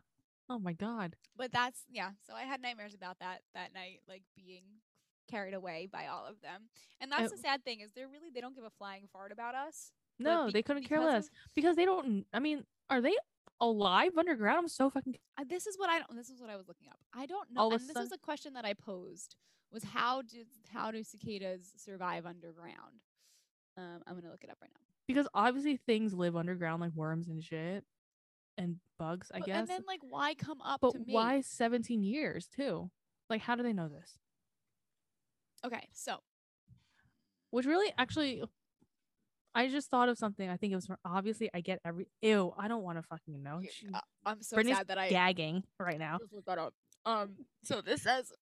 oh 0.50 0.59
my 0.59 0.72
god 0.74 1.16
But 1.37 1.50
that's 1.52 1.80
yeah. 1.90 2.11
So 2.26 2.35
I 2.35 2.42
had 2.42 2.61
nightmares 2.61 2.94
about 2.94 3.18
that 3.20 3.40
that 3.54 3.72
night, 3.74 4.00
like 4.09 4.22
being 4.37 4.64
carried 5.30 5.54
away 5.54 5.88
by 5.90 6.07
all 6.07 6.26
of 6.26 6.40
them. 6.42 6.68
And 7.00 7.11
that's 7.11 7.33
Uh, 7.33 7.37
the 7.37 7.42
sad 7.42 7.64
thing 7.64 7.80
is 7.80 7.90
they're 7.94 8.09
really 8.09 8.28
they 8.35 8.40
don't 8.42 8.54
give 8.54 8.64
a 8.64 8.70
flying 8.78 9.09
fart 9.12 9.33
about 9.33 9.54
us. 9.54 9.90
no 10.18 10.46
be- 10.46 10.52
they 10.52 10.62
couldn't 10.62 10.85
care 10.85 11.00
less 11.00 11.24
of- 11.26 11.30
because 11.54 11.74
they 11.76 11.85
don't 11.87 12.26
i 12.33 12.38
mean 12.38 12.64
are 12.90 13.00
they 13.00 13.16
alive 13.61 14.12
underground 14.18 14.59
i'm 14.59 14.68
so 14.68 14.90
fucking 14.90 15.16
Uh, 15.38 15.44
this 15.48 15.66
is 15.66 15.78
what 15.78 15.88
I 15.90 15.98
don't. 16.00 16.14
This 16.14 16.28
is 16.28 16.40
what 16.40 16.50
I 16.50 16.57
was 16.57 16.68
looking 16.68 16.88
up. 16.88 16.98
I 17.14 17.24
don't 17.26 17.50
know. 17.52 17.61
All 17.62 17.72
and 17.72 17.80
this 17.80 17.92
sudden- 17.96 18.12
a 18.12 18.18
question 18.18 18.52
that 18.54 18.64
I 18.70 18.74
posed: 18.74 19.37
was 19.74 19.84
how 19.84 20.22
did 20.22 20.46
how 20.72 20.90
do 20.90 21.02
cicadas 21.04 21.72
survive 21.76 22.24
underground? 22.26 23.02
Um, 23.76 24.02
I'm 24.06 24.14
gonna 24.14 24.30
look 24.30 24.44
it 24.44 24.50
up 24.50 24.58
right 24.62 24.70
now. 24.72 24.80
because 25.08 25.26
obviously 25.34 25.76
things 25.76 26.14
live 26.14 26.37
underground 26.37 26.80
like 26.80 26.92
worms 26.94 27.28
and 27.28 27.42
shit 27.42 27.84
and 28.56 28.76
bugs 28.98 29.30
i 29.34 29.40
But- 29.40 29.46
guess 29.46 29.58
And 29.60 29.68
then 29.68 29.82
like, 29.87 30.00
why 30.02 30.34
come 30.34 30.60
up 30.62 30.80
but 30.80 30.92
to 30.92 30.98
me? 31.00 31.12
why 31.12 31.40
17 31.40 32.02
years 32.04 32.46
too 32.46 32.90
like 33.28 33.40
how 33.42 33.56
do 33.56 33.62
they 33.64 33.72
know 33.72 33.88
this 33.88 34.16
Okay, 35.64 35.88
so 35.92 36.18
which 37.50 37.66
really 37.66 37.92
actually 37.98 38.42
I 39.56 39.68
just 39.68 39.88
thought 39.88 40.08
of 40.08 40.18
something. 40.18 40.48
I 40.50 40.56
think 40.56 40.72
it 40.72 40.76
was 40.76 40.87
from 40.87 40.96
obviously 41.04 41.48
I 41.54 41.60
get 41.60 41.78
every 41.84 42.08
ew. 42.22 42.52
I 42.58 42.66
don't 42.68 42.82
want 42.82 42.98
to 42.98 43.02
fucking 43.02 43.40
know. 43.42 43.60
She- 43.70 43.87
uh, 43.94 44.00
I'm 44.26 44.42
so 44.42 44.56
Brittany's 44.56 44.78
sad 44.78 44.88
that 44.88 44.98
I 44.98 45.08
gagging 45.08 45.62
right 45.78 45.98
now. 45.98 46.18
just 46.20 46.32
looked 46.32 46.46
that 46.46 46.58
up. 46.58 46.74
Um, 47.06 47.46
so 47.62 47.80
this 47.80 48.02
says 48.02 48.32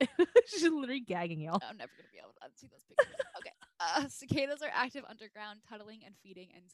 She's 0.46 0.62
literally 0.62 1.00
gagging, 1.00 1.40
y'all. 1.40 1.60
I'm 1.62 1.76
never 1.76 1.92
gonna 1.96 2.12
be 2.12 2.18
able 2.18 2.34
to 2.38 2.46
unsee 2.46 2.70
those 2.70 2.84
pictures. 2.88 3.14
okay, 3.38 3.52
uh, 3.80 4.08
cicadas 4.08 4.62
are 4.62 4.72
active 4.74 5.04
underground, 5.08 5.60
tunneling 5.68 6.00
and 6.04 6.14
feeding, 6.22 6.48
and 6.54 6.64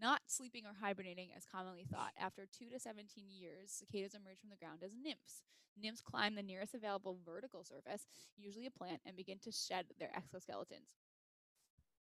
not 0.00 0.20
sleeping 0.26 0.64
or 0.64 0.72
hibernating 0.80 1.30
as 1.36 1.44
commonly 1.44 1.86
thought. 1.90 2.12
After 2.18 2.46
two 2.46 2.70
to 2.70 2.78
17 2.78 3.24
years, 3.28 3.70
cicadas 3.70 4.14
emerge 4.14 4.38
from 4.40 4.50
the 4.50 4.56
ground 4.56 4.82
as 4.84 4.92
nymphs. 4.94 5.42
Nymphs 5.80 6.00
climb 6.00 6.34
the 6.34 6.42
nearest 6.42 6.74
available 6.74 7.18
vertical 7.24 7.64
surface, 7.64 8.06
usually 8.36 8.66
a 8.66 8.70
plant, 8.70 9.00
and 9.06 9.16
begin 9.16 9.38
to 9.40 9.52
shed 9.52 9.86
their 9.98 10.10
exoskeletons. 10.10 10.98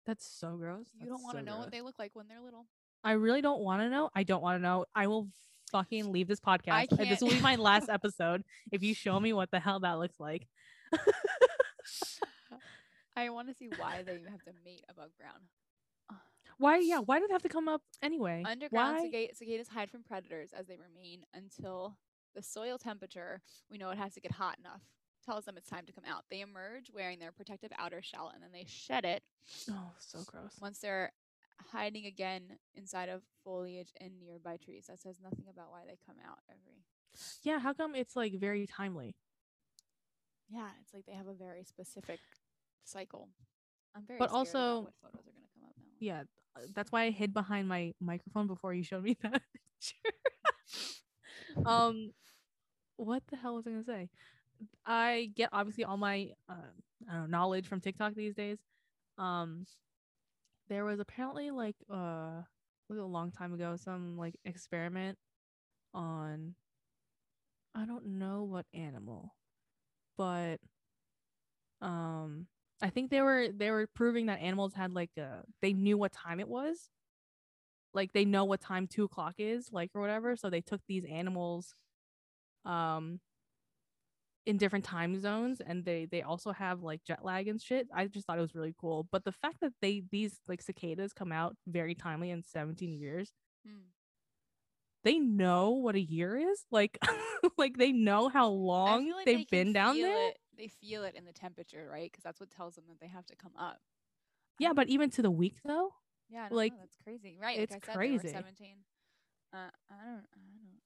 That's 0.05 0.25
so 0.25 0.55
gross. 0.55 0.87
You 0.99 1.07
don't 1.07 1.23
want 1.23 1.37
to 1.37 1.43
so 1.43 1.45
know 1.45 1.57
what 1.57 1.71
they 1.71 1.81
look 1.81 1.97
like 1.97 2.11
when 2.13 2.27
they're 2.27 2.41
little. 2.41 2.67
I 3.03 3.13
really 3.13 3.41
don't 3.41 3.61
want 3.61 3.81
to 3.81 3.89
know. 3.89 4.09
I 4.15 4.23
don't 4.23 4.41
want 4.41 4.59
to 4.59 4.61
know. 4.61 4.85
I 4.95 5.07
will 5.07 5.27
fucking 5.75 6.09
leave 6.11 6.27
this 6.29 6.39
podcast. 6.39 6.89
This 6.97 7.19
will 7.19 7.29
be 7.31 7.39
my 7.41 7.55
last 7.55 7.89
episode 7.97 8.43
if 8.71 8.81
you 8.81 8.93
show 8.93 9.19
me 9.19 9.33
what 9.33 9.51
the 9.51 9.59
hell 9.59 9.81
that 9.81 9.99
looks 9.99 10.19
like. 10.21 10.47
I 13.17 13.29
want 13.29 13.49
to 13.49 13.53
see 13.53 13.69
why 13.77 14.03
they 14.05 14.13
have 14.13 14.43
to 14.43 14.51
mate 14.63 14.83
above 14.89 15.09
ground. 15.17 15.43
Why? 16.57 16.77
Yeah. 16.79 16.99
Why 16.99 17.19
do 17.19 17.27
they 17.27 17.33
have 17.33 17.41
to 17.43 17.49
come 17.49 17.67
up 17.67 17.81
anyway? 18.01 18.43
Underground 18.45 19.09
Why? 19.11 19.29
cicadas 19.33 19.67
hide 19.67 19.89
from 19.89 20.03
predators 20.03 20.51
as 20.57 20.67
they 20.67 20.77
remain 20.77 21.23
until 21.33 21.97
the 22.35 22.41
soil 22.43 22.77
temperature, 22.77 23.41
we 23.69 23.77
know 23.77 23.89
it 23.89 23.97
has 23.97 24.13
to 24.13 24.21
get 24.21 24.31
hot 24.33 24.57
enough, 24.59 24.81
tells 25.25 25.45
them 25.45 25.55
it's 25.57 25.69
time 25.69 25.85
to 25.85 25.93
come 25.93 26.03
out. 26.09 26.23
They 26.29 26.41
emerge 26.41 26.91
wearing 26.93 27.19
their 27.19 27.31
protective 27.31 27.71
outer 27.77 28.01
shell 28.01 28.31
and 28.33 28.41
then 28.43 28.51
they 28.53 28.65
shed 28.67 29.03
it 29.05 29.23
Oh, 29.69 29.91
so 29.99 30.19
gross. 30.25 30.53
once 30.61 30.79
they're 30.79 31.11
hiding 31.71 32.05
again 32.05 32.43
inside 32.75 33.09
of 33.09 33.21
foliage 33.43 33.91
and 33.99 34.11
nearby 34.19 34.57
trees. 34.57 34.85
That 34.87 35.01
says 35.01 35.17
nothing 35.21 35.45
about 35.51 35.71
why 35.71 35.81
they 35.87 35.97
come 36.05 36.17
out 36.27 36.39
every. 36.49 36.83
Yeah. 37.43 37.59
How 37.59 37.73
come 37.73 37.95
it's 37.95 38.15
like 38.15 38.33
very 38.39 38.67
timely? 38.67 39.15
Yeah, 40.49 40.67
it's 40.81 40.93
like 40.93 41.05
they 41.05 41.13
have 41.13 41.27
a 41.27 41.33
very 41.33 41.63
specific 41.63 42.19
cycle. 42.83 43.29
I'm 43.95 44.05
very 44.05 44.19
But 44.19 44.29
also- 44.31 44.81
what 44.81 44.93
photos 45.01 45.03
are 45.03 45.11
to 45.17 45.23
come 45.23 45.33
up 45.43 45.49
now. 45.59 45.83
Yeah. 45.99 46.23
uh, 46.55 46.59
That's 46.73 46.91
why 46.91 47.03
I 47.03 47.09
hid 47.09 47.33
behind 47.33 47.67
my 47.67 47.93
microphone 47.99 48.47
before 48.47 48.73
you 48.73 48.83
showed 48.83 49.03
me 49.03 49.17
that 49.23 49.41
picture. 49.53 50.11
um, 51.65 52.11
what 52.97 53.23
the 53.29 53.37
hell 53.37 53.55
was 53.55 53.67
I 53.67 53.71
gonna 53.71 53.83
say? 53.83 54.09
I 54.85 55.31
get 55.35 55.49
obviously 55.51 55.83
all 55.83 55.97
my 55.97 56.29
uh, 56.49 56.53
I 57.09 57.13
don't 57.13 57.21
know, 57.31 57.37
knowledge 57.37 57.67
from 57.67 57.81
TikTok 57.81 58.13
these 58.15 58.35
days. 58.35 58.57
Um, 59.17 59.65
there 60.69 60.85
was 60.85 60.99
apparently 60.99 61.51
like 61.51 61.75
uh, 61.91 62.41
a 62.89 62.93
long 62.93 63.31
time 63.31 63.53
ago 63.53 63.75
some 63.77 64.17
like 64.17 64.35
experiment 64.45 65.17
on 65.93 66.55
I 67.75 67.85
don't 67.85 68.05
know 68.05 68.43
what 68.43 68.65
animal, 68.73 69.35
but 70.17 70.57
um, 71.81 72.47
I 72.81 72.89
think 72.89 73.11
they 73.11 73.21
were 73.21 73.49
they 73.49 73.69
were 73.69 73.87
proving 73.87 74.27
that 74.27 74.39
animals 74.39 74.73
had 74.73 74.93
like 74.93 75.11
uh 75.19 75.41
they 75.61 75.73
knew 75.73 75.97
what 75.97 76.13
time 76.13 76.39
it 76.39 76.47
was. 76.47 76.89
Like 77.93 78.13
they 78.13 78.25
know 78.25 78.45
what 78.45 78.61
time 78.61 78.87
two 78.87 79.05
o'clock 79.05 79.35
is, 79.37 79.71
like 79.71 79.91
or 79.93 80.01
whatever. 80.01 80.35
So 80.35 80.49
they 80.49 80.61
took 80.61 80.81
these 80.87 81.05
animals 81.05 81.75
um 82.65 83.19
in 84.45 84.57
different 84.57 84.85
time 84.85 85.19
zones 85.19 85.59
and 85.61 85.83
they 85.85 86.05
they 86.05 86.21
also 86.21 86.51
have 86.51 86.81
like 86.83 87.03
jet 87.03 87.23
lag 87.25 87.47
and 87.47 87.61
shit 87.61 87.87
i 87.93 88.05
just 88.07 88.27
thought 88.27 88.37
it 88.37 88.41
was 88.41 88.55
really 88.55 88.75
cool 88.79 89.07
but 89.11 89.23
the 89.23 89.31
fact 89.31 89.57
that 89.61 89.73
they 89.81 90.03
these 90.11 90.39
like 90.47 90.61
cicadas 90.61 91.13
come 91.13 91.31
out 91.31 91.55
very 91.67 91.95
timely 91.95 92.29
in 92.29 92.43
17 92.43 92.93
years 92.93 93.31
Hmm. 93.65 93.81
they 95.03 95.19
know 95.19 95.71
what 95.71 95.95
a 95.95 96.01
year 96.01 96.35
is 96.37 96.65
like 96.71 96.97
like 97.57 97.77
they 97.77 97.91
know 97.91 98.29
how 98.29 98.47
long 98.49 99.09
like 99.11 99.25
they've 99.25 99.49
they 99.49 99.57
been 99.63 99.73
down 99.73 99.99
there 100.01 100.29
It, 100.29 100.37
they 100.57 100.67
feel 100.67 101.03
it 101.03 101.15
in 101.15 101.25
the 101.25 101.33
temperature, 101.33 101.87
right? 101.91 102.09
Because 102.09 102.23
that's 102.23 102.39
what 102.39 102.49
tells 102.49 102.75
them 102.75 102.85
that 102.87 102.99
they 103.01 103.07
have 103.07 103.25
to 103.27 103.35
come 103.35 103.51
up. 103.59 103.79
yeah 104.59 104.73
but 104.73 104.87
even 104.87 105.09
to 105.11 105.21
the 105.21 105.31
week 105.31 105.57
though 105.65 105.89
Yeah, 106.29 106.47
don't 106.49 106.57
Like, 106.57 106.71
know, 106.73 106.79
that's 106.79 106.95
crazy, 107.03 107.37
right? 107.41 107.59
it's 107.59 107.71
like 107.73 107.85
said, 107.85 107.95
crazy. 107.95 108.29
Seventeen. 108.29 108.77
Uh, 109.53 109.69
I 109.89 110.05
don't, 110.05 110.25
I 110.33 110.39
don't, 110.41 110.79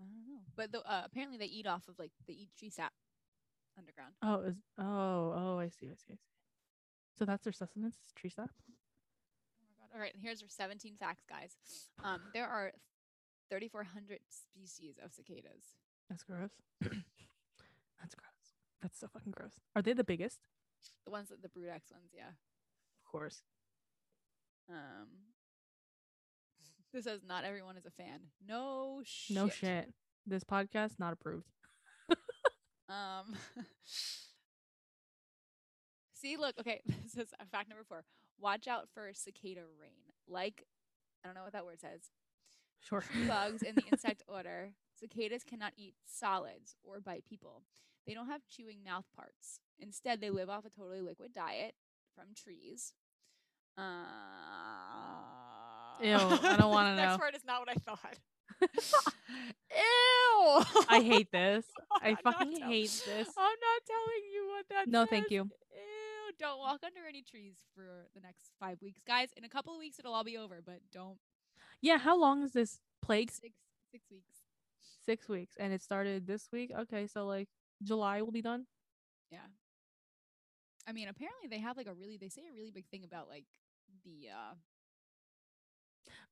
I 0.00 0.04
don't 0.04 0.26
know. 0.26 0.40
But 0.56 0.72
the, 0.72 0.80
uh, 0.88 1.02
apparently 1.04 1.38
they 1.38 1.46
eat 1.46 1.66
off 1.66 1.88
of 1.88 1.98
like 1.98 2.12
they 2.26 2.34
eat 2.34 2.50
tree 2.58 2.70
sap 2.70 2.92
underground. 3.78 4.14
oh 4.22 4.40
is 4.42 4.56
oh 4.78 5.32
oh 5.36 5.58
i 5.60 5.68
see 5.68 5.86
i 5.86 5.94
see 5.94 6.10
i 6.12 6.16
see 6.16 6.18
so 7.16 7.24
that's 7.24 7.44
their 7.44 7.52
sustenance 7.52 7.96
tree 8.16 8.30
sap 8.30 8.50
Oh 8.58 8.72
my 9.62 9.70
god! 9.78 9.94
All 9.94 10.00
right, 10.00 10.12
and 10.14 10.22
here's 10.22 10.42
our 10.42 10.48
17 10.48 10.96
facts, 10.98 11.24
guys. 11.28 11.56
Um, 12.04 12.20
there 12.34 12.46
are 12.48 12.72
3,400 13.50 14.18
species 14.28 14.96
of 15.04 15.12
cicadas. 15.12 15.76
that's 16.10 16.22
gross 16.24 16.50
that's 16.82 18.14
gross 18.14 18.54
that's 18.82 18.98
so 18.98 19.06
fucking 19.12 19.32
gross 19.32 19.60
are 19.76 19.82
they 19.82 19.92
the 19.92 20.04
biggest 20.04 20.40
The 21.04 21.10
ones 21.12 21.28
that 21.30 21.42
the 21.42 21.48
Brood 21.48 21.68
X 21.68 21.90
ones, 21.92 22.10
yeah. 22.14 22.28
of 22.30 23.04
course 23.10 23.42
Um, 24.68 25.27
this 26.92 27.04
says 27.04 27.20
not 27.26 27.44
everyone 27.44 27.76
is 27.76 27.86
a 27.86 27.90
fan. 27.90 28.20
No 28.46 29.02
shit. 29.04 29.36
no 29.36 29.48
shit 29.48 29.92
this 30.26 30.44
podcast 30.44 30.98
not 30.98 31.12
approved 31.12 31.46
Um. 32.88 33.36
See, 36.14 36.36
look. 36.36 36.54
Okay, 36.58 36.80
this 37.04 37.16
is 37.16 37.32
fact 37.52 37.68
number 37.68 37.84
four. 37.84 38.04
Watch 38.40 38.66
out 38.66 38.88
for 38.92 39.10
cicada 39.12 39.62
rain. 39.80 40.12
Like, 40.26 40.64
I 41.22 41.28
don't 41.28 41.34
know 41.34 41.42
what 41.44 41.52
that 41.52 41.64
word 41.64 41.80
says. 41.80 42.10
sure 42.80 43.04
bugs 43.26 43.62
in 43.62 43.74
the 43.74 43.82
insect 43.92 44.22
order. 44.28 44.70
Cicadas 44.94 45.44
cannot 45.44 45.72
eat 45.76 45.94
solids 46.06 46.76
or 46.82 47.00
bite 47.00 47.24
people. 47.28 47.62
They 48.06 48.14
don't 48.14 48.28
have 48.28 48.46
chewing 48.48 48.82
mouth 48.84 49.04
parts. 49.14 49.60
Instead, 49.78 50.20
they 50.20 50.30
live 50.30 50.48
off 50.48 50.64
a 50.64 50.70
totally 50.70 51.00
liquid 51.00 51.34
diet 51.34 51.74
from 52.14 52.28
trees. 52.34 52.94
Uh, 53.76 53.82
Ew, 56.02 56.14
I 56.14 56.56
don't 56.58 56.70
This 56.96 56.96
Next 56.96 57.12
know. 57.12 57.18
part 57.18 57.34
is 57.34 57.44
not 57.44 57.60
what 57.60 57.68
I 57.70 57.74
thought. 57.74 58.18
Ew! 59.70 60.84
I 60.88 61.00
hate 61.02 61.30
this. 61.32 61.64
I 62.02 62.08
I'm 62.10 62.16
fucking 62.16 62.58
tell- 62.58 62.68
hate 62.68 63.02
this. 63.06 63.28
I'm 63.36 63.58
not 63.60 63.82
telling 63.86 64.24
you 64.32 64.48
what 64.54 64.66
that 64.70 64.88
No, 64.88 65.06
thank 65.06 65.30
you. 65.30 65.42
Ew, 65.42 66.32
don't 66.38 66.58
walk 66.58 66.80
under 66.84 67.00
any 67.08 67.22
trees 67.22 67.56
for 67.74 68.06
the 68.14 68.20
next 68.20 68.50
five 68.60 68.80
weeks. 68.82 69.00
Guys, 69.06 69.28
in 69.36 69.44
a 69.44 69.48
couple 69.48 69.72
of 69.72 69.78
weeks 69.78 69.98
it'll 69.98 70.14
all 70.14 70.24
be 70.24 70.36
over, 70.38 70.62
but 70.64 70.80
don't 70.92 71.18
Yeah, 71.80 71.98
how 71.98 72.18
long 72.18 72.42
is 72.42 72.52
this 72.52 72.80
plague? 73.02 73.30
six 73.30 73.54
six 73.90 74.04
weeks. 74.10 74.34
Six 75.04 75.28
weeks, 75.28 75.54
and 75.58 75.72
it 75.72 75.82
started 75.82 76.26
this 76.26 76.48
week. 76.52 76.70
Okay, 76.80 77.06
so 77.06 77.26
like 77.26 77.48
July 77.82 78.20
will 78.22 78.32
be 78.32 78.42
done. 78.42 78.66
Yeah. 79.30 79.38
I 80.86 80.92
mean, 80.92 81.08
apparently 81.08 81.48
they 81.48 81.58
have 81.60 81.76
like 81.76 81.86
a 81.86 81.94
really 81.94 82.16
they 82.18 82.28
say 82.28 82.42
a 82.50 82.54
really 82.54 82.70
big 82.70 82.86
thing 82.90 83.04
about 83.04 83.28
like 83.28 83.44
the 84.04 84.28
uh 84.30 84.54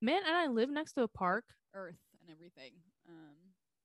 Man, 0.01 0.21
and 0.27 0.37
I 0.37 0.47
live 0.49 0.71
next 0.71 0.93
to 0.95 1.03
a 1.03 1.09
park. 1.09 1.45
earth 1.75 1.99
and 2.21 2.31
everything. 2.31 2.73
Um 3.09 3.37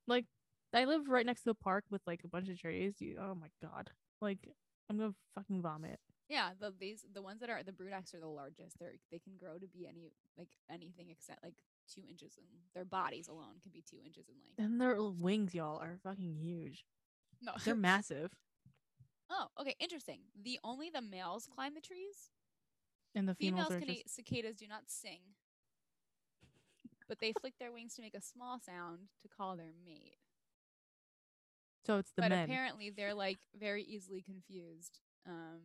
Like, 0.07 0.25
I 0.73 0.85
live 0.85 1.07
right 1.09 1.25
next 1.25 1.43
to 1.43 1.51
a 1.51 1.55
park 1.55 1.85
with 1.89 2.01
like 2.07 2.21
a 2.23 2.27
bunch 2.27 2.49
of 2.49 2.59
trees. 2.59 2.95
You, 2.99 3.17
oh 3.19 3.35
my 3.35 3.49
god, 3.61 3.91
like 4.21 4.39
I'm 4.89 4.97
gonna 4.97 5.15
fucking 5.35 5.61
vomit. 5.61 5.99
yeah, 6.29 6.51
the 6.59 6.73
these 6.77 7.05
the 7.13 7.21
ones 7.21 7.39
that 7.41 7.49
are 7.49 7.63
the 7.63 7.71
Brood 7.73 7.93
X 7.93 8.13
are 8.13 8.19
the 8.19 8.27
largest. 8.27 8.77
They're 8.79 8.95
they 9.11 9.19
can 9.19 9.37
grow 9.37 9.57
to 9.57 9.67
be 9.67 9.87
any 9.87 10.11
like 10.37 10.49
anything 10.69 11.09
except 11.09 11.43
like 11.43 11.55
two 11.87 12.03
inches 12.09 12.37
in 12.37 12.43
their 12.73 12.85
bodies 12.85 13.27
alone 13.27 13.59
can 13.61 13.71
be 13.71 13.81
two 13.81 13.97
inches 14.05 14.27
in 14.29 14.35
length. 14.35 14.59
And 14.59 14.79
their 14.79 15.01
wings, 15.01 15.53
y'all, 15.53 15.77
are 15.79 15.97
fucking 16.03 16.35
huge. 16.35 16.85
No. 17.41 17.53
They're 17.65 17.75
massive, 17.91 18.31
oh, 19.29 19.47
okay, 19.59 19.75
interesting. 19.79 20.21
The 20.41 20.59
only 20.63 20.89
the 20.89 21.01
males 21.01 21.47
climb 21.53 21.73
the 21.73 21.81
trees. 21.81 22.29
and 23.15 23.27
the 23.27 23.35
females, 23.35 23.67
Females 23.67 23.71
are 23.71 23.79
can 23.79 23.87
just. 23.87 23.99
eat 23.99 24.09
cicadas 24.09 24.55
do 24.55 24.67
not 24.67 24.83
sing. 24.87 25.19
But 27.11 27.19
they 27.19 27.33
flick 27.33 27.55
their 27.59 27.73
wings 27.73 27.93
to 27.95 28.01
make 28.01 28.15
a 28.15 28.21
small 28.21 28.57
sound 28.57 29.09
to 29.21 29.27
call 29.27 29.57
their 29.57 29.73
mate. 29.85 30.15
So 31.85 31.97
it's 31.97 32.13
the 32.13 32.21
but 32.21 32.29
men. 32.29 32.45
apparently 32.45 32.89
they're 32.89 33.13
like 33.13 33.37
very 33.59 33.83
easily 33.83 34.21
confused. 34.21 35.01
Um 35.27 35.59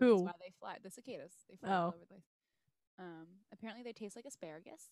Who? 0.00 0.24
why 0.24 0.32
they 0.40 0.52
fly 0.58 0.78
the 0.82 0.90
cicadas. 0.90 1.30
They 1.48 1.54
fly 1.54 1.68
Oh. 1.70 1.72
all 1.82 1.86
over 1.90 1.98
the 2.00 2.06
place. 2.06 2.24
Um 2.98 3.28
apparently 3.52 3.84
they 3.84 3.92
taste 3.92 4.16
like 4.16 4.24
asparagus. 4.24 4.90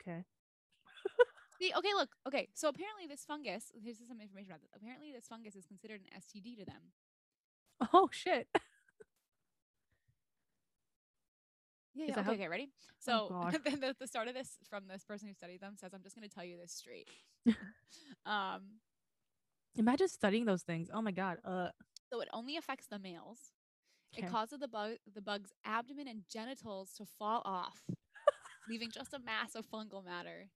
Okay. 0.00 0.24
See, 1.60 1.70
okay, 1.76 1.92
look, 1.92 2.16
okay. 2.26 2.48
So 2.54 2.68
apparently 2.68 3.06
this 3.06 3.26
fungus, 3.26 3.72
here's 3.74 3.98
some 4.08 4.22
information 4.22 4.52
about 4.52 4.62
this. 4.62 4.70
Apparently 4.74 5.12
this 5.12 5.26
fungus 5.28 5.54
is 5.54 5.66
considered 5.66 6.00
an 6.00 6.18
STD 6.18 6.56
to 6.60 6.64
them. 6.64 6.80
Oh 7.92 8.08
shit. 8.10 8.48
Yeah, 11.96 12.06
yeah. 12.08 12.20
Okay, 12.20 12.32
okay, 12.32 12.48
ready? 12.48 12.68
Oh, 12.68 12.92
So 12.98 13.28
God. 13.30 13.52
the, 13.64 13.70
the, 13.70 13.96
the 14.00 14.06
start 14.06 14.28
of 14.28 14.34
this 14.34 14.58
from 14.68 14.86
this 14.86 15.04
person 15.04 15.28
who 15.28 15.34
studied 15.34 15.60
them 15.60 15.74
says, 15.76 15.92
I'm 15.94 16.02
just 16.02 16.14
gonna 16.14 16.28
tell 16.28 16.44
you 16.44 16.58
this 16.58 16.72
straight. 16.72 17.08
um 18.26 18.62
Imagine 19.76 20.08
studying 20.08 20.44
those 20.44 20.62
things. 20.62 20.88
Oh 20.92 21.02
my 21.02 21.10
god. 21.10 21.38
Uh. 21.44 21.68
so 22.10 22.20
it 22.20 22.28
only 22.32 22.56
affects 22.56 22.86
the 22.86 22.98
males. 22.98 23.52
Okay. 24.16 24.26
It 24.26 24.30
causes 24.30 24.60
the 24.60 24.68
bug 24.68 24.92
the 25.14 25.22
bug's 25.22 25.52
abdomen 25.64 26.08
and 26.08 26.22
genitals 26.30 26.92
to 26.98 27.06
fall 27.18 27.42
off, 27.44 27.82
leaving 28.68 28.90
just 28.90 29.14
a 29.14 29.18
mass 29.18 29.54
of 29.54 29.66
fungal 29.66 30.04
matter. 30.04 30.48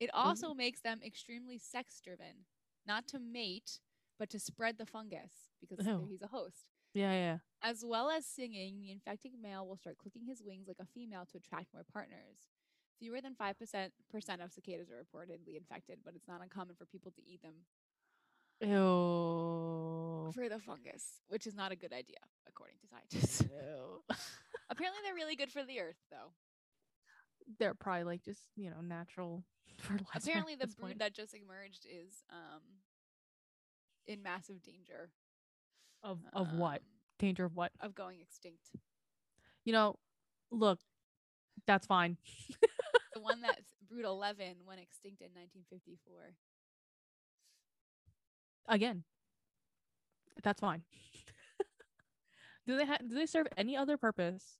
It 0.00 0.10
also 0.12 0.54
makes 0.54 0.80
them 0.80 1.00
extremely 1.04 1.58
sex 1.58 2.00
driven, 2.02 2.46
not 2.86 3.06
to 3.08 3.18
mate, 3.18 3.78
but 4.18 4.28
to 4.30 4.38
spread 4.38 4.76
the 4.76 4.86
fungus 4.86 5.32
because 5.60 5.86
Ew. 5.86 6.06
he's 6.10 6.22
a 6.22 6.26
host. 6.26 6.73
Yeah, 6.94 7.12
yeah. 7.12 7.38
As 7.62 7.84
well 7.84 8.08
as 8.10 8.24
singing, 8.24 8.80
the 8.80 8.90
infected 8.92 9.32
male 9.40 9.66
will 9.66 9.76
start 9.76 9.98
clicking 9.98 10.24
his 10.26 10.42
wings 10.44 10.68
like 10.68 10.78
a 10.80 10.86
female 10.86 11.26
to 11.32 11.38
attract 11.38 11.72
more 11.74 11.84
partners. 11.92 12.48
Fewer 13.00 13.20
than 13.20 13.34
5% 13.34 13.54
of 14.44 14.52
cicadas 14.52 14.88
are 14.90 15.02
reportedly 15.02 15.56
infected, 15.56 15.98
but 16.04 16.14
it's 16.14 16.28
not 16.28 16.40
uncommon 16.42 16.76
for 16.76 16.86
people 16.86 17.10
to 17.12 17.22
eat 17.26 17.42
them 17.42 17.54
Ew. 18.60 20.30
for 20.32 20.48
the 20.48 20.58
fungus, 20.58 21.20
which 21.28 21.46
is 21.46 21.54
not 21.54 21.72
a 21.72 21.76
good 21.76 21.92
idea, 21.92 22.18
according 22.48 22.76
to 22.80 22.86
scientists. 22.86 23.42
Ew. 23.50 24.02
Apparently, 24.70 25.00
they're 25.04 25.14
really 25.14 25.36
good 25.36 25.50
for 25.50 25.64
the 25.64 25.80
earth, 25.80 25.98
though. 26.10 26.32
they're 27.58 27.74
probably 27.74 28.04
like 28.04 28.22
just 28.24 28.40
you 28.56 28.70
know 28.70 28.80
natural 28.80 29.42
fertilizer. 29.78 30.10
at 30.14 30.22
Apparently, 30.22 30.54
the 30.54 30.66
this 30.66 30.74
brood 30.76 30.86
point. 30.90 30.98
that 31.00 31.14
just 31.14 31.34
emerged 31.34 31.86
is 31.90 32.22
um 32.30 32.62
in 34.06 34.22
massive 34.22 34.62
danger. 34.62 35.10
Of 36.04 36.20
of 36.32 36.52
what 36.52 36.76
um, 36.82 36.86
danger 37.18 37.44
of 37.44 37.56
what 37.56 37.72
Of 37.80 37.94
going 37.94 38.20
extinct. 38.20 38.70
you 39.64 39.72
know. 39.72 39.96
Look, 40.50 40.78
that's 41.66 41.86
fine. 41.86 42.16
The 43.14 43.20
one 43.20 43.40
that 43.42 43.60
brood 43.88 44.04
eleven 44.04 44.56
went 44.66 44.80
extinct 44.80 45.20
in 45.20 45.28
1954. 45.34 46.34
Again, 48.68 49.04
that's 50.42 50.60
fine. 50.60 50.82
do 52.66 52.76
they 52.76 52.86
ha- 52.86 52.98
do 53.06 53.14
they 53.14 53.26
serve 53.26 53.46
any 53.56 53.76
other 53.76 53.96
purpose 53.96 54.58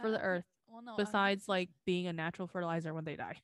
for 0.00 0.10
the 0.10 0.18
Uh, 0.18 0.22
earth 0.24 0.44
Well, 0.66 0.82
no. 0.82 0.96
besides 0.96 1.48
like 1.48 1.70
being 1.84 2.06
a 2.08 2.12
natural 2.12 2.48
fertilizer 2.48 2.92
when 2.92 3.04
they 3.04 3.14
die? 3.16 3.36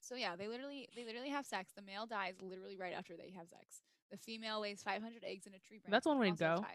So 0.00 0.14
yeah, 0.14 0.36
they 0.36 0.46
literally 0.48 0.88
they 0.94 1.04
literally 1.04 1.30
have 1.30 1.44
sex. 1.44 1.72
The 1.74 1.82
male 1.82 2.06
dies 2.06 2.34
literally 2.40 2.76
right 2.76 2.94
after 2.94 3.16
they 3.16 3.30
have 3.36 3.48
sex. 3.48 3.82
The 4.10 4.18
female 4.18 4.60
lays 4.60 4.82
500 4.82 5.22
eggs 5.24 5.46
in 5.46 5.54
a 5.54 5.58
tree 5.58 5.78
branch. 5.78 5.90
That's 5.90 6.06
one 6.06 6.18
way 6.18 6.30
to 6.30 6.36
go. 6.36 6.64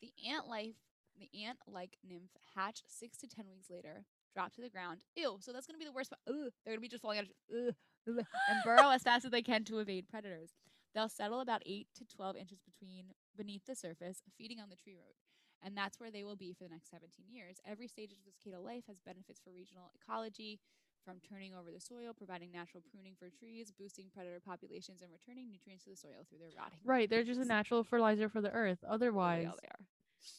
The 0.00 0.12
ant 0.30 0.46
life, 0.48 0.76
the 1.18 1.28
ant 1.44 1.58
like 1.66 1.96
nymph 2.08 2.30
hatch 2.54 2.82
six 2.86 3.18
to 3.18 3.26
ten 3.26 3.46
weeks 3.50 3.68
later, 3.68 4.04
drop 4.34 4.52
to 4.54 4.60
the 4.60 4.68
ground. 4.70 5.00
Ew. 5.16 5.38
So 5.40 5.52
that's 5.52 5.66
gonna 5.66 5.80
be 5.80 5.84
the 5.84 5.92
worst. 5.92 6.10
part. 6.10 6.20
Ugh, 6.28 6.52
they're 6.64 6.74
gonna 6.74 6.80
be 6.80 6.88
just 6.88 7.02
falling 7.02 7.18
out, 7.18 7.24
of, 7.24 7.30
ugh, 7.50 7.74
ugh, 8.08 8.24
and 8.48 8.58
burrow 8.64 8.90
as 8.90 9.02
fast 9.02 9.24
as 9.24 9.32
they 9.32 9.42
can 9.42 9.64
to 9.64 9.80
evade 9.80 10.08
predators. 10.08 10.50
They'll 10.94 11.08
settle 11.08 11.40
about 11.40 11.62
eight 11.66 11.88
to 11.96 12.04
12 12.06 12.36
inches 12.36 12.60
between 12.62 13.06
beneath 13.36 13.66
the 13.66 13.74
surface, 13.74 14.22
feeding 14.38 14.60
on 14.60 14.70
the 14.70 14.76
tree 14.76 14.94
root. 14.94 15.16
And 15.60 15.76
that's 15.76 15.98
where 15.98 16.10
they 16.12 16.22
will 16.22 16.36
be 16.36 16.52
for 16.52 16.62
the 16.62 16.70
next 16.70 16.90
17 16.90 17.24
years. 17.32 17.56
Every 17.66 17.88
stage 17.88 18.12
of 18.12 18.18
the 18.24 18.30
cicada 18.30 18.60
life 18.60 18.84
has 18.86 19.00
benefits 19.00 19.40
for 19.42 19.50
regional 19.50 19.90
ecology, 20.00 20.60
from 21.04 21.16
turning 21.28 21.54
over 21.54 21.70
the 21.70 21.80
soil, 21.80 22.12
providing 22.16 22.50
natural 22.52 22.82
pruning 22.90 23.14
for 23.18 23.28
trees, 23.30 23.70
boosting 23.78 24.06
predator 24.14 24.40
populations, 24.44 25.02
and 25.02 25.10
returning 25.12 25.48
nutrients 25.50 25.84
to 25.84 25.90
the 25.90 25.96
soil 25.96 26.24
through 26.28 26.38
their 26.38 26.48
rotting. 26.56 26.78
Right, 26.84 27.08
they're 27.08 27.24
just 27.24 27.40
a 27.40 27.44
natural 27.44 27.84
fertilizer 27.84 28.28
for 28.28 28.40
the 28.40 28.50
earth. 28.50 28.78
Otherwise, 28.88 29.44
they 29.62 29.68
are. 29.68 29.84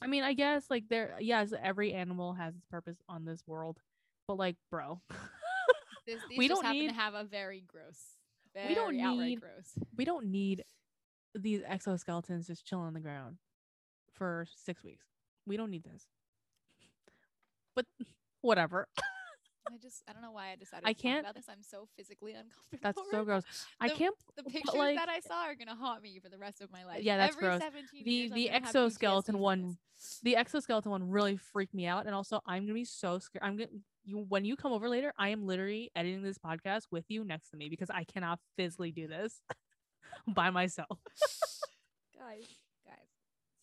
I 0.02 0.08
mean, 0.08 0.24
I 0.24 0.34
guess 0.34 0.66
like 0.70 0.86
there, 0.90 1.16
yes, 1.20 1.54
every 1.62 1.94
animal 1.94 2.34
has 2.34 2.56
its 2.56 2.66
purpose 2.66 2.98
on 3.08 3.24
this 3.26 3.44
world, 3.46 3.78
but 4.28 4.38
like, 4.38 4.56
bro, 4.72 5.00
This, 6.08 6.20
these 6.30 6.38
We 6.38 6.48
just 6.48 6.58
don't 6.62 6.66
happen 6.66 6.80
need- 6.80 6.90
to 6.90 6.96
have 6.96 7.14
a 7.14 7.24
very 7.24 7.64
gross, 7.68 8.00
very 8.54 8.70
We 8.70 8.76
don't 8.76 9.00
outright 9.00 9.28
need- 9.28 9.42
gross. 9.42 9.78
we 9.96 10.06
don't 10.06 10.26
need 10.28 10.64
these 11.36 11.62
exoskeletons 11.62 12.48
just 12.48 12.66
chilling 12.66 12.88
on 12.88 12.94
the 12.94 13.00
ground 13.00 13.38
for 14.14 14.48
six 14.56 14.84
weeks. 14.84 15.06
We 15.46 15.58
don't 15.58 15.70
need 15.70 15.84
this. 15.84 16.08
But 17.76 17.86
whatever. 18.42 18.88
I 19.72 19.78
just, 19.82 20.04
I 20.08 20.14
don't 20.14 20.22
know 20.22 20.32
why 20.32 20.52
I 20.52 20.56
decided 20.56 20.88
I 20.88 20.94
to 20.94 21.02
can't- 21.02 21.26
talk 21.26 21.32
about 21.32 21.36
this. 21.36 21.50
I'm 21.50 21.64
so 21.64 21.88
physically 21.98 22.34
uncomfortable. 22.34 22.80
That's 22.82 22.98
right 22.98 23.08
so 23.12 23.26
gross. 23.26 23.44
I 23.80 23.90
The- 23.90 23.96
can't. 23.96 24.16
The 24.38 24.44
pictures 24.44 24.76
like, 24.76 24.96
that 24.98 25.10
I 25.10 25.20
saw 25.22 25.44
are 25.46 25.56
gonna 25.56 25.76
haunt 25.76 26.04
me 26.04 26.20
for 26.20 26.30
the 26.30 26.38
rest 26.38 26.62
of 26.62 26.72
my 26.72 26.86
life. 26.86 27.02
Yeah, 27.04 27.18
that's 27.18 27.36
Every 27.36 27.48
gross. 27.48 27.62
17 27.62 28.04
The- 28.04 28.12
years, 28.12 28.32
I'm 28.32 28.36
the 28.36 28.50
exoskeleton 28.52 29.40
one. 29.40 29.78
The 30.24 30.36
exoskeleton 30.36 30.92
one 30.92 31.10
really 31.10 31.38
freaked 31.38 31.74
me 31.74 31.88
out, 31.88 32.06
and 32.06 32.14
also 32.14 32.42
I'm 32.46 32.64
gonna 32.64 32.74
be 32.74 32.86
so 32.86 33.18
scared. 33.20 33.44
I'm 33.44 33.58
gonna 33.58 33.70
you 34.04 34.20
when 34.20 34.46
you 34.46 34.56
come 34.56 34.72
over 34.72 34.88
later. 34.88 35.12
I 35.18 35.30
am 35.30 35.48
literally 35.48 35.90
editing 35.96 36.22
this 36.22 36.38
podcast 36.38 36.84
with 36.92 37.06
you 37.08 37.24
next 37.24 37.50
to 37.52 37.58
me 37.58 37.70
because 37.70 37.90
I 37.90 38.04
cannot 38.04 38.40
physically 38.56 38.92
do 38.92 39.08
this 39.08 39.42
by 40.28 40.52
myself. 40.52 41.00
guys. 42.18 42.44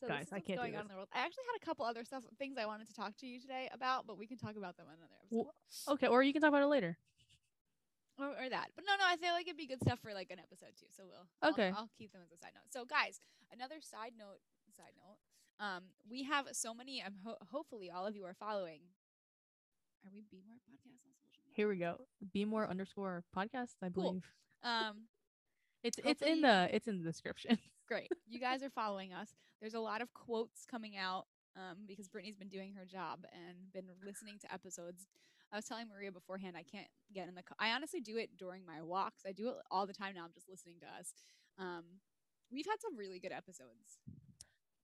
So 0.03 0.09
Guys, 0.09 0.27
I 0.33 0.41
can't 0.41 0.59
going 0.59 0.75
on 0.75 0.83
in 0.83 0.89
the 0.89 0.95
world. 0.95 1.07
I 1.15 1.21
actually 1.21 1.45
had 1.47 1.63
a 1.63 1.65
couple 1.65 1.87
other 1.87 2.03
stuff, 2.05 2.25
things 2.37 2.59
I 2.59 2.67
wanted 2.67 2.89
to 2.89 2.95
talk 2.95 3.17
to 3.19 3.27
you 3.27 3.39
today 3.41 3.71
about, 3.73 4.05
but 4.05 4.19
we 4.19 4.27
can 4.27 4.37
talk 4.37 4.57
about 4.57 4.77
them 4.77 4.87
on 4.91 4.95
another 4.99 5.15
episode. 5.23 5.47
Well, 5.47 5.95
Okay, 5.95 6.09
or 6.09 6.25
you 6.25 6.33
can 6.33 6.43
talk 6.43 6.49
about 6.49 6.63
it 6.63 6.67
later. 6.67 6.99
or, 8.19 8.27
or 8.27 8.49
that. 8.51 8.71
But 8.75 8.85
no, 8.85 8.97
no, 8.99 9.05
I 9.07 9.17
feel 9.17 9.33
like 9.33 9.47
it'd 9.47 9.57
be 9.57 9.69
good 9.69 9.81
stuff 9.81 10.01
for 10.01 10.13
like 10.13 10.31
an 10.33 10.41
episode 10.41 10.75
too. 10.77 10.87
So 10.91 11.05
we'll 11.07 11.27
I'll- 11.41 11.51
Okay. 11.53 11.71
I'll, 11.77 11.89
keep 11.97 12.13
them 12.13 12.23
as 12.25 12.33
a 12.33 12.37
side 12.37 12.51
note. 12.55 12.65
So 12.71 12.85
guys, 12.85 13.21
another 13.53 13.77
side 13.81 14.13
note. 14.19 14.41
Side 14.77 14.95
note. 14.97 15.19
Um, 15.65 15.85
we 16.11 16.25
have 16.25 16.47
so 16.53 16.75
many. 16.75 17.01
Um, 17.01 17.13
ho- 17.25 17.37
hopefully 17.53 17.89
all 17.91 18.05
of 18.07 18.17
you 18.17 18.25
are 18.25 18.35
following. 18.35 18.81
Are 20.05 20.11
we 20.13 20.25
Be 20.33 20.43
More 20.49 20.57
podcast 20.67 21.07
on 21.07 21.13
social 21.23 21.45
media? 21.47 21.53
Here 21.55 21.69
we 21.69 21.77
go. 21.77 22.01
Be 22.33 22.45
more 22.45 22.67
underscore 22.69 23.23
podcast. 23.37 23.75
I 23.83 23.91
Cool. 23.91 24.03
believe 24.15 24.25
Um, 24.65 25.03
it's 25.85 25.99
it's 26.05 26.23
in 26.23 26.41
the 26.41 26.69
it's 26.75 26.89
in 26.89 26.99
the 26.99 27.05
description. 27.05 27.59
great. 27.93 28.11
You 28.29 28.41
guys 28.41 28.63
are 28.63 28.71
following 28.71 29.13
us. 29.13 29.35
There's 29.61 29.75
a 29.75 29.81
lot 29.81 30.01
of 30.03 30.13
quotes 30.15 30.65
coming 30.65 30.97
out 30.97 31.27
um, 31.57 31.79
because 31.87 32.09
Brittany's 32.09 32.37
been 32.37 32.49
doing 32.49 32.73
her 32.75 32.85
job 32.85 33.21
and 33.33 33.73
been 33.73 33.85
listening 34.05 34.39
to 34.41 34.53
episodes. 34.53 35.07
I 35.53 35.57
was 35.57 35.67
telling 35.67 35.89
Maria 35.89 36.11
beforehand 36.11 36.57
I 36.57 36.63
can't 36.63 36.87
get 37.15 37.29
in 37.29 37.35
the. 37.35 37.43
Co- 37.43 37.55
I 37.59 37.73
honestly 37.73 38.01
do 38.01 38.17
it 38.17 38.31
during 38.39 38.65
my 38.65 38.81
walks. 38.83 39.23
I 39.27 39.33
do 39.33 39.49
it 39.51 39.55
all 39.71 39.87
the 39.87 39.93
time 39.93 40.15
now. 40.15 40.25
I'm 40.25 40.33
just 40.33 40.49
listening 40.49 40.77
to 40.81 40.87
us. 40.99 41.13
Um, 41.59 41.85
we've 42.51 42.65
had 42.67 42.81
some 42.81 42.97
really 42.97 43.19
good 43.19 43.33
episodes. 43.33 43.99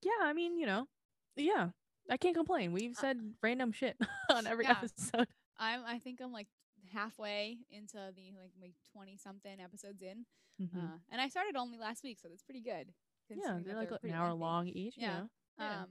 yeah, 0.03 0.11
I 0.23 0.33
mean, 0.33 0.57
you 0.59 0.67
know, 0.67 0.87
yeah, 1.35 1.69
I 2.09 2.17
can't 2.17 2.35
complain. 2.35 2.71
We've 2.71 2.95
Uh, 2.97 3.01
said 3.01 3.17
random 3.41 3.71
shit 3.71 3.97
on 4.31 4.45
every 4.45 4.65
yeah. 4.65 4.71
episode. 4.77 5.27
I'm. 5.57 5.81
I 5.87 5.97
think 5.97 6.21
I'm 6.21 6.31
like 6.31 6.47
halfway 6.91 7.59
into 7.69 7.97
the 8.15 8.31
like 8.39 8.51
like 8.61 8.73
20 8.93 9.17
something 9.17 9.59
episodes 9.59 10.01
in. 10.01 10.25
Mhm. 10.61 10.75
Uh, 10.77 10.97
and 11.09 11.21
I 11.21 11.29
started 11.29 11.55
only 11.55 11.77
last 11.77 12.03
week, 12.03 12.19
so 12.19 12.27
that's 12.27 12.43
pretty 12.43 12.61
good. 12.61 12.93
yeah, 13.29 13.59
they're 13.63 13.75
like 13.75 13.91
an 14.03 14.11
hour 14.11 14.29
lengthy. 14.29 14.39
long 14.41 14.67
each. 14.67 14.95
Yeah. 14.97 15.27
Yeah. 15.57 15.83
Um, 15.83 15.89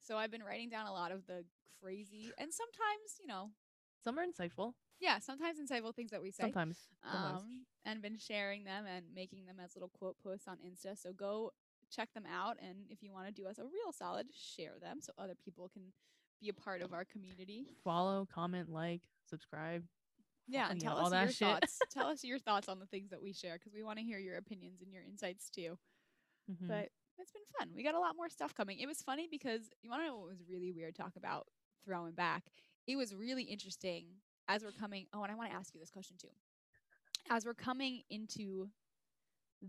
so 0.00 0.16
I've 0.18 0.30
been 0.30 0.42
writing 0.42 0.68
down 0.68 0.86
a 0.86 0.92
lot 0.92 1.12
of 1.12 1.26
the 1.26 1.44
crazy 1.82 2.30
and 2.38 2.52
sometimes, 2.52 3.18
you 3.20 3.26
know, 3.26 3.50
Some 4.02 4.18
are 4.18 4.26
insightful. 4.26 4.74
yeah, 5.00 5.18
sometimes 5.18 5.58
insightful 5.58 5.94
things 5.94 6.10
that 6.10 6.20
we 6.22 6.30
say. 6.30 6.42
Sometimes. 6.42 6.78
sometimes. 7.02 7.42
Um, 7.42 7.66
and 7.86 8.02
been 8.02 8.18
sharing 8.18 8.64
them 8.64 8.84
and 8.86 9.06
making 9.14 9.46
them 9.46 9.56
as 9.62 9.74
little 9.76 9.88
quote 9.90 10.16
posts 10.22 10.46
on 10.46 10.58
Insta. 10.58 10.96
So 10.98 11.12
go 11.12 11.52
check 11.90 12.12
them 12.12 12.24
out. 12.26 12.56
And 12.60 12.86
if 12.90 13.02
you 13.02 13.12
want 13.12 13.26
to 13.26 13.32
do 13.32 13.46
us 13.48 13.58
a 13.58 13.64
real 13.64 13.92
solid, 13.92 14.28
share 14.34 14.78
them 14.80 15.00
so 15.00 15.12
other 15.18 15.34
people 15.34 15.68
can 15.68 15.92
be 16.40 16.48
a 16.48 16.54
part 16.54 16.82
of 16.82 16.92
our 16.92 17.04
community. 17.04 17.66
Follow, 17.82 18.26
comment, 18.32 18.68
like, 18.70 19.02
subscribe. 19.28 19.84
Yeah, 20.46 20.70
and 20.70 20.80
tell 20.80 20.98
us 20.98 21.12
your 21.12 21.28
shit. 21.30 21.38
thoughts. 21.48 21.78
tell 21.90 22.06
us 22.08 22.22
your 22.24 22.38
thoughts 22.38 22.68
on 22.68 22.78
the 22.78 22.86
things 22.86 23.10
that 23.10 23.22
we 23.22 23.32
share 23.32 23.54
because 23.54 23.72
we 23.74 23.82
want 23.82 23.98
to 23.98 24.04
hear 24.04 24.18
your 24.18 24.36
opinions 24.36 24.82
and 24.82 24.92
your 24.92 25.02
insights 25.02 25.48
too. 25.50 25.78
Mhm. 26.50 26.68
But 26.68 26.90
it's 27.18 27.32
been 27.32 27.42
fun. 27.58 27.70
We 27.74 27.82
got 27.82 27.94
a 27.94 27.98
lot 28.00 28.16
more 28.16 28.28
stuff 28.28 28.54
coming. 28.54 28.78
It 28.78 28.86
was 28.86 29.00
funny 29.02 29.28
because 29.30 29.70
you 29.82 29.90
want 29.90 30.02
to 30.02 30.06
know 30.08 30.18
what 30.18 30.28
was 30.28 30.42
really 30.48 30.72
weird? 30.72 30.94
Talk 30.94 31.16
about 31.16 31.46
throwing 31.84 32.12
back. 32.14 32.44
It 32.86 32.96
was 32.96 33.14
really 33.14 33.44
interesting 33.44 34.06
as 34.48 34.62
we're 34.62 34.72
coming. 34.72 35.06
Oh, 35.14 35.22
and 35.22 35.32
I 35.32 35.34
want 35.34 35.50
to 35.50 35.56
ask 35.56 35.72
you 35.74 35.80
this 35.80 35.90
question 35.90 36.16
too. 36.18 36.28
As 37.30 37.46
we're 37.46 37.54
coming 37.54 38.02
into 38.10 38.68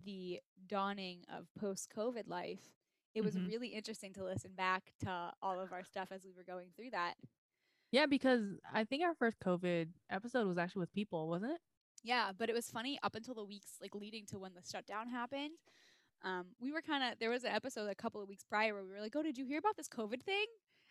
the 0.04 0.42
dawning 0.68 1.24
of 1.30 1.48
post 1.58 1.90
COVID 1.96 2.28
life, 2.28 2.74
it 3.14 3.24
was 3.24 3.36
Mhm. 3.36 3.48
really 3.48 3.68
interesting 3.70 4.12
to 4.14 4.24
listen 4.26 4.54
back 4.56 4.92
to 5.00 5.34
all 5.42 5.58
of 5.60 5.72
our 5.72 5.86
stuff 5.86 6.12
as 6.12 6.26
we 6.26 6.34
were 6.34 6.44
going 6.44 6.72
through 6.74 6.90
that. 6.90 7.18
Yeah, 7.92 8.06
because 8.08 8.44
I 8.74 8.84
think 8.84 9.04
our 9.04 9.16
first 9.16 9.40
COVID 9.40 9.88
episode 10.10 10.48
was 10.48 10.58
actually 10.58 10.82
with 10.82 10.94
people, 10.94 11.30
wasn't 11.30 11.54
it? 11.54 11.60
Yeah, 12.04 12.32
but 12.38 12.50
it 12.50 12.54
was 12.54 12.70
funny 12.70 13.00
up 13.04 13.16
until 13.16 13.34
the 13.34 13.44
weeks 13.44 13.78
like 13.82 13.96
leading 13.96 14.26
to 14.28 14.40
when 14.40 14.54
the 14.54 14.62
shutdown 14.70 15.10
happened. 15.10 15.52
Um, 16.24 16.48
we 16.60 16.72
were 16.72 16.82
kind 16.82 17.04
of 17.04 17.20
there 17.20 17.30
was 17.30 17.44
an 17.44 17.52
episode 17.52 17.90
a 17.90 17.96
couple 17.96 18.22
of 18.22 18.30
weeks 18.30 18.44
prior 18.44 18.74
where 18.74 18.84
we 18.84 18.92
were 18.92 19.02
like, 19.02 19.16
"Oh, 19.16 19.24
did 19.24 19.38
you 19.38 19.46
hear 19.46 19.60
about 19.60 19.76
this 19.78 19.88
COVID 19.88 20.22
thing?" 20.24 20.46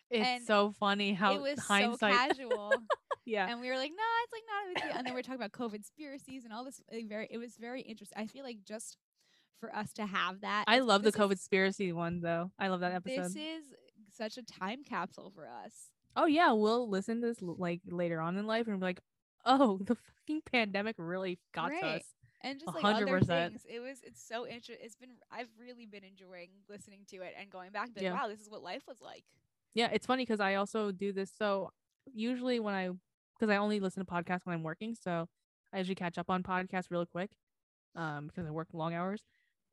It's 0.09 0.25
And 0.27 0.43
so 0.43 0.71
funny 0.71 1.13
how 1.13 1.33
it 1.35 1.41
was 1.41 1.59
hindsight. 1.59 2.13
so 2.13 2.17
casual, 2.35 2.73
yeah, 3.25 3.49
and 3.49 3.59
we 3.59 3.69
were 3.69 3.77
like, 3.77 3.91
"No, 3.91 4.03
it's 4.23 4.33
like 4.33 4.43
not 4.47 4.63
a 4.63 4.73
big 4.73 4.83
deal." 4.83 4.97
And 4.97 5.07
then 5.07 5.13
we 5.13 5.19
are 5.19 5.23
talking 5.23 5.41
about 5.41 5.51
COVID 5.51 5.73
conspiracies 5.73 6.43
and 6.43 6.53
all 6.53 6.63
this. 6.63 6.79
Like, 6.91 7.07
very, 7.09 7.27
it 7.31 7.37
was 7.37 7.55
very 7.57 7.81
interesting. 7.81 8.21
I 8.21 8.27
feel 8.27 8.43
like 8.43 8.59
just 8.65 8.97
for 9.59 9.73
us 9.75 9.93
to 9.93 10.05
have 10.05 10.41
that, 10.41 10.65
I 10.67 10.79
love 10.79 11.03
the 11.03 11.11
COVID 11.11 11.29
conspiracy 11.29 11.91
one 11.91 12.21
though. 12.21 12.51
I 12.59 12.67
love 12.67 12.81
that 12.81 12.91
episode. 12.91 13.23
This 13.25 13.35
is 13.35 13.65
such 14.15 14.37
a 14.37 14.43
time 14.43 14.83
capsule 14.83 15.31
for 15.33 15.47
us. 15.47 15.91
Oh 16.15 16.25
yeah, 16.25 16.51
we'll 16.51 16.89
listen 16.89 17.21
to 17.21 17.27
this 17.27 17.41
like 17.41 17.81
later 17.87 18.19
on 18.21 18.37
in 18.37 18.45
life 18.47 18.67
and 18.67 18.79
be 18.79 18.85
like, 18.85 19.01
oh, 19.45 19.77
the 19.85 19.95
fucking 19.95 20.41
pandemic 20.51 20.95
really 20.97 21.39
got 21.53 21.67
to 21.69 21.73
Right. 21.73 21.83
us. 22.01 22.03
and 22.41 22.59
just 22.59 22.73
like 22.73 22.81
hundred 22.83 23.09
other 23.09 23.19
percent. 23.19 23.53
things. 23.53 23.65
It 23.69 23.79
was 23.79 23.99
it's 24.03 24.21
so 24.25 24.45
interesting. 24.45 24.77
It's 24.85 24.95
been 24.95 25.11
I've 25.31 25.49
really 25.59 25.85
been 25.85 26.03
enjoying 26.03 26.49
listening 26.69 27.01
to 27.09 27.17
it 27.17 27.33
and 27.39 27.49
going 27.49 27.71
back. 27.71 27.87
To 27.93 27.99
like, 27.99 28.03
Yeah. 28.03 28.13
wow, 28.13 28.27
this 28.27 28.39
is 28.41 28.49
what 28.49 28.61
life 28.63 28.83
was 28.87 29.01
like. 29.01 29.23
Yeah, 29.73 29.89
it's 29.91 30.05
funny 30.05 30.23
because 30.23 30.39
I 30.39 30.55
also 30.55 30.91
do 30.91 31.11
this. 31.11 31.31
So 31.37 31.71
usually 32.13 32.59
when 32.61 32.73
I, 32.73 32.89
because 33.37 33.51
I 33.51 33.57
only 33.57 33.79
listen 33.81 34.05
to 34.05 34.09
podcasts 34.11 34.45
when 34.45 34.53
I'm 34.53 34.63
working, 34.63 34.95
so 34.95 35.27
I 35.73 35.79
usually 35.79 35.95
catch 35.95 36.17
up 36.17 36.29
on 36.29 36.43
podcasts 36.43 36.89
really 36.89 37.07
quick, 37.07 37.31
um, 37.95 38.27
because 38.27 38.45
I 38.47 38.51
work 38.51 38.69
long 38.71 38.93
hours. 38.93 39.23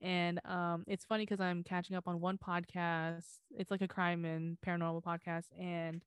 And 0.01 0.41
um, 0.45 0.83
it's 0.89 1.05
funny 1.05 1.25
because 1.25 1.41
I'm 1.41 1.63
catching 1.63 1.95
up 1.95 2.09
on 2.09 2.21
one 2.21 2.37
podcast. 2.37 3.39
It's 3.57 3.71
like 3.71 3.83
a 3.83 3.87
crime 3.87 4.25
and 4.25 4.57
paranormal 4.67 5.05
podcast, 5.05 5.45
and 5.57 6.03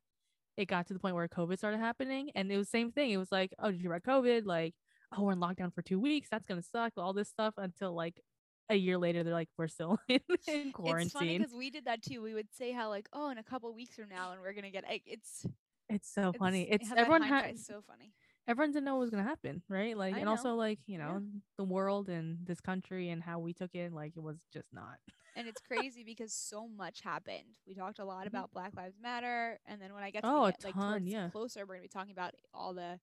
it 0.58 0.68
got 0.68 0.88
to 0.88 0.94
the 0.94 1.00
point 1.00 1.16
where 1.16 1.28
COVID 1.28 1.58
started 1.58 1.80
happening, 1.80 2.32
and 2.36 2.52
it 2.52 2.58
was 2.58 2.68
the 2.68 2.78
same 2.78 2.92
thing. 2.92 3.12
It 3.12 3.18
was 3.18 3.32
like, 3.32 3.54
oh, 3.60 3.72
did 3.72 3.82
you 3.82 3.90
read 3.90 4.04
COVID? 4.04 4.46
Like, 4.46 4.74
oh, 5.16 5.24
we're 5.24 5.34
in 5.34 5.40
lockdown 5.40 5.74
for 5.74 5.82
two 5.82 6.00
weeks. 6.00 6.28
That's 6.32 6.46
gonna 6.46 6.62
suck. 6.62 6.94
All 6.98 7.14
this 7.14 7.30
stuff 7.30 7.54
until 7.58 7.94
like 7.94 8.22
a 8.70 8.76
year 8.76 8.98
later, 8.98 9.24
they're 9.24 9.34
like, 9.34 9.50
we're 9.58 9.68
still 9.68 9.98
in, 10.10 10.20
in 10.48 10.72
quarantine. 10.72 11.06
It's 11.06 11.14
funny 11.14 11.38
because 11.38 11.54
we 11.54 11.70
did 11.70 11.86
that 11.86 12.02
too. 12.02 12.22
We 12.22 12.34
would 12.34 12.48
say 12.54 12.72
how 12.72 12.90
like, 12.90 13.08
oh, 13.14 13.30
in 13.30 13.38
a 13.38 13.44
couple 13.44 13.74
weeks 13.74 13.96
from 13.96 14.10
now, 14.10 14.32
and 14.32 14.42
we're 14.42 14.54
gonna 14.54 14.72
get. 14.72 14.84
Like, 14.88 15.04
it's 15.06 15.46
It's 15.90 16.12
so 16.14 16.34
funny. 16.34 16.68
It's 16.70 16.92
everyone 16.92 17.22
has 17.22 17.66
so 17.66 17.82
funny. 17.88 18.14
Everyone 18.48 18.72
didn't 18.72 18.86
know 18.86 18.96
what 18.96 19.02
was 19.02 19.10
gonna 19.10 19.24
happen, 19.24 19.62
right? 19.70 19.98
Like, 19.98 20.16
I 20.16 20.20
and 20.20 20.26
know. 20.26 20.32
also 20.32 20.56
like 20.56 20.80
you 20.88 20.98
Yeah. 20.98 21.06
know 21.06 21.22
the 21.58 21.64
world 21.64 22.10
and 22.10 22.40
this 22.46 22.62
country 22.62 23.10
and 23.10 23.22
how 23.24 23.40
we 23.40 23.54
took 23.54 23.76
it, 23.76 23.92
like 23.94 24.14
it 24.16 24.22
was 24.24 24.38
just 24.54 24.68
not. 24.74 24.98
and 25.36 25.48
it's 25.48 25.62
crazy 25.68 26.04
because 26.04 26.34
so 26.34 26.68
much 26.68 27.02
happened. 27.02 27.60
We 27.68 27.74
talked 27.76 28.00
a 28.00 28.06
lot 28.06 28.24
Mhm. 28.26 28.28
about 28.28 28.52
Black 28.52 28.76
Lives 28.76 28.98
Matter, 29.02 29.60
and 29.66 29.82
then 29.82 29.94
when 29.94 30.04
I 30.04 30.12
get 30.12 30.24
to 30.24 30.30
Oh, 30.30 30.42
like 30.64 30.74
ton, 30.74 31.06
yeah. 31.08 31.30
closer, 31.30 31.66
we're 31.66 31.76
gonna 31.76 31.84
be 31.84 31.88
talking 31.90 32.12
about 32.14 32.34
all 32.54 32.74
the 32.74 33.00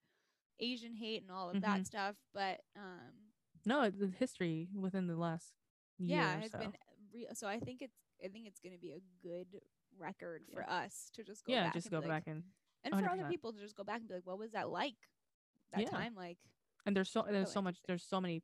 Asian 0.61 0.95
hate 0.95 1.23
and 1.23 1.31
all 1.31 1.51
of 1.51 1.61
that 1.63 1.81
Mhm. 1.81 1.87
stuff. 1.87 2.17
But 2.33 2.61
um, 2.77 3.13
No, 3.65 3.91
the 3.91 4.09
history 4.09 4.69
within 4.75 5.07
the 5.07 5.17
last 5.17 5.55
yeah, 5.99 6.41
has 6.41 6.51
so. 6.51 6.59
been 6.59 6.73
re- 7.13 7.29
so. 7.35 7.47
I 7.49 7.59
think 7.61 7.83
it's 7.83 7.97
I 8.25 8.29
think 8.29 8.47
it's 8.47 8.61
gonna 8.61 8.79
be 8.79 8.93
a 8.93 9.01
good 9.23 9.61
record 9.99 10.43
for 10.53 10.63
us 10.69 11.11
to 11.15 11.23
just 11.25 11.45
go 11.45 11.53
yeah, 11.53 11.65
back 11.65 11.75
just 11.75 11.87
and 11.87 11.91
go 11.93 12.01
like, 12.01 12.09
back 12.09 12.27
and 12.27 12.43
and 12.85 12.95
for 12.95 13.09
other 13.09 13.23
100%. 13.25 13.31
people 13.31 13.53
to 13.53 13.61
just 13.61 13.77
go 13.77 13.85
back 13.85 14.01
and 14.01 14.09
be 14.09 14.15
like, 14.15 14.27
what 14.27 14.39
was 14.39 14.53
that 14.53 14.69
like? 14.71 14.97
That 15.73 15.83
Yeah. 15.83 15.91
time 15.91 16.15
like. 16.15 16.39
and 16.87 16.97
there's 16.97 17.11
so 17.11 17.25
there's 17.29 17.49
So 17.49 17.55
so 17.55 17.63
much 17.63 17.79
there's 17.87 18.05
so 18.05 18.21
many 18.21 18.43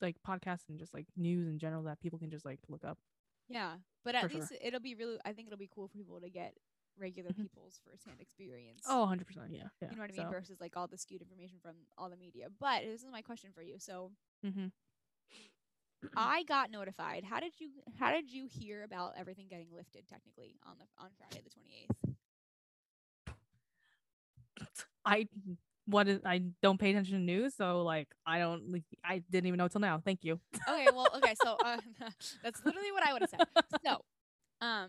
like 0.00 0.16
podcasts 0.26 0.68
and 0.68 0.78
just 0.78 0.94
like 0.94 1.06
news 1.16 1.48
in 1.48 1.58
general 1.58 1.82
that 1.84 2.00
people 2.00 2.18
can 2.18 2.30
just 2.30 2.44
like 2.44 2.60
look 2.68 2.84
up. 2.84 2.98
Yeah, 3.48 3.76
but 4.04 4.14
at 4.14 4.22
For 4.22 4.28
sure. 4.28 4.40
least 4.40 4.52
it'll 4.62 4.80
be 4.80 4.94
really. 4.94 5.18
I 5.24 5.32
think 5.32 5.48
it'll 5.48 5.58
be 5.58 5.70
cool 5.74 5.88
for 5.88 5.96
people 5.96 6.20
to 6.20 6.28
get 6.30 6.54
regular 6.98 7.30
Mhm. 7.30 7.42
people's 7.42 7.80
firsthand 7.84 8.20
experience. 8.20 8.82
Oh, 8.86 9.00
100 9.00 9.26
percent, 9.26 9.50
yeah, 9.52 9.68
yeah. 9.80 9.90
you 9.90 9.96
know 9.96 10.02
what 10.02 10.10
I 10.10 10.12
mean? 10.12 10.26
So, 10.26 10.30
Versus 10.30 10.60
like 10.60 10.76
all 10.76 10.86
the 10.86 10.98
skewed 10.98 11.22
information 11.22 11.58
from 11.62 11.76
all 11.96 12.10
the 12.10 12.16
media. 12.16 12.48
But 12.60 12.82
this 12.82 13.02
is 13.02 13.10
my 13.10 13.22
question 13.22 13.50
for 13.54 13.62
you. 13.62 13.78
So 13.78 14.12
mhm. 14.44 14.70
I 16.16 16.42
got 16.44 16.70
notified. 16.70 17.24
How 17.24 17.40
did 17.40 17.52
you? 17.58 17.70
How 17.98 18.12
did 18.12 18.30
you 18.32 18.46
hear 18.46 18.82
about 18.82 19.14
everything 19.16 19.46
getting 19.48 19.68
lifted? 19.74 20.08
Technically 20.08 20.56
on 20.66 20.76
the 20.78 20.84
on 21.02 21.10
Friday 21.18 21.42
the 21.42 21.50
twenty 21.50 21.74
eighth. 21.82 22.14
I 25.04 25.26
what 25.88 26.06
is 26.06 26.20
I 26.24 26.42
don't 26.62 26.78
pay 26.78 26.90
attention 26.90 27.18
to 27.18 27.24
news, 27.24 27.54
so 27.56 27.82
like 27.82 28.08
I 28.26 28.38
don't 28.38 28.70
like 28.70 28.84
I 29.04 29.22
didn't 29.30 29.46
even 29.48 29.58
know 29.58 29.68
till 29.68 29.80
now. 29.80 30.00
Thank 30.04 30.22
you. 30.22 30.38
Okay, 30.68 30.86
well, 30.94 31.08
okay, 31.16 31.34
so 31.42 31.56
uh, 31.64 31.78
that's 32.42 32.64
literally 32.64 32.92
what 32.92 33.06
I 33.06 33.12
would 33.14 33.22
have 33.22 33.30
said. 33.30 33.40
So, 33.84 34.04
um, 34.60 34.88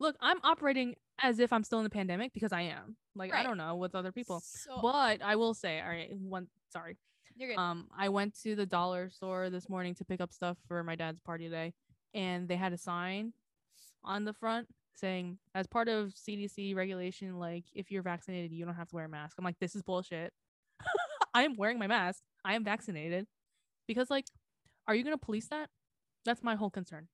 Look, 0.00 0.16
I'm 0.20 0.38
operating 0.44 0.94
as 1.20 1.40
if 1.40 1.52
I'm 1.52 1.64
still 1.64 1.78
in 1.80 1.84
the 1.84 1.90
pandemic 1.90 2.32
because 2.32 2.52
I 2.52 2.62
am. 2.62 2.96
Like 3.14 3.34
I 3.34 3.42
don't 3.42 3.56
know 3.58 3.74
with 3.76 3.94
other 3.94 4.12
people. 4.12 4.40
So 4.44 4.78
But 4.80 5.22
I 5.22 5.36
will 5.36 5.54
say, 5.54 5.80
all 5.80 5.88
right, 5.88 6.10
one 6.16 6.46
sorry. 6.72 6.96
you're 7.36 7.48
good. 7.48 7.58
Um, 7.58 7.88
I 7.96 8.08
went 8.08 8.40
to 8.42 8.54
the 8.54 8.64
dollar 8.66 9.10
store 9.10 9.50
this 9.50 9.68
morning 9.68 9.94
to 9.96 10.04
pick 10.04 10.20
up 10.20 10.32
stuff 10.32 10.56
for 10.68 10.82
my 10.84 10.94
dad's 10.94 11.20
party 11.20 11.44
today, 11.44 11.74
and 12.14 12.46
they 12.48 12.54
had 12.56 12.72
a 12.72 12.78
sign 12.78 13.32
on 14.04 14.24
the 14.24 14.32
front 14.32 14.68
saying, 14.98 15.38
as 15.54 15.66
part 15.66 15.88
of 15.88 16.14
CDC 16.14 16.74
regulation, 16.76 17.38
like 17.38 17.64
if 17.74 17.90
you're 17.90 18.02
vaccinated, 18.02 18.52
you 18.52 18.64
don't 18.64 18.74
have 18.74 18.88
to 18.88 18.94
wear 18.96 19.04
a 19.04 19.08
mask. 19.08 19.36
I'm 19.38 19.44
like, 19.44 19.58
this 19.60 19.74
is 19.74 19.82
bullshit. 19.82 20.32
I 21.34 21.42
am 21.44 21.56
wearing 21.56 21.78
my 21.78 21.86
mask. 21.86 22.22
I 22.44 22.54
am 22.54 22.64
vaccinated, 22.64 23.26
because 23.86 24.10
like, 24.10 24.26
are 24.86 24.94
you 24.94 25.04
gonna 25.04 25.18
police 25.18 25.48
that? 25.48 25.68
That's 26.24 26.42
my 26.42 26.54
whole 26.56 26.70
concern. 26.70 27.08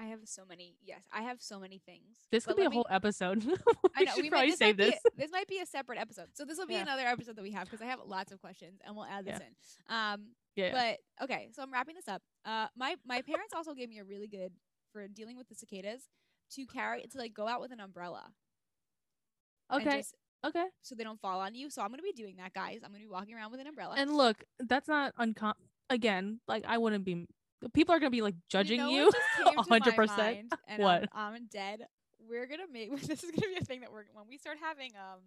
I 0.00 0.04
have 0.06 0.20
so 0.26 0.42
many. 0.48 0.76
Yes, 0.80 1.02
I 1.12 1.22
have 1.22 1.42
so 1.42 1.58
many 1.58 1.80
things. 1.84 2.18
This 2.30 2.46
could 2.46 2.54
be 2.56 2.62
a 2.64 2.70
me- 2.70 2.76
whole 2.76 2.86
episode. 2.88 3.42
I 3.96 4.04
know 4.04 4.12
should 4.14 4.22
we 4.22 4.30
probably 4.30 4.46
might, 4.48 4.50
this 4.52 4.58
save 4.58 4.76
this. 4.76 4.90
Be, 4.90 5.10
this 5.24 5.32
might 5.32 5.48
be 5.48 5.58
a 5.58 5.66
separate 5.66 5.98
episode. 5.98 6.28
So 6.34 6.44
this 6.44 6.56
will 6.56 6.68
be 6.68 6.74
Yeah. 6.74 6.82
another 6.82 7.02
episode 7.02 7.34
that 7.34 7.42
we 7.42 7.50
have 7.50 7.64
because 7.64 7.82
I 7.82 7.86
have 7.86 7.98
lots 8.06 8.30
of 8.30 8.40
questions 8.40 8.80
and 8.86 8.94
we'll 8.94 9.06
add 9.06 9.24
this 9.24 9.40
Yeah. 9.40 9.46
in. 9.46 10.12
Um, 10.14 10.26
yeah. 10.54 10.70
But 11.18 11.24
okay, 11.24 11.48
so 11.52 11.62
I'm 11.62 11.72
wrapping 11.72 11.96
this 11.96 12.06
up. 12.06 12.22
Uh, 12.44 12.68
my 12.76 12.94
my 13.04 13.22
parents 13.22 13.52
also 13.56 13.74
gave 13.74 13.88
me 13.88 13.98
a 13.98 14.04
really 14.04 14.28
good 14.28 14.52
for 14.92 15.08
dealing 15.08 15.36
with 15.36 15.48
the 15.48 15.54
cicadas 15.56 16.02
to 16.54 16.66
carry 16.66 17.02
to 17.02 17.18
like 17.18 17.34
go 17.34 17.46
out 17.46 17.60
with 17.60 17.72
an 17.72 17.80
umbrella. 17.80 18.32
okay. 19.72 19.98
just- 19.98 20.14
okay. 20.44 20.64
so 20.82 20.94
they 20.94 21.04
don't 21.04 21.20
fall 21.20 21.40
on 21.40 21.54
you. 21.54 21.70
So 21.70 21.82
I'm 21.82 21.90
gonna 21.90 22.02
be 22.02 22.12
doing 22.12 22.36
that, 22.36 22.52
guys. 22.54 22.80
I'm 22.84 22.90
gonna 22.90 23.02
be 23.04 23.08
walking 23.08 23.34
around 23.34 23.50
with 23.50 23.60
an 23.60 23.66
umbrella. 23.66 23.94
And 23.98 24.16
look, 24.16 24.42
that's 24.60 24.88
not 24.88 25.14
uncom. 25.16 25.54
Again, 25.90 26.40
like 26.46 26.64
I 26.66 26.78
wouldn't 26.78 27.04
be. 27.04 27.26
People 27.72 27.94
are 27.94 27.98
gonna 27.98 28.10
be 28.10 28.22
like 28.22 28.36
judging 28.48 28.86
you. 28.88 29.06
what 29.06 29.14
just 29.14 29.44
came 29.44 29.54
to 29.64 29.68
my 29.68 29.80
100%. 29.80 30.52
What? 30.78 31.08
I'm, 31.12 31.34
I'm 31.34 31.46
dead. 31.50 31.80
We're 32.28 32.46
gonna 32.46 32.68
make 32.70 32.90
this 33.06 33.24
is 33.24 33.30
gonna 33.30 33.48
be 33.48 33.58
a 33.60 33.64
thing 33.64 33.80
that 33.80 33.90
we're 33.92 34.04
when 34.12 34.26
we 34.28 34.38
start 34.38 34.58
having 34.62 34.92
um 34.96 35.20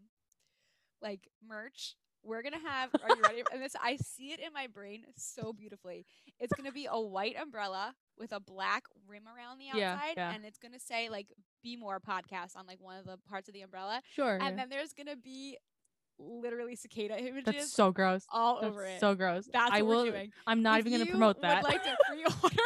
like 1.02 1.28
merch. 1.46 1.96
We're 2.24 2.44
gonna 2.44 2.60
have. 2.64 2.92
Are 3.02 3.16
you 3.16 3.22
ready? 3.24 3.44
And 3.52 3.64
this, 3.64 3.76
I 3.84 3.98
see 3.98 4.32
it 4.32 4.40
in 4.40 4.54
my 4.54 4.68
brain 4.68 5.04
so 5.18 5.52
beautifully. 5.54 6.06
It's 6.40 6.54
gonna 6.54 6.72
be 6.72 6.88
a 6.90 7.00
white 7.02 7.36
umbrella 7.42 7.96
with 8.22 8.32
a 8.32 8.40
black 8.40 8.84
rim 9.08 9.24
around 9.28 9.58
the 9.58 9.66
Yeah, 9.78 9.94
outside, 9.96 10.14
yeah. 10.16 10.32
and 10.34 10.46
it's 10.46 10.58
gonna 10.60 10.80
say 10.80 11.10
like 11.10 11.28
"Be 11.64 11.76
More" 11.76 12.00
podcast 12.00 12.56
on 12.56 12.66
like 12.68 12.80
one 12.80 12.98
of 13.00 13.06
the 13.06 13.18
parts 13.30 13.50
of 13.50 13.54
the 13.54 13.62
umbrella, 13.62 14.02
Sure. 14.14 14.38
and 14.42 14.58
then 14.58 14.70
there's 14.70 14.94
gonna 14.94 15.18
be 15.18 15.58
literally 16.20 16.76
cicada 16.76 17.18
images 17.20 17.46
That's 17.46 17.74
so 17.74 17.92
gross. 17.92 18.24
all 18.32 18.62
That's 18.62 18.68
over 18.72 18.86
it. 18.86 19.00
so 19.00 19.16
gross. 19.16 19.50
That's 19.52 19.72
I 19.74 19.82
what 19.82 19.90
will. 19.90 20.04
we're 20.06 20.12
doing. 20.12 20.32
I'm 20.46 20.62
not 20.62 20.80
If 20.80 20.86
even 20.86 21.00
gonna 21.00 21.06
you 21.06 21.12
promote 21.12 21.42
that. 21.42 21.64
Would 21.64 21.72
like 21.72 21.84
to 21.84 21.98
pre-order. 22.08 22.56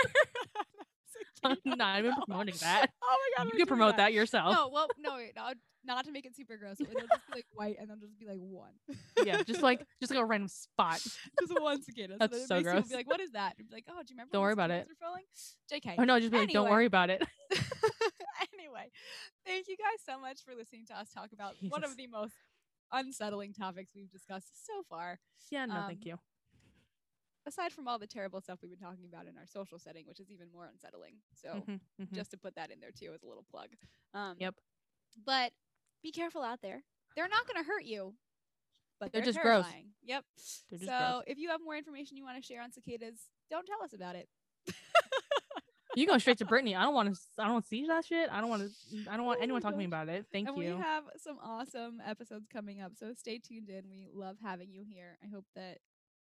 I'm 1.43 1.55
cicada- 1.63 1.75
not 1.77 1.99
even 1.99 2.13
promoting 2.27 2.55
that. 2.61 2.91
Oh 3.01 3.17
my 3.37 3.43
god! 3.43 3.51
you 3.53 3.57
can 3.57 3.67
promote 3.67 3.97
that 3.97 4.13
yourself. 4.13 4.53
No, 4.53 4.67
well, 4.67 4.87
no, 4.99 5.15
wait, 5.15 5.33
no, 5.35 5.51
not 5.85 6.05
to 6.05 6.11
make 6.11 6.25
it 6.25 6.35
super 6.35 6.57
gross. 6.57 6.79
It'll 6.79 6.93
just 6.93 7.09
be 7.09 7.35
like 7.35 7.45
white, 7.53 7.77
and 7.79 7.89
then 7.89 7.99
just 7.99 8.17
be 8.19 8.25
like 8.25 8.39
one. 8.39 8.73
yeah, 9.23 9.43
just 9.43 9.61
like 9.61 9.85
just 10.01 10.11
like 10.13 10.19
a 10.21 10.25
random 10.25 10.47
spot. 10.47 10.99
just 11.01 11.59
one 11.61 11.81
cicada. 11.83 12.17
That's 12.19 12.33
so 12.33 12.39
then 12.39 12.47
so 12.47 12.55
it 12.57 12.63
makes 12.63 12.65
people 12.65 12.73
gross. 12.73 12.87
Be 12.89 12.95
like, 12.95 13.07
what 13.09 13.19
is 13.21 13.31
that? 13.31 13.55
And 13.57 13.67
be 13.69 13.75
like, 13.75 13.85
oh, 13.89 13.93
do 14.01 14.13
you 14.13 14.15
remember? 14.15 14.31
Don't 14.33 14.41
worry 14.41 14.53
about 14.53 14.71
it. 14.71 14.87
Falling? 14.99 15.23
Jk. 15.71 15.97
Or 15.97 16.05
no, 16.05 16.19
just 16.19 16.31
be 16.31 16.37
like, 16.39 16.49
don't 16.51 16.69
worry 16.69 16.85
about 16.85 17.09
it. 17.09 17.23
anyway, 18.53 18.89
thank 19.45 19.67
you 19.67 19.75
guys 19.77 20.01
so 20.05 20.19
much 20.19 20.41
for 20.43 20.55
listening 20.55 20.85
to 20.87 20.97
us 20.97 21.09
talk 21.13 21.29
about 21.33 21.55
one 21.69 21.83
of 21.83 21.95
the 21.97 22.07
most 22.07 22.33
unsettling 22.91 23.53
topics 23.53 23.91
we've 23.95 24.11
discussed 24.11 24.65
so 24.65 24.83
far. 24.89 25.19
yeah, 25.51 25.65
no, 25.65 25.75
Um, 25.75 25.87
thank 25.87 26.05
you. 26.05 26.17
Aside 27.47 27.71
from 27.73 27.87
all 27.87 27.99
the 27.99 28.07
terrible 28.07 28.41
stuff 28.41 28.59
we've 28.63 28.71
been 28.71 28.79
talking 28.79 29.05
about 29.07 29.27
in 29.27 29.37
our 29.37 29.45
social 29.45 29.77
setting, 29.77 30.05
which 30.07 30.19
is 30.19 30.31
even 30.31 30.47
more 30.51 30.65
unsettling. 30.65 31.17
So 31.35 31.49
Mhm, 31.67 31.79
mhm. 32.01 32.11
just 32.11 32.31
to 32.31 32.37
put 32.37 32.55
that 32.55 32.71
in 32.71 32.79
there 32.79 32.91
too 32.91 33.11
as 33.13 33.21
a 33.21 33.27
little 33.27 33.43
plug. 33.51 33.69
Um, 34.15 34.35
Yep. 34.39 34.55
But 35.25 35.53
be 36.05 36.11
careful 36.11 36.43
out 36.43 36.59
there. 36.61 36.83
They're 37.15 37.27
not 37.27 37.47
going 37.47 37.63
to 37.63 37.67
hurt 37.67 37.83
you, 37.83 38.13
but 38.99 39.11
They're 39.11 39.21
they're, 39.21 39.33
just 39.33 39.41
gross. 39.41 39.65
Yep. 40.03 40.23
They're 40.69 40.79
So 40.79 40.85
gross. 40.85 41.23
if 41.27 41.37
you 41.39 41.49
have 41.49 41.61
more 41.63 41.75
information 41.75 42.15
you 42.17 42.23
want 42.23 42.37
to 42.37 42.43
share 42.43 42.61
on 42.61 42.71
cicadas, 42.71 43.19
don't 43.49 43.65
tell 43.65 43.81
us 43.83 43.93
about 43.93 44.15
it. 44.15 44.27
You 45.97 46.05
go 46.05 46.17
straight 46.17 46.37
to 46.39 46.45
Brittany. 46.51 46.75
I 46.75 46.83
don't 46.83 46.93
want 46.93 47.15
to. 47.15 47.19
I 47.39 47.47
don't 47.47 47.65
see 47.65 47.87
that 47.87 48.03
shit. 48.05 48.29
I 48.29 48.41
don't 48.41 48.49
want 48.49 48.63
to. 48.63 49.09
I 49.09 49.15
don't 49.15 49.25
want 49.25 49.39
Oh 49.39 49.43
anyone 49.43 49.61
talking 49.61 49.77
to 49.77 49.79
me 49.79 49.85
about 49.85 50.09
it. 50.09 50.25
Thank 50.29 50.49
and 50.49 50.57
you. 50.57 50.75
we 50.75 50.81
have 50.81 51.05
some 51.15 51.37
awesome 51.41 52.01
episodes 52.05 52.47
coming 52.51 52.81
up. 52.81 52.91
So 52.97 53.13
stay 53.17 53.39
tuned 53.39 53.69
in. 53.69 53.83
We 53.89 54.09
love 54.13 54.35
having 54.43 54.73
you 54.73 54.83
here. 54.85 55.17
I 55.23 55.33
hope 55.33 55.45
that 55.55 55.77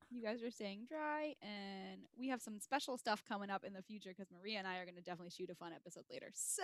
you 0.10 0.24
guys 0.24 0.42
are 0.42 0.50
staying 0.50 0.86
dry 0.90 1.36
and 1.44 2.02
we 2.18 2.30
have 2.30 2.42
some 2.42 2.60
special 2.60 2.98
stuff 2.98 3.24
coming 3.30 3.52
up 3.52 3.64
in 3.64 3.74
the 3.74 3.84
future 3.84 4.10
because 4.10 4.32
Maria 4.36 4.58
and 4.58 4.68
I 4.68 4.78
are 4.80 4.86
going 4.86 4.96
to 4.96 5.02
definitely 5.02 5.30
shoot 5.30 5.52
a 5.52 5.56
fun 5.56 5.74
episode 5.74 6.06
later. 6.10 6.32
So 6.34 6.64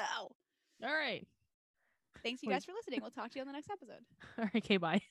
All 0.84 0.94
right. 0.94 1.28
Thanks 2.24 2.44
you 2.44 2.50
guys 2.50 2.66
for 2.66 2.74
listening. 2.74 3.00
We'll 3.02 3.12
talk 3.12 3.32
to 3.32 3.40
you 3.40 3.42
on 3.42 3.48
the 3.48 3.54
next 3.54 3.70
episode. 3.70 4.04
All 4.38 4.46
right. 4.46 4.56
Okay. 4.64 4.78
Bye. 4.78 5.02